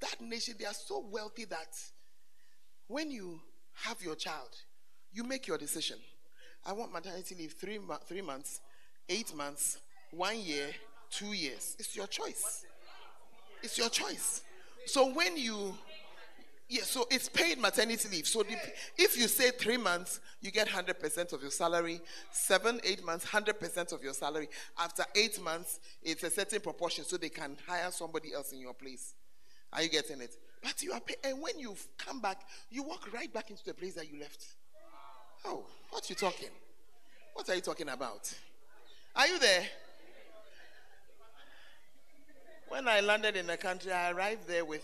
That 0.00 0.20
nation, 0.20 0.54
they 0.58 0.64
are 0.66 0.74
so 0.74 1.04
wealthy 1.10 1.44
that 1.46 1.74
when 2.88 3.10
you 3.10 3.40
have 3.84 4.02
your 4.02 4.14
child, 4.14 4.50
you 5.12 5.24
make 5.24 5.46
your 5.46 5.58
decision. 5.58 5.98
I 6.64 6.72
want 6.72 6.92
maternity 6.92 7.34
leave 7.38 7.52
three, 7.52 7.78
three 8.06 8.22
months, 8.22 8.60
eight 9.08 9.34
months, 9.34 9.78
one 10.10 10.38
year, 10.38 10.68
two 11.10 11.32
years. 11.32 11.76
It's 11.78 11.94
your 11.94 12.06
choice. 12.06 12.64
It's 13.62 13.78
your 13.78 13.88
choice. 13.88 14.42
So 14.86 15.12
when 15.12 15.36
you 15.36 15.74
yeah, 16.68 16.82
so 16.82 17.06
it's 17.10 17.28
paid 17.28 17.58
maternity 17.58 18.08
leave. 18.10 18.26
So 18.26 18.42
the, 18.42 18.56
if 18.98 19.16
you 19.16 19.28
say 19.28 19.50
three 19.50 19.76
months, 19.76 20.20
you 20.40 20.50
get 20.50 20.68
100% 20.68 21.32
of 21.32 21.40
your 21.40 21.50
salary. 21.52 22.00
Seven, 22.32 22.80
eight 22.82 23.04
months, 23.04 23.24
100% 23.24 23.92
of 23.92 24.02
your 24.02 24.12
salary. 24.12 24.48
After 24.76 25.04
eight 25.14 25.40
months, 25.40 25.78
it's 26.02 26.24
a 26.24 26.30
certain 26.30 26.60
proportion 26.60 27.04
so 27.04 27.16
they 27.16 27.28
can 27.28 27.56
hire 27.68 27.90
somebody 27.92 28.34
else 28.34 28.52
in 28.52 28.58
your 28.58 28.74
place. 28.74 29.14
Are 29.72 29.82
you 29.82 29.88
getting 29.88 30.20
it? 30.20 30.34
But 30.62 30.82
you 30.82 30.92
are. 30.92 31.00
And 31.22 31.40
when 31.40 31.58
you 31.58 31.76
come 31.98 32.20
back, 32.20 32.40
you 32.70 32.82
walk 32.82 33.12
right 33.12 33.32
back 33.32 33.50
into 33.50 33.64
the 33.64 33.74
place 33.74 33.94
that 33.94 34.10
you 34.10 34.18
left. 34.18 34.44
Oh, 35.44 35.64
what 35.90 36.02
are 36.02 36.08
you 36.08 36.16
talking? 36.16 36.48
What 37.34 37.48
are 37.48 37.54
you 37.54 37.60
talking 37.60 37.88
about? 37.88 38.34
Are 39.14 39.28
you 39.28 39.38
there? 39.38 39.62
When 42.68 42.88
I 42.88 43.00
landed 43.00 43.36
in 43.36 43.46
the 43.46 43.56
country, 43.56 43.92
I 43.92 44.10
arrived 44.10 44.48
there 44.48 44.64
with 44.64 44.82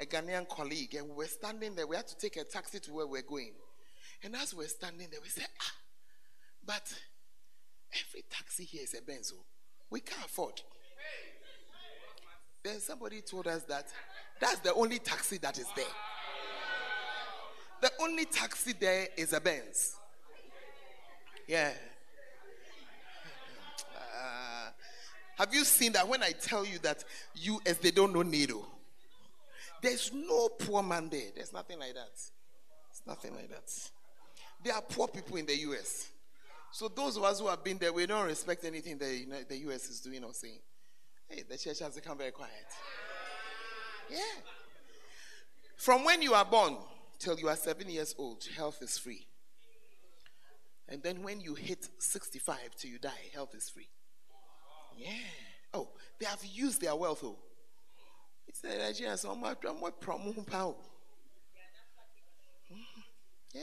a 0.00 0.06
Ghanaian 0.06 0.48
colleague, 0.48 0.94
and 0.94 1.08
we 1.10 1.14
were 1.14 1.26
standing 1.26 1.74
there. 1.74 1.86
We 1.86 1.96
had 1.96 2.08
to 2.08 2.16
take 2.16 2.36
a 2.36 2.44
taxi 2.44 2.80
to 2.80 2.92
where 2.92 3.06
we 3.06 3.20
we're 3.20 3.28
going. 3.28 3.52
And 4.22 4.34
as 4.34 4.54
we 4.54 4.64
we're 4.64 4.68
standing 4.68 5.08
there, 5.10 5.20
we 5.22 5.28
said, 5.28 5.46
ah, 5.60 5.72
but 6.66 6.92
every 7.92 8.24
taxi 8.30 8.64
here 8.64 8.82
is 8.82 8.94
a 8.94 9.00
Benzo. 9.02 9.34
We 9.90 10.00
can't 10.00 10.24
afford. 10.24 10.60
Then 12.62 12.80
somebody 12.80 13.20
told 13.20 13.46
us 13.46 13.62
that 13.64 13.86
that's 14.40 14.60
the 14.60 14.72
only 14.74 14.98
taxi 14.98 15.38
that 15.38 15.58
is 15.58 15.66
there. 15.76 15.84
The 17.80 17.90
only 18.00 18.26
taxi 18.26 18.74
there 18.78 19.08
is 19.16 19.32
a 19.32 19.40
Benz. 19.40 19.96
Yeah. 21.46 21.72
Uh, 23.96 24.70
have 25.36 25.54
you 25.54 25.64
seen 25.64 25.92
that 25.92 26.06
when 26.06 26.22
I 26.22 26.32
tell 26.32 26.64
you 26.64 26.78
that 26.80 27.04
you, 27.34 27.60
as 27.66 27.78
they 27.78 27.90
don't 27.90 28.12
know 28.12 28.22
needle? 28.22 28.66
There's 29.80 30.12
no 30.12 30.48
poor 30.48 30.82
man 30.82 31.08
there. 31.08 31.30
There's 31.34 31.52
nothing 31.52 31.78
like 31.78 31.94
that. 31.94 32.12
It's 32.90 33.02
nothing 33.06 33.34
like 33.34 33.48
that. 33.48 33.90
There 34.62 34.74
are 34.74 34.82
poor 34.82 35.08
people 35.08 35.36
in 35.36 35.46
the 35.46 35.56
US. 35.56 36.08
So 36.72 36.88
those 36.88 37.16
of 37.16 37.24
us 37.24 37.40
who 37.40 37.48
have 37.48 37.64
been 37.64 37.78
there, 37.78 37.92
we 37.92 38.06
don't 38.06 38.26
respect 38.26 38.64
anything 38.64 38.98
the, 38.98 39.44
the 39.48 39.56
US 39.70 39.88
is 39.88 40.00
doing 40.00 40.22
or 40.22 40.32
saying. 40.32 40.60
Hey, 41.28 41.44
the 41.48 41.56
church 41.56 41.78
has 41.78 41.94
become 41.94 42.18
very 42.18 42.30
quiet. 42.30 42.50
Yeah. 44.10 44.18
From 45.76 46.04
when 46.04 46.20
you 46.20 46.34
are 46.34 46.44
born 46.44 46.76
till 47.18 47.38
you 47.38 47.48
are 47.48 47.56
seven 47.56 47.88
years 47.88 48.14
old, 48.18 48.44
health 48.56 48.82
is 48.82 48.98
free. 48.98 49.26
And 50.88 51.02
then 51.02 51.22
when 51.22 51.40
you 51.40 51.54
hit 51.54 51.88
65 51.98 52.58
till 52.76 52.90
you 52.90 52.98
die, 52.98 53.30
health 53.32 53.54
is 53.54 53.70
free. 53.70 53.88
Yeah. 54.96 55.12
Oh, 55.72 55.88
they 56.18 56.26
have 56.26 56.44
used 56.44 56.80
their 56.80 56.96
wealth. 56.96 57.20
Oh. 57.24 57.38
He 58.50 58.68
said, 58.68 58.80
Nigerians, 58.80 59.24
I'm 59.30 59.40
promo 59.54 60.74
Yeah. 63.54 63.62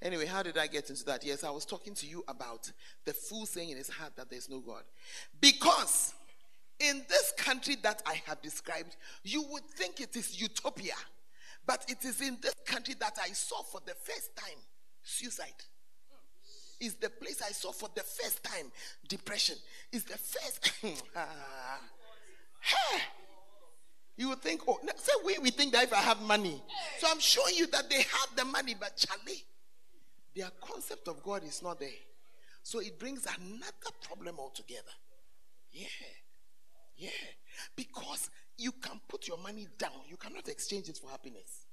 Anyway, 0.00 0.26
how 0.26 0.42
did 0.42 0.58
I 0.58 0.66
get 0.66 0.90
into 0.90 1.04
that? 1.04 1.24
Yes, 1.24 1.44
I 1.44 1.50
was 1.50 1.64
talking 1.64 1.94
to 1.94 2.06
you 2.06 2.24
about 2.26 2.72
the 3.04 3.12
fool 3.12 3.46
saying 3.46 3.70
in 3.70 3.76
his 3.76 3.88
heart 3.88 4.16
that 4.16 4.28
there's 4.28 4.50
no 4.50 4.58
God. 4.58 4.82
Because 5.40 6.12
in 6.80 7.02
this 7.08 7.32
country 7.36 7.76
that 7.84 8.02
I 8.04 8.20
have 8.26 8.42
described, 8.42 8.96
you 9.22 9.44
would 9.52 9.64
think 9.64 10.00
it 10.00 10.16
is 10.16 10.40
utopia. 10.40 10.94
But 11.64 11.84
it 11.86 12.04
is 12.04 12.20
in 12.20 12.38
this 12.42 12.54
country 12.66 12.94
that 12.98 13.16
I 13.22 13.28
saw 13.28 13.62
for 13.62 13.80
the 13.86 13.94
first 13.94 14.34
time 14.34 14.58
suicide. 15.04 15.54
Is 16.80 16.94
the 16.94 17.10
place 17.10 17.40
I 17.40 17.52
saw 17.52 17.70
for 17.70 17.90
the 17.94 18.02
first 18.02 18.42
time 18.42 18.72
depression. 19.08 19.54
Is 19.92 20.02
the 20.02 20.18
first. 20.18 20.72
Ah. 21.14 21.78
You 24.16 24.28
would 24.28 24.42
think, 24.42 24.62
oh, 24.68 24.78
say 24.96 25.12
we, 25.24 25.38
we 25.38 25.50
think 25.50 25.72
that 25.72 25.84
if 25.84 25.92
I 25.92 26.00
have 26.00 26.20
money. 26.22 26.62
So 26.98 27.06
I'm 27.10 27.20
showing 27.20 27.54
you 27.56 27.66
that 27.68 27.88
they 27.88 28.02
have 28.02 28.28
the 28.36 28.44
money, 28.44 28.76
but 28.78 28.96
Charlie, 28.96 29.42
their 30.36 30.50
concept 30.60 31.08
of 31.08 31.22
God 31.22 31.44
is 31.44 31.62
not 31.62 31.80
there. 31.80 31.88
So 32.62 32.80
it 32.80 32.98
brings 32.98 33.26
another 33.26 33.96
problem 34.06 34.38
altogether. 34.38 34.92
Yeah. 35.72 35.86
Yeah. 36.96 37.10
Because 37.74 38.30
you 38.58 38.72
can 38.72 39.00
put 39.08 39.26
your 39.26 39.38
money 39.38 39.66
down, 39.78 39.92
you 40.08 40.16
cannot 40.16 40.48
exchange 40.48 40.88
it 40.88 40.98
for 40.98 41.10
happiness. 41.10 41.66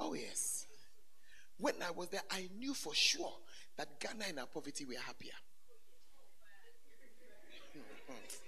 Oh, 0.00 0.14
yes. 0.14 0.66
When 1.58 1.74
I 1.82 1.90
was 1.90 2.08
there, 2.08 2.22
I 2.30 2.48
knew 2.56 2.72
for 2.72 2.94
sure 2.94 3.32
that 3.76 3.98
Ghana 3.98 4.26
in 4.30 4.38
our 4.38 4.46
poverty 4.46 4.84
were 4.84 4.94
happier. 5.04 5.32
Hmm, 8.08 8.14
hmm. 8.14 8.47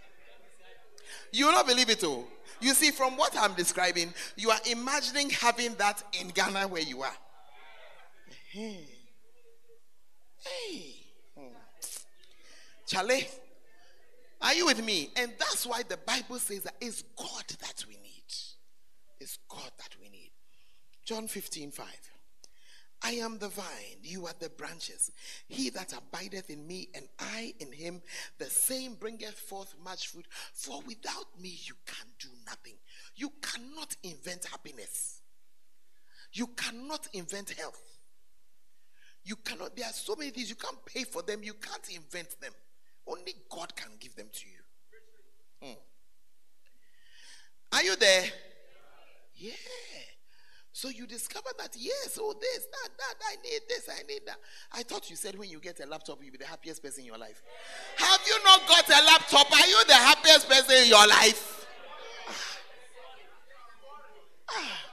You 1.32 1.46
will 1.46 1.52
not 1.52 1.66
believe 1.66 1.90
it 1.90 2.04
all. 2.04 2.26
You 2.60 2.74
see, 2.74 2.90
from 2.90 3.16
what 3.16 3.36
I'm 3.38 3.54
describing, 3.54 4.12
you 4.36 4.50
are 4.50 4.58
imagining 4.70 5.30
having 5.30 5.74
that 5.76 6.02
in 6.20 6.28
Ghana 6.28 6.68
where 6.68 6.82
you 6.82 7.02
are. 7.02 7.14
Hey. 8.50 8.80
Hey. 10.38 10.94
Hmm. 11.38 11.54
Charlie, 12.86 13.28
are 14.42 14.54
you 14.54 14.66
with 14.66 14.84
me? 14.84 15.10
And 15.16 15.32
that's 15.38 15.66
why 15.66 15.82
the 15.88 15.96
Bible 15.98 16.38
says 16.38 16.62
that 16.64 16.74
it's 16.80 17.02
God 17.16 17.44
that 17.60 17.84
we 17.88 17.94
need. 17.94 18.10
It's 19.20 19.38
God 19.48 19.70
that 19.78 19.96
we 20.00 20.08
need. 20.08 20.30
John 21.04 21.28
15, 21.28 21.70
5. 21.70 21.86
I 23.02 23.12
am 23.12 23.38
the 23.38 23.48
vine, 23.48 23.98
you 24.02 24.26
are 24.26 24.34
the 24.38 24.50
branches. 24.50 25.10
He 25.48 25.70
that 25.70 25.94
abideth 25.94 26.50
in 26.50 26.66
me, 26.66 26.88
and 26.94 27.08
I 27.18 27.54
in 27.58 27.72
him, 27.72 28.02
the 28.38 28.46
same 28.46 28.94
bringeth 28.94 29.38
forth 29.38 29.74
much 29.82 30.08
fruit. 30.08 30.26
For 30.52 30.82
without 30.86 31.26
me, 31.40 31.58
you 31.64 31.74
can 31.86 32.06
do 32.18 32.28
nothing. 32.46 32.74
You 33.16 33.32
cannot 33.40 33.96
invent 34.02 34.44
happiness, 34.44 35.22
you 36.32 36.48
cannot 36.48 37.08
invent 37.12 37.50
health. 37.50 37.82
You 39.22 39.36
cannot, 39.36 39.76
there 39.76 39.84
are 39.86 39.92
so 39.92 40.16
many 40.16 40.30
things 40.30 40.48
you 40.48 40.56
can't 40.56 40.84
pay 40.86 41.04
for 41.04 41.20
them, 41.22 41.42
you 41.42 41.52
can't 41.52 41.88
invent 41.94 42.40
them. 42.40 42.52
Only 43.06 43.34
God 43.50 43.76
can 43.76 43.90
give 43.98 44.16
them 44.16 44.28
to 44.32 44.46
you. 44.48 44.62
Hmm. 45.62 45.78
Are 47.72 47.82
you 47.82 47.96
there? 47.96 48.24
Yeah. 49.34 49.52
So 50.72 50.88
you 50.88 51.06
discover 51.06 51.50
that 51.58 51.74
yes, 51.76 52.18
oh 52.20 52.34
this, 52.40 52.66
that, 52.66 52.90
that, 52.96 53.14
I 53.28 53.36
need 53.42 53.60
this, 53.68 53.88
I 53.88 54.02
need 54.06 54.22
that. 54.26 54.36
I 54.72 54.82
thought 54.82 55.10
you 55.10 55.16
said 55.16 55.36
when 55.36 55.50
you 55.50 55.58
get 55.58 55.80
a 55.80 55.86
laptop, 55.86 56.20
you'll 56.22 56.32
be 56.32 56.38
the 56.38 56.46
happiest 56.46 56.82
person 56.82 57.00
in 57.00 57.06
your 57.06 57.18
life. 57.18 57.42
Have 57.96 58.20
you 58.26 58.36
not 58.44 58.60
got 58.68 58.88
a 58.88 59.04
laptop? 59.04 59.50
Are 59.52 59.66
you 59.66 59.84
the 59.86 59.94
happiest 59.94 60.48
person 60.48 60.76
in 60.84 60.88
your 60.88 61.06
life? 61.08 61.66
Ah. 62.28 62.60
Ah. 64.50 64.86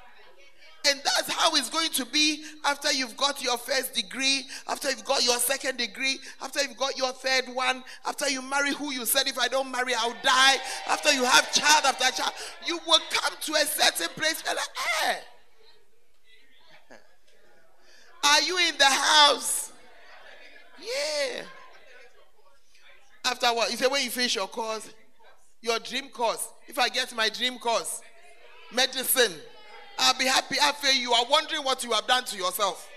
And 0.89 1.01
that's 1.03 1.31
how 1.31 1.53
it's 1.55 1.69
going 1.69 1.89
to 1.91 2.05
be 2.05 2.43
after 2.63 2.91
you've 2.93 3.17
got 3.17 3.43
your 3.43 3.57
first 3.57 3.93
degree, 3.93 4.45
after 4.67 4.89
you've 4.89 5.03
got 5.03 5.23
your 5.23 5.37
second 5.37 5.77
degree, 5.77 6.17
after 6.41 6.61
you've 6.63 6.77
got 6.77 6.97
your 6.97 7.11
third 7.11 7.53
one, 7.53 7.83
after 8.05 8.29
you 8.29 8.41
marry 8.41 8.73
who 8.73 8.91
you 8.91 9.05
said, 9.05 9.27
if 9.27 9.37
I 9.37 9.47
don't 9.47 9.69
marry, 9.69 9.93
I'll 9.93 10.15
die, 10.23 10.55
after 10.87 11.11
you 11.11 11.23
have 11.25 11.51
child 11.51 11.83
after 11.85 12.09
child. 12.15 12.33
You 12.65 12.79
will 12.87 13.01
come 13.11 13.33
to 13.39 13.53
a 13.53 13.65
certain 13.65 14.07
place 14.15 14.41
and 14.47 14.55
like, 14.55 14.77
hey. 15.01 15.17
Are 18.23 18.41
you 18.41 18.57
in 18.57 18.77
the 18.77 18.85
house? 18.85 19.71
Yeah. 20.79 21.43
After 23.25 23.47
what? 23.47 23.71
You 23.71 23.77
say 23.77 23.87
when 23.87 24.03
you 24.03 24.09
finish 24.09 24.35
your 24.35 24.47
course, 24.47 24.89
your 25.61 25.79
dream 25.79 26.09
course. 26.09 26.47
If 26.67 26.79
I 26.79 26.89
get 26.89 27.13
my 27.15 27.29
dream 27.29 27.57
course, 27.57 28.01
medicine, 28.73 29.33
I'll 29.99 30.17
be 30.17 30.25
happy 30.25 30.57
I 30.61 30.71
feel 30.73 30.93
you 30.93 31.13
are 31.13 31.25
wondering 31.29 31.63
what 31.63 31.83
you 31.83 31.91
have 31.91 32.07
done 32.07 32.23
to 32.25 32.37
yourself. 32.37 32.87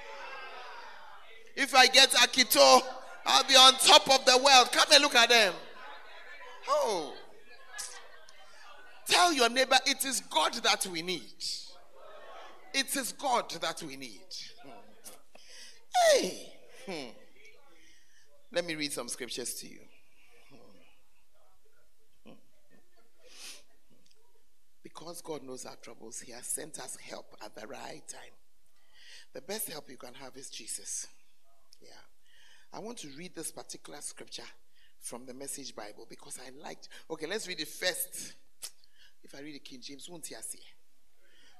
If 1.56 1.74
I 1.74 1.86
get 1.86 2.10
Akito, 2.10 2.80
I'll 3.26 3.44
be 3.44 3.54
on 3.54 3.74
top 3.74 4.08
of 4.10 4.24
the 4.24 4.38
world. 4.38 4.72
Come 4.72 4.86
and 4.92 5.02
look 5.02 5.14
at 5.14 5.28
them. 5.28 5.54
Oh. 6.68 7.14
Tell 9.06 9.32
your 9.32 9.48
neighbor 9.48 9.76
it 9.86 10.04
is 10.04 10.20
God 10.20 10.54
that 10.62 10.86
we 10.86 11.02
need. 11.02 11.22
It 12.72 12.94
is 12.94 13.12
God 13.12 13.50
that 13.60 13.82
we 13.82 13.96
need. 13.96 14.20
Hey. 15.94 16.52
Hmm. 16.86 17.10
Let 18.52 18.64
me 18.64 18.74
read 18.74 18.92
some 18.92 19.08
scriptures 19.08 19.54
to 19.54 19.68
you. 19.68 19.80
Because 24.82 25.22
God 25.22 25.42
knows 25.44 25.66
our 25.66 25.76
troubles, 25.76 26.20
He 26.20 26.32
has 26.32 26.46
sent 26.46 26.78
us 26.78 26.96
help 26.96 27.36
at 27.44 27.54
the 27.54 27.66
right 27.66 28.02
time. 28.08 28.34
The 29.32 29.40
best 29.40 29.70
help 29.70 29.88
you 29.88 29.96
can 29.96 30.14
have 30.14 30.36
is 30.36 30.50
Jesus. 30.50 31.06
Yeah. 31.80 31.88
I 32.72 32.80
want 32.80 32.98
to 32.98 33.08
read 33.16 33.34
this 33.34 33.52
particular 33.52 34.00
scripture 34.00 34.42
from 34.98 35.26
the 35.26 35.34
Message 35.34 35.74
Bible 35.74 36.06
because 36.08 36.38
I 36.44 36.50
liked. 36.62 36.88
Okay, 37.10 37.26
let's 37.26 37.46
read 37.46 37.60
it 37.60 37.68
first. 37.68 38.34
If 39.22 39.34
I 39.34 39.40
read 39.40 39.54
the 39.54 39.60
King 39.60 39.80
James, 39.82 40.08
won't 40.08 40.28
you 40.30 40.36
see? 40.40 40.60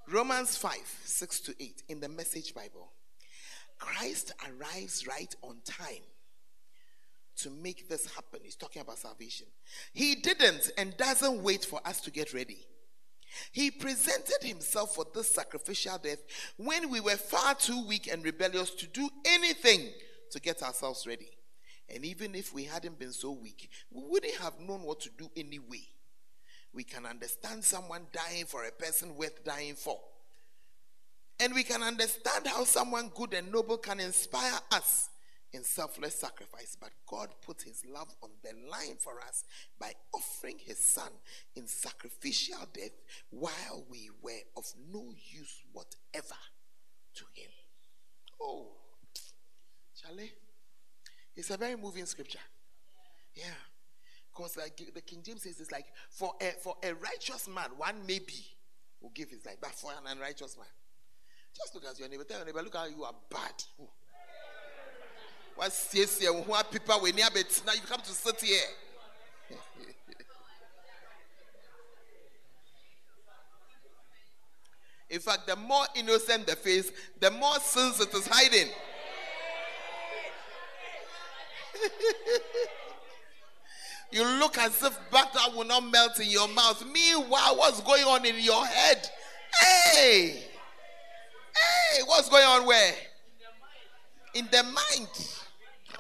Romans 0.09 0.57
5 0.57 0.75
6 1.05 1.41
to 1.41 1.55
8 1.63 1.83
in 1.89 2.01
the 2.01 2.09
Message 2.09 2.55
Bible. 2.55 2.91
Christ 3.81 4.33
arrives 4.47 5.07
right 5.07 5.35
on 5.43 5.57
time 5.65 6.05
to 7.39 7.51
make 7.51 7.89
this 7.89 8.07
happen. 8.15 8.41
He's 8.45 8.55
talking 8.55 8.83
about 8.83 8.99
salvation. 8.99 9.47
He 9.93 10.15
didn't 10.15 10.71
and 10.77 10.97
doesn't 10.97 11.43
wait 11.43 11.65
for 11.65 11.81
us 11.87 12.01
to 12.03 12.11
get 12.11 12.35
ready. 12.35 12.67
He 13.53 13.71
presented 13.71 14.43
himself 14.43 14.95
for 14.95 15.07
this 15.15 15.35
sacrificial 15.35 15.99
death 15.99 16.19
when 16.57 16.91
we 16.91 17.01
were 17.01 17.17
far 17.17 17.55
too 17.55 17.87
weak 17.87 18.09
and 18.13 18.25
rebellious 18.25 18.71
to 18.73 18.87
do 18.87 19.09
anything 19.25 19.89
to 20.31 20.41
get 20.41 20.63
ourselves 20.63 21.07
ready. 21.07 21.31
And 21.93 22.05
even 22.05 22.35
if 22.35 22.53
we 22.53 22.65
hadn't 22.65 22.99
been 22.99 23.13
so 23.13 23.33
weak, 23.33 23.69
we 23.91 24.03
wouldn't 24.07 24.37
have 24.37 24.61
known 24.61 24.83
what 24.83 25.01
to 25.01 25.11
do 25.17 25.31
anyway. 25.37 25.87
We 26.73 26.85
can 26.85 27.07
understand 27.07 27.65
someone 27.65 28.07
dying 28.13 28.45
for 28.45 28.65
a 28.65 28.71
person 28.71 29.17
worth 29.17 29.45
dying 29.45 29.75
for. 29.75 29.99
And 31.41 31.55
we 31.55 31.63
can 31.63 31.83
understand 31.83 32.47
how 32.47 32.65
someone 32.65 33.11
good 33.15 33.33
and 33.33 33.51
noble 33.51 33.79
can 33.79 33.99
inspire 33.99 34.59
us 34.71 35.09
in 35.53 35.65
selfless 35.65 36.15
sacrifice. 36.15 36.77
But 36.79 36.91
God 37.07 37.31
put 37.45 37.63
his 37.63 37.83
love 37.91 38.15
on 38.23 38.31
the 38.43 38.51
line 38.71 38.97
for 38.99 39.21
us 39.27 39.45
by 39.79 39.93
offering 40.13 40.59
his 40.59 40.79
son 40.79 41.11
in 41.57 41.67
sacrificial 41.67 42.69
death 42.73 42.93
while 43.31 43.85
we 43.91 44.11
were 44.23 44.43
of 44.57 44.65
no 44.93 45.13
use 45.31 45.63
whatever 45.73 46.37
to 47.15 47.25
him. 47.35 47.51
Oh, 48.41 48.69
Charlie, 50.01 50.33
it's 51.35 51.51
a 51.51 51.57
very 51.57 51.77
moving 51.77 52.07
scripture. 52.07 52.39
Yeah. 53.35 53.45
Because 54.31 54.57
like 54.57 54.81
the 54.95 55.01
King 55.01 55.23
James 55.25 55.43
says 55.43 55.61
it's 55.61 55.73
like 55.73 55.87
for 56.11 56.35
a 56.41 56.53
for 56.63 56.77
a 56.83 56.95
righteous 56.95 57.49
man, 57.49 57.71
one 57.77 57.97
maybe 58.07 58.45
will 59.01 59.11
give 59.15 59.31
his 59.31 59.45
life, 59.45 59.57
but 59.61 59.73
for 59.73 59.91
an 59.93 60.07
unrighteous 60.07 60.57
man, 60.57 60.67
just 61.57 61.75
look 61.75 61.85
at 61.85 61.99
your 61.99 62.09
neighbor. 62.09 62.25
Tell 62.25 62.39
your 62.39 62.47
neighbor, 62.47 62.63
look 62.63 62.77
how 62.77 62.87
you 62.87 63.05
are 63.05 63.13
bad. 63.31 63.53
What's 65.57 65.95
yes 65.95 66.19
here? 66.19 66.33
What 66.33 66.73
people 66.73 66.99
when 67.01 67.19
you 67.19 67.23
now 67.23 67.29
you 67.75 67.83
come 67.87 68.01
to 68.01 68.11
sit 68.11 68.41
here. 68.41 68.59
In 75.11 75.21
fact, 75.21 75.47
the 75.47 75.57
more 75.57 75.85
innocent 75.97 76.47
the 76.47 76.57
face, 76.57 76.91
the 77.19 77.31
more 77.31 77.59
sins 77.59 78.01
it 78.01 78.15
is 78.15 78.27
hiding. 78.27 78.69
you 84.13 84.25
look 84.39 84.57
as 84.57 84.83
if 84.83 84.99
butter 85.11 85.39
will 85.55 85.65
not 85.65 85.85
melt 85.91 86.19
in 86.21 86.31
your 86.31 86.49
mouth. 86.49 86.83
Meanwhile, 86.91 87.57
what's 87.57 87.83
going 87.83 88.05
on 88.05 88.25
in 88.25 88.39
your 88.39 88.65
head? 88.65 89.11
Hey! 89.61 90.50
Hey, 91.55 92.03
what's 92.07 92.29
going 92.29 92.45
on 92.45 92.67
where? 92.67 92.95
In 94.35 94.49
the 94.51 94.63
mind. 94.63 95.09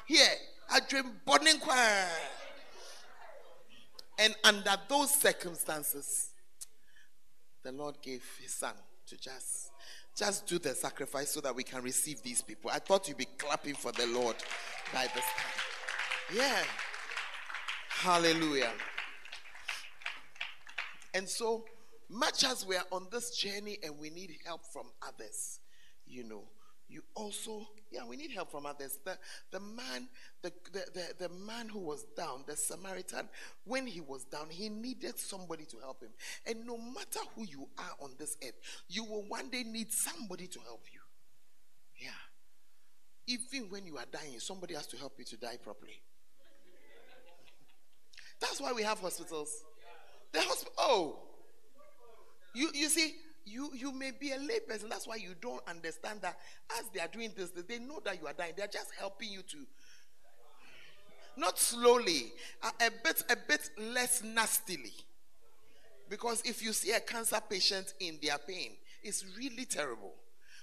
Here, 0.06 0.28
I 0.70 0.80
dream 0.88 1.04
burning 1.26 1.58
choir. 1.58 2.06
And 4.18 4.34
under 4.44 4.76
those 4.88 5.10
circumstances, 5.12 6.30
the 7.62 7.72
Lord 7.72 7.96
gave 8.02 8.24
his 8.40 8.52
son 8.52 8.74
to 9.06 9.16
just 9.16 9.70
just 10.16 10.46
do 10.46 10.58
the 10.58 10.74
sacrifice 10.74 11.30
so 11.30 11.40
that 11.40 11.54
we 11.54 11.62
can 11.62 11.82
receive 11.82 12.22
these 12.22 12.42
people. 12.42 12.70
I 12.70 12.78
thought 12.78 13.08
you'd 13.08 13.16
be 13.16 13.28
clapping 13.38 13.74
for 13.74 13.92
the 13.92 14.06
Lord 14.08 14.36
by 14.92 15.02
this 15.14 15.24
time. 15.24 16.34
Yeah. 16.34 16.62
Hallelujah. 17.88 18.72
And 21.14 21.28
so 21.28 21.64
much 22.10 22.44
as 22.44 22.66
we 22.66 22.76
are 22.76 22.84
on 22.90 23.06
this 23.12 23.30
journey 23.36 23.78
and 23.82 23.98
we 23.98 24.10
need 24.10 24.36
help 24.44 24.62
from 24.72 24.86
others, 25.06 25.60
you 26.06 26.24
know, 26.24 26.42
you 26.90 27.02
also 27.14 27.68
yeah 27.92 28.00
we 28.04 28.16
need 28.16 28.32
help 28.32 28.50
from 28.50 28.66
others. 28.66 28.98
The 29.04 29.16
the 29.52 29.60
man 29.60 30.08
the, 30.42 30.52
the 30.72 30.84
the, 30.92 31.28
the 31.28 31.34
man 31.46 31.68
who 31.68 31.78
was 31.78 32.04
down 32.16 32.44
the 32.46 32.56
samaritan 32.56 33.28
when 33.64 33.86
he 33.86 34.00
was 34.00 34.24
down 34.24 34.46
he 34.50 34.68
needed 34.68 35.18
somebody 35.18 35.64
to 35.66 35.76
help 35.78 36.02
him. 36.02 36.10
And 36.46 36.66
no 36.66 36.76
matter 36.76 37.20
who 37.36 37.44
you 37.44 37.68
are 37.78 38.04
on 38.04 38.10
this 38.18 38.36
earth 38.44 38.58
you 38.88 39.04
will 39.04 39.22
one 39.28 39.50
day 39.50 39.62
need 39.62 39.92
somebody 39.92 40.48
to 40.48 40.58
help 40.60 40.82
you. 40.92 41.00
Yeah. 41.96 42.10
Even 43.28 43.70
when 43.70 43.86
you 43.86 43.96
are 43.96 44.06
dying 44.10 44.40
somebody 44.40 44.74
has 44.74 44.88
to 44.88 44.96
help 44.96 45.14
you 45.18 45.24
to 45.26 45.36
die 45.36 45.58
properly. 45.62 46.02
That's 48.40 48.60
why 48.60 48.72
we 48.72 48.82
have 48.82 48.98
hospitals. 48.98 49.64
The 50.32 50.40
hospital 50.40 50.72
oh 50.78 51.29
you 52.54 52.70
you 52.74 52.88
see 52.88 53.14
you 53.44 53.70
you 53.74 53.92
may 53.92 54.10
be 54.12 54.32
a 54.32 54.38
layperson. 54.38 54.88
That's 54.88 55.06
why 55.06 55.16
you 55.16 55.34
don't 55.40 55.62
understand 55.68 56.20
that 56.22 56.38
as 56.78 56.84
they 56.92 57.00
are 57.00 57.08
doing 57.08 57.32
this, 57.36 57.50
they 57.50 57.78
know 57.78 58.00
that 58.04 58.20
you 58.20 58.26
are 58.26 58.32
dying. 58.32 58.52
They're 58.56 58.66
just 58.66 58.90
helping 58.98 59.30
you 59.30 59.42
to 59.42 59.58
not 61.36 61.58
slowly, 61.58 62.32
a, 62.62 62.86
a 62.86 62.90
bit 63.02 63.24
a 63.30 63.36
bit 63.48 63.70
less 63.78 64.22
nastily. 64.22 64.92
Because 66.08 66.42
if 66.44 66.62
you 66.62 66.72
see 66.72 66.92
a 66.92 67.00
cancer 67.00 67.38
patient 67.48 67.94
in 68.00 68.18
their 68.20 68.36
pain, 68.38 68.72
it's 69.02 69.24
really 69.38 69.64
terrible. 69.64 70.12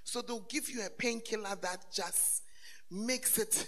So 0.04 0.22
they'll 0.22 0.42
give 0.42 0.70
you 0.70 0.86
a 0.86 0.90
painkiller 0.90 1.56
that 1.62 1.86
just 1.92 2.44
makes 2.92 3.38
it 3.38 3.68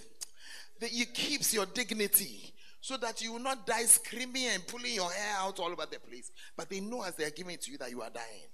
that 0.80 0.90
it 0.94 1.14
keeps 1.14 1.54
your 1.54 1.66
dignity 1.66 2.54
so 2.82 2.98
that 2.98 3.22
you 3.22 3.34
will 3.34 3.40
not 3.40 3.66
die 3.68 3.84
screaming 3.84 4.48
and 4.48 4.66
pulling 4.68 4.94
your 4.94 5.12
hair 5.12 5.36
out 5.40 5.60
all 5.60 5.72
over 5.72 5.86
the 5.90 6.00
place. 6.00 6.32
But 6.56 6.70
they 6.70 6.80
know 6.80 7.04
as 7.04 7.16
they 7.16 7.26
are 7.26 7.32
giving 7.32 7.54
it 7.54 7.62
to 7.64 7.72
you 7.72 7.78
that 7.80 7.92
you 7.92 8.02
are 8.02 8.10
dying. 8.10 8.50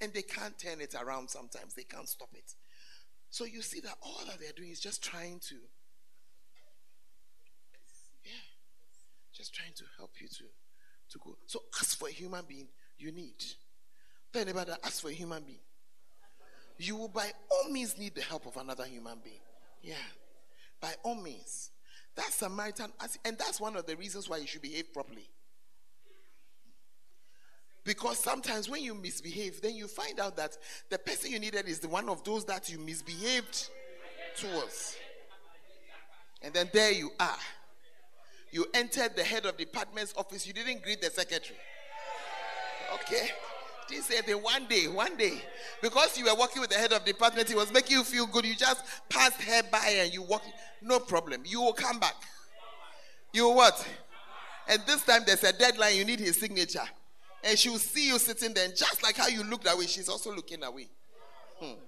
And 0.00 0.12
they 0.12 0.22
can't 0.22 0.58
turn 0.58 0.80
it 0.80 0.94
around 1.00 1.30
sometimes, 1.30 1.74
they 1.74 1.84
can't 1.84 2.08
stop 2.08 2.30
it. 2.34 2.54
So 3.30 3.44
you 3.44 3.62
see 3.62 3.80
that 3.80 3.94
all 4.02 4.20
that 4.26 4.40
they're 4.40 4.52
doing 4.54 4.70
is 4.70 4.80
just 4.80 5.02
trying 5.02 5.38
to, 5.48 5.54
yeah, 8.24 8.32
just 9.32 9.54
trying 9.54 9.72
to 9.76 9.84
help 9.96 10.10
you 10.20 10.28
to, 10.28 10.44
to 11.10 11.18
go. 11.24 11.36
So 11.46 11.60
ask 11.80 11.98
for 11.98 12.08
a 12.08 12.12
human 12.12 12.44
being 12.46 12.68
you 12.98 13.12
need. 13.12 13.42
Tell 14.32 14.42
anybody 14.42 14.70
that 14.70 14.80
ask 14.84 15.00
for 15.00 15.08
a 15.08 15.12
human 15.12 15.42
being. 15.44 15.60
You 16.78 16.96
will 16.96 17.08
by 17.08 17.30
all 17.50 17.70
means 17.70 17.96
need 17.96 18.14
the 18.14 18.22
help 18.22 18.46
of 18.46 18.56
another 18.56 18.84
human 18.84 19.18
being. 19.22 19.40
Yeah. 19.82 19.94
By 20.80 20.94
all 21.04 21.14
means. 21.14 21.70
That's 22.14 22.34
Samaritan, 22.34 22.92
and 23.24 23.38
that's 23.38 23.60
one 23.60 23.76
of 23.76 23.86
the 23.86 23.96
reasons 23.96 24.28
why 24.28 24.38
you 24.38 24.46
should 24.46 24.62
behave 24.62 24.92
properly. 24.92 25.28
Because 27.84 28.18
sometimes 28.18 28.68
when 28.68 28.82
you 28.82 28.94
misbehave, 28.94 29.60
then 29.60 29.74
you 29.74 29.88
find 29.88 30.20
out 30.20 30.36
that 30.36 30.56
the 30.88 30.98
person 30.98 31.32
you 31.32 31.40
needed 31.40 31.68
is 31.68 31.80
the 31.80 31.88
one 31.88 32.08
of 32.08 32.22
those 32.22 32.44
that 32.44 32.70
you 32.70 32.78
misbehaved 32.78 33.70
towards. 34.36 34.96
And 36.42 36.54
then 36.54 36.70
there 36.72 36.92
you 36.92 37.10
are. 37.18 37.38
You 38.52 38.66
entered 38.74 39.16
the 39.16 39.24
head 39.24 39.46
of 39.46 39.56
department's 39.56 40.14
office, 40.16 40.46
you 40.46 40.52
didn't 40.52 40.82
greet 40.82 41.00
the 41.00 41.10
secretary. 41.10 41.58
Okay? 42.94 43.30
Didn't 43.88 44.04
say 44.04 44.20
that 44.20 44.42
one 44.42 44.66
day, 44.66 44.86
one 44.88 45.16
day. 45.16 45.42
Because 45.80 46.16
you 46.16 46.24
were 46.24 46.34
working 46.34 46.60
with 46.60 46.70
the 46.70 46.76
head 46.76 46.92
of 46.92 47.04
department, 47.04 47.48
he 47.48 47.54
was 47.54 47.72
making 47.72 47.96
you 47.96 48.04
feel 48.04 48.26
good. 48.26 48.46
You 48.46 48.54
just 48.54 48.82
passed 49.08 49.40
her 49.42 49.62
by 49.70 49.96
and 49.98 50.12
you 50.12 50.22
walk. 50.22 50.42
No 50.80 50.98
problem. 50.98 51.42
You 51.44 51.60
will 51.60 51.72
come 51.72 51.98
back. 51.98 52.14
You 53.32 53.48
what? 53.48 53.86
And 54.68 54.80
this 54.86 55.04
time 55.04 55.22
there's 55.26 55.42
a 55.44 55.52
deadline, 55.52 55.96
you 55.96 56.04
need 56.04 56.20
his 56.20 56.38
signature 56.38 56.88
and 57.44 57.58
she 57.58 57.68
will 57.68 57.78
see 57.78 58.08
you 58.08 58.18
sitting 58.18 58.54
there. 58.54 58.64
And 58.64 58.76
just 58.76 59.02
like 59.02 59.16
how 59.16 59.28
you 59.28 59.42
looked 59.44 59.68
away, 59.72 59.86
she's 59.86 60.08
also 60.08 60.34
looking 60.34 60.62
away. 60.62 60.88
Hmm. 61.60 61.78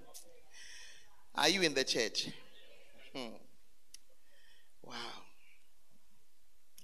Are 1.35 1.49
you 1.49 1.61
in 1.61 1.73
the 1.73 1.83
church? 1.83 2.29
Hmm. 3.15 3.35
Wow. 4.83 4.93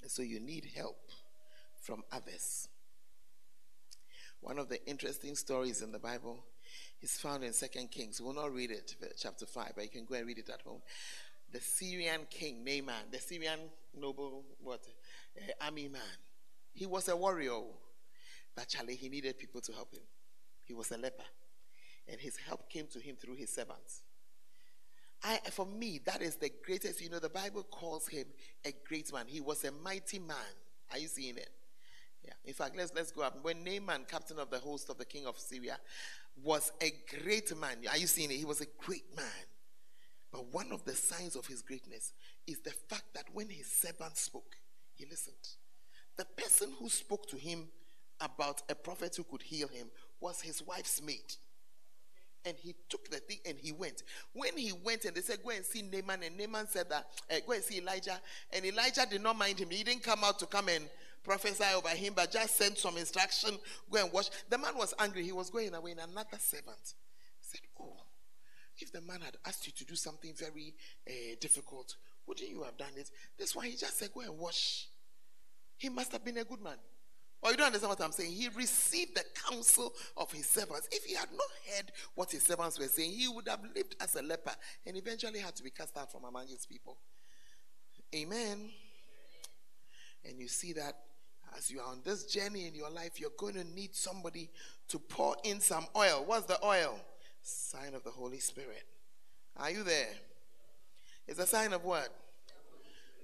So 0.08 0.22
you 0.22 0.40
need 0.40 0.68
help 0.76 0.98
from 1.82 2.04
others. 2.12 2.68
One 4.42 4.58
of 4.58 4.70
the 4.70 4.84
interesting 4.88 5.36
stories 5.36 5.82
in 5.82 5.92
the 5.92 6.00
Bible 6.00 6.44
is 7.02 7.12
found 7.12 7.44
in 7.44 7.54
Second 7.54 7.92
Kings. 7.92 8.20
We'll 8.20 8.34
not 8.34 8.54
read 8.54 8.72
it, 8.72 8.96
chapter 9.18 9.46
5, 9.46 9.74
but 9.76 9.84
you 9.84 9.90
can 9.90 10.06
go 10.06 10.16
and 10.16 10.26
read 10.26 10.40
it 10.40 10.50
at 10.50 10.62
home. 10.64 10.82
The 11.52 11.60
Syrian 11.60 12.22
king, 12.30 12.64
Naaman, 12.64 13.12
the 13.12 13.20
Syrian 13.20 13.60
noble, 13.96 14.44
what, 14.64 14.82
uh, 15.38 15.66
army 15.66 15.90
man. 15.90 16.02
He 16.74 16.88
was 16.88 17.08
a 17.08 17.16
warrior. 17.16 17.62
But 18.56 18.68
Charlie, 18.68 18.96
he 18.96 19.10
needed 19.10 19.38
people 19.38 19.62
to 19.62 19.74
help 19.74 19.94
him. 19.94 20.04
He 20.64 20.74
was 20.74 20.92
a 20.92 20.98
leper. 20.98 21.24
And 22.08 22.20
his 22.20 22.36
help 22.38 22.70
came 22.70 22.88
to 22.94 23.00
him 23.00 23.18
through 23.18 23.36
his 23.36 23.54
servants. 23.54 24.02
I, 25.24 25.38
for 25.52 25.68
me, 25.68 26.00
that 26.06 26.22
is 26.22 26.38
the 26.38 26.52
greatest. 26.66 27.00
You 27.00 27.10
know, 27.10 27.20
the 27.20 27.30
Bible 27.30 27.64
calls 27.64 28.08
him 28.08 28.26
a 28.66 28.74
great 28.88 29.14
man. 29.14 29.26
He 29.28 29.40
was 29.40 29.64
a 29.64 29.72
mighty 29.72 30.18
man. 30.18 30.38
Are 30.92 30.98
you 30.98 31.08
seeing 31.08 31.38
it? 31.38 31.50
Yeah. 32.24 32.34
In 32.46 32.54
fact, 32.54 32.76
let's 32.78 32.94
let's 32.96 33.12
go 33.12 33.24
up. 33.24 33.44
When 33.44 33.64
Naaman, 33.64 34.06
captain 34.08 34.40
of 34.40 34.50
the 34.50 34.60
host 34.60 34.90
of 34.90 34.98
the 34.98 35.06
king 35.06 35.26
of 35.26 35.38
Syria, 35.38 35.78
was 36.44 36.72
a 36.82 36.92
great 37.22 37.56
man. 37.58 37.78
Are 37.90 37.98
you 37.98 38.08
seeing 38.08 38.32
it? 38.32 38.36
He 38.38 38.46
was 38.46 38.62
a 38.62 38.68
great 38.78 39.16
man. 39.16 39.26
But 40.32 40.54
one 40.54 40.72
of 40.72 40.86
the 40.86 40.96
signs 40.96 41.36
of 41.36 41.46
his 41.46 41.62
greatness 41.62 42.14
is 42.48 42.60
the 42.60 42.72
fact 42.72 43.14
that 43.16 43.26
when 43.34 43.50
his 43.50 43.68
servant 43.68 44.18
spoke, 44.18 44.56
he 44.94 45.06
listened. 45.06 45.36
The 46.18 46.26
person 46.26 46.70
who 46.80 46.88
spoke 46.90 47.28
to 47.30 47.38
him 47.38 47.68
about 48.20 48.62
a 48.70 48.76
prophet 48.76 49.16
who 49.16 49.24
could 49.24 49.42
heal 49.42 49.68
him 49.68 49.88
was 50.20 50.42
his 50.42 50.66
wife's 50.66 51.02
maid. 51.02 51.36
And 52.46 52.56
he 52.58 52.76
took 52.90 53.10
the 53.10 53.18
thing 53.18 53.38
and 53.46 53.58
he 53.60 53.72
went. 53.72 54.04
When 54.34 54.58
he 54.58 54.72
went 54.72 55.06
and 55.06 55.16
they 55.16 55.22
said, 55.22 55.44
Go 55.44 55.52
and 55.52 55.64
see 55.66 55.84
Naaman, 55.84 56.24
and 56.24 56.38
Naaman 56.38 56.68
said 56.68 56.90
that, 56.90 57.06
uh, 57.30 57.36
Go 57.46 57.54
and 57.54 57.64
see 57.64 57.80
Elijah. 57.80 58.20
And 58.52 58.66
Elijah 58.66 59.06
did 59.10 59.22
not 59.22 59.38
mind 59.38 59.60
him. 59.60 59.70
He 59.70 59.84
didn't 59.84 60.04
come 60.04 60.24
out 60.24 60.40
to 60.40 60.46
come 60.48 60.70
and 60.70 60.86
prophesy 61.24 61.64
over 61.76 61.90
him, 61.90 62.14
but 62.16 62.32
just 62.32 62.58
sent 62.58 62.78
some 62.78 62.98
instruction, 62.98 63.52
Go 63.90 64.04
and 64.04 64.14
wash. 64.14 64.30
The 64.50 64.58
man 64.58 64.76
was 64.76 64.94
angry. 65.00 65.24
He 65.24 65.32
was 65.32 65.50
going 65.50 65.74
away, 65.74 65.92
and 65.92 66.00
another 66.00 66.38
servant 66.40 66.94
said, 67.40 67.62
Oh, 67.80 67.98
if 68.78 68.92
the 68.92 69.02
man 69.02 69.22
had 69.22 69.38
asked 69.46 69.68
you 69.68 69.74
to 69.74 69.86
do 69.86 69.96
something 69.96 70.34
very 70.36 70.74
uh, 71.08 71.36
difficult, 71.40 71.96
wouldn't 72.28 72.50
you 72.50 72.64
have 72.64 72.78
done 72.78 72.94
it? 72.98 73.10
This 73.38 73.56
one, 73.56 73.66
he 73.66 73.76
just 73.76 73.98
said, 73.98 74.10
Go 74.14 74.22
and 74.22 74.38
wash. 74.38 74.88
He 75.78 75.90
must 75.90 76.12
have 76.12 76.24
been 76.24 76.38
a 76.38 76.44
good 76.44 76.62
man. 76.62 76.78
Or 77.44 77.50
you 77.50 77.58
don't 77.58 77.68
understand 77.68 77.90
what 77.90 78.02
I'm 78.02 78.12
saying? 78.12 78.32
He 78.32 78.50
received 78.50 79.16
the 79.16 79.24
counsel 79.50 79.92
of 80.16 80.32
his 80.32 80.46
servants. 80.46 80.88
If 80.92 81.06
he 81.06 81.16
had 81.16 81.30
not 81.32 81.76
heard 81.76 81.92
what 82.14 82.32
his 82.32 82.44
servants 82.44 82.80
were 82.80 82.88
saying, 82.88 83.12
he 83.12 83.28
would 83.28 83.48
have 83.48 83.62
lived 83.76 83.96
as 84.00 84.16
a 84.16 84.22
leper 84.22 84.52
and 84.86 84.96
eventually 84.96 85.40
had 85.40 85.56
to 85.56 85.64
be 85.64 85.72
cast 85.72 85.98
out 85.98 86.12
from 86.12 86.24
among 86.24 86.48
his 86.48 86.68
people. 86.68 87.00
Amen. 88.14 88.70
And 90.24 90.40
you 90.40 90.48
see 90.48 90.74
that 90.74 90.96
as 91.58 91.70
you 91.70 91.80
are 91.80 91.88
on 91.88 92.02
this 92.04 92.26
journey 92.26 92.68
in 92.68 92.76
your 92.76 92.90
life, 92.90 93.20
you're 93.20 93.32
going 93.38 93.56
to 93.56 93.64
need 93.64 93.96
somebody 93.96 94.50
to 94.90 95.00
pour 95.00 95.36
in 95.44 95.60
some 95.60 95.86
oil. 95.96 96.24
What's 96.26 96.46
the 96.46 96.64
oil? 96.66 97.00
Sign 97.42 97.94
of 97.94 98.04
the 98.04 98.12
Holy 98.12 98.40
Spirit. 98.40 98.86
Are 99.58 99.72
you 99.72 99.84
there? 99.84 100.10
It's 101.28 101.40
a 101.40 101.48
sign 101.48 101.74
of 101.74 101.84
what? 101.84 102.10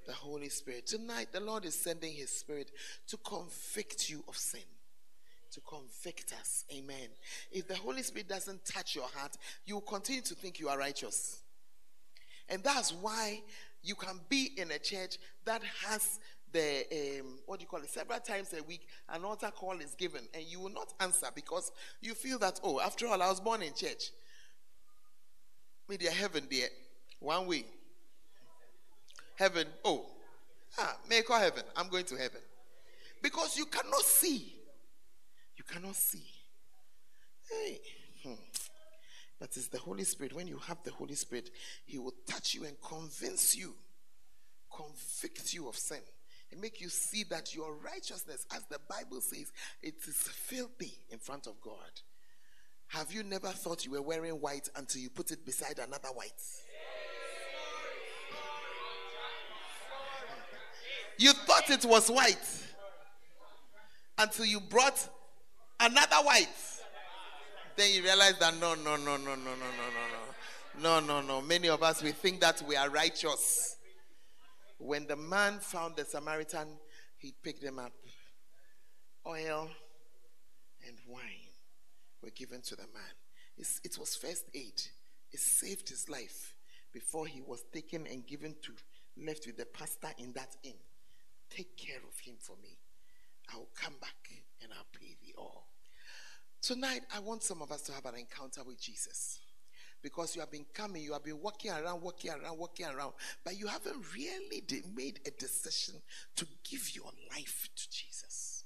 the 0.07 0.13
Holy 0.13 0.49
Spirit. 0.49 0.87
Tonight, 0.87 1.27
the 1.31 1.41
Lord 1.41 1.65
is 1.65 1.75
sending 1.75 2.13
His 2.13 2.31
Spirit 2.31 2.71
to 3.09 3.17
convict 3.17 4.09
you 4.09 4.23
of 4.27 4.37
sin, 4.37 4.61
to 5.51 5.61
convict 5.61 6.33
us. 6.39 6.63
Amen. 6.73 7.09
If 7.51 7.67
the 7.67 7.75
Holy 7.75 8.01
Spirit 8.01 8.29
doesn't 8.29 8.65
touch 8.65 8.95
your 8.95 9.07
heart, 9.13 9.37
you 9.65 9.75
will 9.75 9.81
continue 9.81 10.21
to 10.21 10.33
think 10.33 10.59
you 10.59 10.69
are 10.69 10.77
righteous. 10.77 11.41
And 12.49 12.63
that's 12.63 12.93
why 12.93 13.41
you 13.83 13.95
can 13.95 14.21
be 14.29 14.51
in 14.57 14.71
a 14.71 14.79
church 14.79 15.17
that 15.45 15.61
has 15.85 16.19
the 16.51 17.19
um, 17.19 17.39
what 17.45 17.59
do 17.59 17.63
you 17.63 17.67
call 17.67 17.81
it 17.81 17.89
several 17.89 18.19
times 18.19 18.53
a 18.53 18.63
week 18.63 18.87
an 19.09 19.23
altar 19.23 19.51
call 19.53 19.77
is 19.79 19.95
given 19.95 20.21
and 20.33 20.43
you 20.43 20.59
will 20.59 20.71
not 20.71 20.93
answer 20.99 21.27
because 21.35 21.71
you 22.01 22.13
feel 22.13 22.39
that 22.39 22.59
oh 22.63 22.79
after 22.79 23.05
all 23.07 23.21
i 23.21 23.27
was 23.27 23.39
born 23.41 23.61
in 23.61 23.73
church 23.73 24.11
media 25.89 26.11
heaven 26.11 26.43
there 26.49 26.69
one 27.19 27.47
way 27.47 27.65
Heaven. 29.37 29.67
Oh, 29.85 30.05
ah, 30.79 30.97
may 31.09 31.21
call 31.21 31.39
heaven. 31.39 31.63
I'm 31.75 31.89
going 31.89 32.05
to 32.05 32.15
heaven. 32.15 32.41
Because 33.21 33.55
you 33.57 33.65
cannot 33.65 34.01
see. 34.01 34.53
You 35.55 35.63
cannot 35.63 35.95
see. 35.95 36.23
Hey. 37.49 37.79
Hmm. 38.23 38.33
But 39.39 39.49
it's 39.55 39.67
the 39.67 39.77
Holy 39.77 40.03
Spirit. 40.03 40.33
When 40.33 40.47
you 40.47 40.57
have 40.67 40.79
the 40.83 40.91
Holy 40.91 41.13
Spirit, 41.13 41.51
He 41.85 41.99
will 41.99 42.15
touch 42.27 42.55
you 42.55 42.65
and 42.65 42.75
convince 42.81 43.55
you, 43.55 43.75
convict 44.75 45.53
you 45.53 45.69
of 45.69 45.75
sin. 45.75 46.01
And 46.51 46.61
make 46.61 46.81
you 46.81 46.89
see 46.89 47.23
that 47.29 47.53
your 47.53 47.75
righteousness, 47.75 48.45
as 48.55 48.63
the 48.65 48.79
Bible 48.89 49.21
says, 49.21 49.51
it 49.81 49.95
is 50.07 50.15
filthy 50.15 50.93
in 51.09 51.19
front 51.19 51.47
of 51.47 51.59
God. 51.61 51.73
Have 52.87 53.11
you 53.11 53.23
never 53.23 53.49
thought 53.49 53.85
you 53.85 53.91
were 53.91 54.01
wearing 54.01 54.33
white 54.33 54.69
until 54.75 55.01
you 55.01 55.09
put 55.09 55.31
it 55.31 55.45
beside 55.45 55.79
another 55.79 56.09
white? 56.09 56.31
You 61.17 61.33
thought 61.33 61.69
it 61.69 61.83
was 61.83 62.09
white 62.09 62.37
until 64.17 64.45
you 64.45 64.59
brought 64.59 65.07
another 65.79 66.17
white. 66.17 66.47
Then 67.75 67.91
you 67.91 68.03
realize 68.03 68.37
that 68.39 68.59
no, 68.59 68.75
no, 68.75 68.95
no, 68.95 69.17
no, 69.17 69.17
no, 69.17 69.35
no, 69.35 69.35
no, 69.35 69.55
no, 69.55 70.19
no, 70.79 70.99
no, 70.99 71.21
no, 71.21 71.21
no. 71.21 71.41
Many 71.41 71.69
of 71.69 71.83
us 71.83 72.01
we 72.01 72.11
think 72.11 72.39
that 72.41 72.61
we 72.67 72.75
are 72.75 72.89
righteous. 72.89 73.76
When 74.77 75.07
the 75.07 75.15
man 75.15 75.59
found 75.59 75.95
the 75.95 76.05
Samaritan, 76.05 76.67
he 77.17 77.33
picked 77.43 77.61
them 77.61 77.79
up. 77.79 77.93
Oil 79.25 79.69
and 80.87 80.97
wine 81.07 81.51
were 82.21 82.29
given 82.29 82.61
to 82.61 82.75
the 82.75 82.83
man. 82.93 83.15
It's, 83.57 83.81
it 83.83 83.97
was 83.97 84.15
first 84.15 84.45
aid. 84.53 84.81
It 85.31 85.39
saved 85.39 85.89
his 85.89 86.09
life 86.09 86.53
before 86.93 87.27
he 87.27 87.41
was 87.41 87.63
taken 87.73 88.07
and 88.07 88.25
given 88.25 88.55
to, 88.63 88.73
left 89.25 89.45
with 89.45 89.57
the 89.57 89.65
pastor 89.65 90.09
in 90.17 90.31
that 90.33 90.55
inn. 90.63 90.73
Take 91.49 91.75
care 91.77 91.99
of 92.07 92.19
him 92.19 92.35
for 92.39 92.55
me. 92.61 92.77
I 93.53 93.57
will 93.57 93.69
come 93.75 93.95
back 93.99 94.29
and 94.61 94.71
I'll 94.73 94.99
pay 94.99 95.15
thee 95.21 95.33
all. 95.37 95.67
Tonight, 96.61 97.01
I 97.15 97.19
want 97.19 97.43
some 97.43 97.61
of 97.61 97.71
us 97.71 97.81
to 97.83 97.93
have 97.93 98.05
an 98.05 98.15
encounter 98.15 98.63
with 98.63 98.81
Jesus. 98.81 99.39
Because 100.01 100.35
you 100.35 100.41
have 100.41 100.51
been 100.51 100.65
coming, 100.73 101.03
you 101.03 101.13
have 101.13 101.23
been 101.23 101.41
walking 101.41 101.71
around, 101.71 102.01
walking 102.01 102.31
around, 102.31 102.57
walking 102.57 102.85
around, 102.85 103.13
but 103.43 103.59
you 103.59 103.67
haven't 103.67 103.95
really 104.15 104.63
made 104.95 105.19
a 105.25 105.31
decision 105.31 105.95
to 106.35 106.45
give 106.69 106.95
your 106.95 107.11
life 107.31 107.67
to 107.75 107.89
Jesus. 107.89 108.63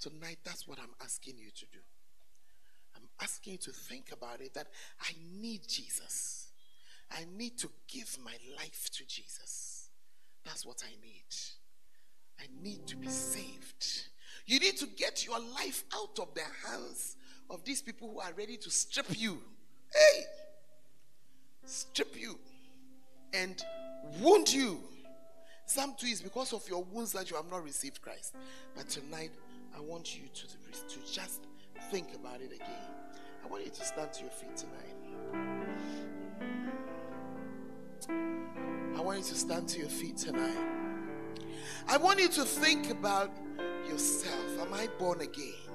Tonight, 0.00 0.38
that's 0.44 0.66
what 0.66 0.78
I'm 0.78 0.94
asking 1.02 1.34
you 1.38 1.50
to 1.50 1.66
do. 1.72 1.78
I'm 2.96 3.08
asking 3.20 3.54
you 3.54 3.58
to 3.58 3.70
think 3.70 4.12
about 4.12 4.40
it 4.40 4.54
that 4.54 4.68
I 5.00 5.10
need 5.40 5.68
Jesus. 5.68 6.48
I 7.10 7.24
need 7.36 7.58
to 7.58 7.68
give 7.88 8.16
my 8.24 8.34
life 8.56 8.88
to 8.92 9.06
Jesus. 9.06 9.88
That's 10.44 10.64
what 10.64 10.82
I 10.84 10.90
need. 11.02 11.24
I 12.40 12.44
need 12.62 12.86
to 12.88 12.96
be 12.96 13.08
saved. 13.08 13.86
You 14.46 14.60
need 14.60 14.76
to 14.78 14.86
get 14.86 15.24
your 15.24 15.38
life 15.38 15.84
out 15.94 16.18
of 16.18 16.34
the 16.34 16.42
hands 16.68 17.16
of 17.50 17.64
these 17.64 17.82
people 17.82 18.10
who 18.12 18.20
are 18.20 18.32
ready 18.36 18.56
to 18.58 18.70
strip 18.70 19.06
you. 19.10 19.38
Hey! 19.92 20.24
Strip 21.66 22.18
you 22.18 22.38
and 23.34 23.62
wound 24.20 24.52
you. 24.52 24.78
Some 25.66 25.94
too 25.98 26.06
is 26.06 26.22
because 26.22 26.52
of 26.52 26.66
your 26.68 26.84
wounds 26.84 27.12
that 27.12 27.28
you 27.28 27.36
have 27.36 27.50
not 27.50 27.64
received 27.64 28.00
Christ. 28.00 28.36
But 28.76 28.88
tonight, 28.88 29.32
I 29.76 29.80
want 29.80 30.16
you 30.16 30.28
to, 30.32 30.46
to 30.46 31.12
just 31.12 31.40
think 31.90 32.14
about 32.14 32.40
it 32.40 32.52
again. 32.52 32.68
I 33.44 33.48
want 33.48 33.64
you 33.64 33.70
to 33.70 33.84
stand 33.84 34.12
to 34.12 34.22
your 34.22 34.30
feet 34.30 34.56
tonight. 34.56 34.94
I 38.96 39.00
want 39.00 39.18
you 39.18 39.24
to 39.24 39.34
stand 39.34 39.68
to 39.70 39.80
your 39.80 39.88
feet 39.88 40.16
tonight. 40.16 40.56
I 41.88 41.96
want 41.96 42.20
you 42.20 42.28
to 42.28 42.44
think 42.44 42.90
about 42.90 43.30
yourself. 43.88 44.60
Am 44.60 44.72
I 44.72 44.88
born 44.98 45.20
again? 45.20 45.65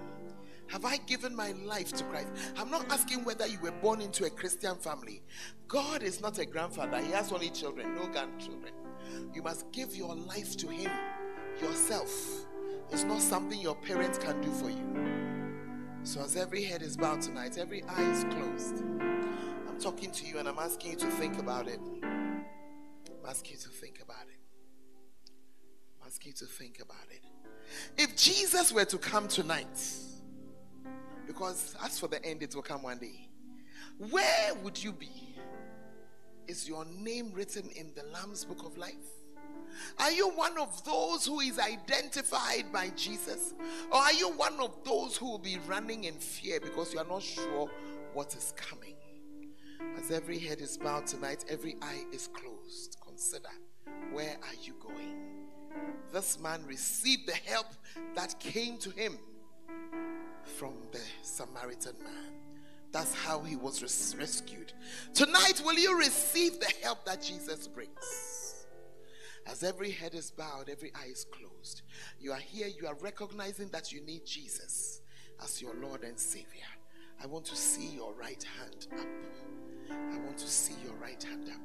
Have 0.71 0.85
I 0.85 0.97
given 0.97 1.35
my 1.35 1.51
life 1.51 1.91
to 1.93 2.03
Christ? 2.05 2.29
I'm 2.57 2.69
not 2.69 2.89
asking 2.91 3.23
whether 3.23 3.45
you 3.45 3.59
were 3.61 3.71
born 3.71 4.01
into 4.01 4.25
a 4.25 4.29
Christian 4.29 4.75
family. 4.75 5.21
God 5.67 6.03
is 6.03 6.21
not 6.21 6.39
a 6.39 6.45
grandfather, 6.45 6.99
He 7.01 7.11
has 7.11 7.31
only 7.31 7.49
children, 7.49 7.93
no 7.95 8.07
grandchildren. 8.07 8.73
You 9.33 9.41
must 9.43 9.71
give 9.71 9.95
your 9.95 10.15
life 10.15 10.55
to 10.57 10.67
Him 10.67 10.91
yourself. 11.61 12.11
It's 12.91 13.03
not 13.03 13.21
something 13.21 13.59
your 13.59 13.75
parents 13.75 14.17
can 14.17 14.39
do 14.41 14.51
for 14.51 14.69
you. 14.69 16.01
So, 16.03 16.21
as 16.21 16.35
every 16.35 16.63
head 16.63 16.81
is 16.81 16.97
bowed 16.97 17.21
tonight, 17.21 17.57
every 17.57 17.83
eye 17.83 18.11
is 18.11 18.23
closed, 18.25 18.83
I'm 19.67 19.79
talking 19.79 20.11
to 20.11 20.25
you 20.25 20.39
and 20.39 20.47
I'm 20.47 20.57
asking 20.57 20.91
you 20.91 20.97
to 20.97 21.07
think 21.11 21.37
about 21.37 21.67
it. 21.67 21.79
I'm 22.03 23.29
asking 23.29 23.53
you 23.53 23.59
to 23.59 23.69
think 23.69 23.99
about 24.01 24.27
it 24.27 24.41
ask 26.11 26.25
you 26.25 26.33
to 26.33 26.45
think 26.45 26.79
about 26.81 27.07
it. 27.09 27.21
If 27.97 28.17
Jesus 28.17 28.73
were 28.73 28.83
to 28.85 28.97
come 28.97 29.29
tonight, 29.29 29.67
because 31.31 31.77
as 31.81 31.97
for 31.97 32.07
the 32.07 32.23
end, 32.25 32.43
it 32.43 32.53
will 32.53 32.61
come 32.61 32.83
one 32.83 32.97
day, 32.97 33.29
where 34.09 34.53
would 34.63 34.81
you 34.83 34.91
be? 34.91 35.09
Is 36.45 36.67
your 36.67 36.83
name 36.85 37.31
written 37.33 37.69
in 37.69 37.91
the 37.95 38.03
Lamb's 38.11 38.43
book 38.43 38.65
of 38.65 38.77
life? 38.77 38.95
Are 39.97 40.11
you 40.11 40.27
one 40.31 40.57
of 40.57 40.83
those 40.83 41.25
who 41.25 41.39
is 41.39 41.57
identified 41.57 42.73
by 42.73 42.89
Jesus? 42.97 43.53
Or 43.91 43.99
are 43.99 44.11
you 44.11 44.29
one 44.31 44.59
of 44.59 44.83
those 44.83 45.15
who 45.15 45.27
will 45.31 45.39
be 45.39 45.57
running 45.67 46.03
in 46.03 46.15
fear 46.15 46.59
because 46.59 46.93
you 46.93 46.99
are 46.99 47.07
not 47.07 47.21
sure 47.21 47.69
what 48.13 48.35
is 48.35 48.53
coming? 48.57 48.95
As 49.97 50.11
every 50.11 50.37
head 50.37 50.59
is 50.59 50.77
bowed 50.77 51.07
tonight, 51.07 51.45
every 51.47 51.77
eye 51.81 52.03
is 52.11 52.27
closed. 52.27 52.97
Consider 53.07 53.49
where 54.11 54.35
are 54.43 54.55
you 54.61 54.73
going? 54.81 55.31
this 56.11 56.37
man 56.41 56.61
received 56.65 57.25
the 57.25 57.35
help 57.49 57.67
that 58.15 58.37
came 58.39 58.77
to 58.77 58.89
him 58.89 59.17
from 60.61 60.75
the 60.91 61.01
Samaritan 61.23 61.95
man. 62.03 62.35
That's 62.91 63.15
how 63.15 63.39
he 63.39 63.55
was 63.55 63.81
res- 63.81 64.15
rescued. 64.15 64.73
Tonight, 65.15 65.59
will 65.65 65.73
you 65.73 65.97
receive 65.97 66.59
the 66.59 66.71
help 66.83 67.03
that 67.05 67.23
Jesus 67.23 67.67
brings? 67.67 68.67
As 69.47 69.63
every 69.63 69.89
head 69.89 70.13
is 70.13 70.29
bowed, 70.29 70.69
every 70.69 70.93
eye 70.93 71.09
is 71.09 71.25
closed. 71.31 71.81
You 72.19 72.31
are 72.31 72.37
here, 72.37 72.67
you 72.67 72.85
are 72.85 72.93
recognizing 73.01 73.69
that 73.69 73.91
you 73.91 74.05
need 74.05 74.23
Jesus 74.27 75.01
as 75.43 75.59
your 75.63 75.73
Lord 75.73 76.03
and 76.03 76.19
Savior. 76.19 76.69
I 77.23 77.25
want 77.25 77.45
to 77.45 77.55
see 77.55 77.95
your 77.95 78.13
right 78.13 78.45
hand 78.59 78.87
up. 78.99 79.07
I 80.13 80.17
want 80.19 80.37
to 80.37 80.47
see 80.47 80.75
your 80.85 80.93
right 80.97 81.23
hand 81.23 81.49
up. 81.49 81.61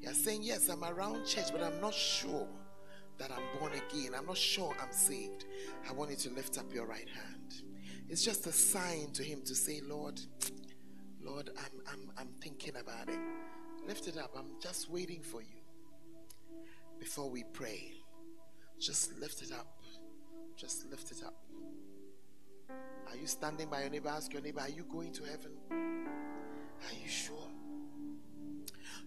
You're 0.00 0.14
saying, 0.14 0.44
Yes, 0.44 0.70
I'm 0.70 0.82
around 0.82 1.26
church, 1.26 1.52
but 1.52 1.62
I'm 1.62 1.78
not 1.82 1.92
sure 1.92 2.48
that 3.18 3.30
I'm 3.30 3.60
born 3.60 3.72
again. 3.74 4.12
I'm 4.16 4.24
not 4.24 4.38
sure 4.38 4.74
I'm 4.82 4.92
saved. 4.92 5.44
I 5.86 5.92
want 5.92 6.08
you 6.08 6.16
to 6.16 6.30
lift 6.30 6.56
up 6.56 6.72
your 6.72 6.86
right 6.86 7.06
hand. 7.06 7.29
It's 8.10 8.24
just 8.24 8.44
a 8.48 8.52
sign 8.52 9.12
to 9.12 9.22
Him 9.22 9.40
to 9.42 9.54
say, 9.54 9.80
Lord, 9.88 10.20
Lord, 11.22 11.50
I'm, 11.56 11.80
I'm, 11.86 12.10
I'm 12.18 12.28
thinking 12.40 12.74
about 12.76 13.08
it. 13.08 13.20
Lift 13.86 14.08
it 14.08 14.18
up. 14.18 14.34
I'm 14.36 14.56
just 14.60 14.90
waiting 14.90 15.22
for 15.22 15.40
you. 15.40 15.60
Before 16.98 17.30
we 17.30 17.44
pray, 17.52 17.92
just 18.80 19.16
lift 19.20 19.42
it 19.42 19.52
up. 19.52 19.80
Just 20.56 20.90
lift 20.90 21.12
it 21.12 21.22
up. 21.24 21.34
Are 23.08 23.16
you 23.16 23.28
standing 23.28 23.68
by 23.68 23.82
your 23.82 23.90
neighbor? 23.90 24.08
Ask 24.08 24.32
your 24.32 24.42
neighbor, 24.42 24.60
Are 24.60 24.68
you 24.68 24.84
going 24.90 25.12
to 25.12 25.22
heaven? 25.22 25.52
Are 25.70 26.94
you 27.00 27.08
sure? 27.08 27.36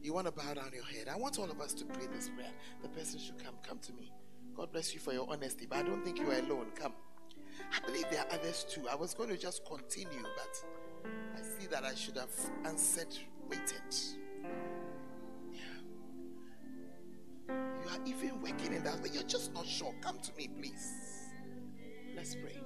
You 0.02 0.14
want 0.14 0.28
to 0.28 0.32
bow 0.32 0.54
down 0.54 0.72
your 0.74 0.86
head. 0.86 1.10
I 1.14 1.18
want 1.18 1.40
all 1.40 1.52
of 1.52 1.60
us 1.60 1.74
to 1.74 1.86
pray 1.86 2.08
this 2.08 2.30
prayer. 2.30 2.52
The 2.82 2.88
person 2.88 3.20
should 3.20 3.44
come. 3.44 3.56
Come 3.68 3.80
to 3.80 3.94
me. 3.94 4.14
God 4.56 4.72
bless 4.72 4.94
you 4.94 5.02
for 5.02 5.12
your 5.12 5.28
honesty, 5.30 5.66
but 5.70 5.80
I 5.80 5.84
don't 5.84 6.06
think 6.06 6.20
you 6.20 6.32
are 6.32 6.40
alone. 6.40 6.68
Come. 6.74 6.94
I 7.72 7.80
believe 7.86 8.06
there 8.12 8.22
are 8.22 8.34
others 8.34 8.66
too. 8.70 8.88
I 8.92 8.96
was 8.96 9.14
going 9.14 9.30
to 9.30 9.38
just 9.38 9.66
continue, 9.66 10.24
but 10.24 10.66
I 11.36 11.42
see 11.42 11.68
that 11.68 11.84
I 11.84 11.94
should 11.96 12.18
have 12.18 12.32
answered, 12.66 13.16
waited. 13.50 13.96
Yeah. 15.52 15.62
You 17.50 17.90
are 17.90 18.00
even 18.06 18.42
working 18.42 18.74
in 18.74 18.84
that, 18.84 19.02
but 19.02 19.14
you're 19.14 19.24
just 19.24 19.54
not 19.54 19.66
sure. 19.66 19.94
Come 20.02 20.20
to 20.20 20.32
me, 20.38 20.50
please. 20.60 20.94
Let's 22.16 22.36
pray. 22.36 22.58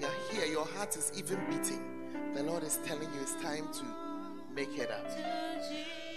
You're 0.00 0.10
here, 0.30 0.46
your 0.46 0.66
heart 0.66 0.96
is 0.96 1.12
even 1.16 1.38
beating. 1.50 1.82
The 2.34 2.42
Lord 2.42 2.62
is 2.62 2.78
telling 2.84 3.12
you 3.12 3.20
it's 3.20 3.34
time 3.42 3.68
to 3.72 3.84
make 4.54 4.78
it 4.78 4.90
up. 4.90 5.10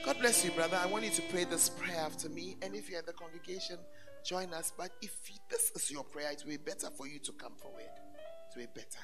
God 0.06 0.20
bless 0.20 0.44
you, 0.46 0.52
brother. 0.52 0.78
I 0.82 0.86
want 0.86 1.04
you 1.04 1.12
to 1.12 1.22
pray 1.32 1.46
this 1.46 1.70
prayer 1.70 2.00
after 2.00 2.30
me. 2.30 2.58
And 2.62 2.76
if 2.76 2.90
you're 2.90 3.00
in 3.00 3.06
the 3.06 3.14
congregation, 3.14 3.78
join 4.24 4.54
us. 4.54 4.72
But 4.78 4.92
if 5.02 5.12
this 5.50 5.72
is 5.76 5.92
your 5.92 6.04
prayer, 6.04 6.32
it 6.32 6.44
will 6.44 6.52
be 6.52 6.58
better 6.58 6.90
for 6.90 7.08
you 7.08 7.20
to 7.20 7.32
come 7.34 7.54
forward. 7.56 7.82
It 7.82 8.58
will 8.58 8.66
be 8.66 8.72
better. 8.76 9.00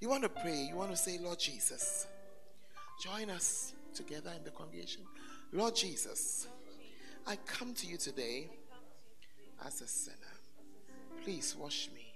You 0.00 0.08
want 0.08 0.22
to 0.22 0.28
pray. 0.28 0.68
You 0.70 0.76
want 0.76 0.90
to 0.90 0.96
say, 0.96 1.18
Lord 1.18 1.38
Jesus, 1.38 2.06
join 3.02 3.30
us 3.30 3.74
together 3.94 4.30
in 4.36 4.44
the 4.44 4.50
congregation. 4.50 5.02
Lord 5.52 5.76
Jesus, 5.76 6.48
I 7.26 7.36
come 7.46 7.74
to 7.74 7.86
you 7.86 7.96
today 7.96 8.48
as 9.64 9.80
a 9.80 9.86
sinner. 9.86 10.16
Please 11.22 11.54
wash 11.58 11.88
me 11.94 12.14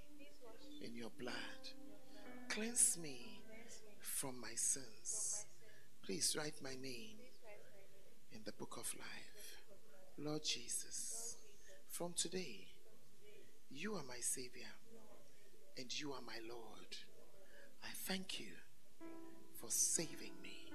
in 0.83 0.95
your 0.95 1.11
blood. 1.19 1.33
Cleanse 2.49 2.97
me 3.01 3.41
from 3.99 4.39
my 4.41 4.53
sins. 4.55 5.45
Please 6.03 6.35
write 6.37 6.55
my 6.63 6.75
name 6.81 7.17
in 8.33 8.41
the 8.45 8.51
book 8.53 8.77
of 8.77 8.93
life. 8.95 9.61
Lord 10.17 10.43
Jesus, 10.43 11.36
from 11.97 12.13
today, 12.13 12.67
you 13.71 13.95
are 13.95 14.03
my 14.07 14.19
Savior 14.19 14.69
and 15.79 15.99
you 15.99 16.11
are 16.11 16.21
my 16.27 16.37
Lord. 16.47 16.95
I 17.83 17.87
thank 18.05 18.39
you 18.39 18.53
for 19.59 19.71
saving 19.71 20.33
me 20.43 20.71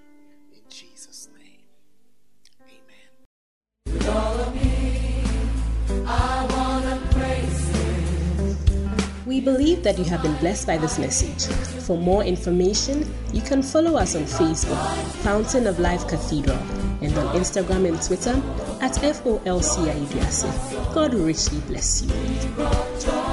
in 0.53 0.63
Jesus' 0.69 1.29
name. 1.39 1.69
Amen. 2.67 3.13
We 9.25 9.41
believe 9.41 9.85
that 9.85 9.99
you 9.99 10.05
have 10.07 10.23
been 10.23 10.35
blessed 10.39 10.67
by 10.67 10.77
this 10.77 10.99
message. 10.99 11.47
For 11.85 11.97
more 11.97 12.25
information, 12.25 13.09
you 13.33 13.43
can 13.43 13.63
follow 13.63 13.97
us 13.97 14.17
on 14.17 14.23
Facebook, 14.25 14.85
Fountain 15.23 15.69
of 15.69 15.79
Life 15.79 16.09
Cathedral, 16.09 16.59
and 17.01 17.17
on 17.17 17.37
Instagram 17.37 17.87
and 17.89 18.03
Twitter 18.03 18.35
at 18.83 18.93
FOLCIAUDASI. 18.95 20.51
God 20.93 21.15
richly 21.15 21.61
bless 21.61 22.03
you. 22.03 23.32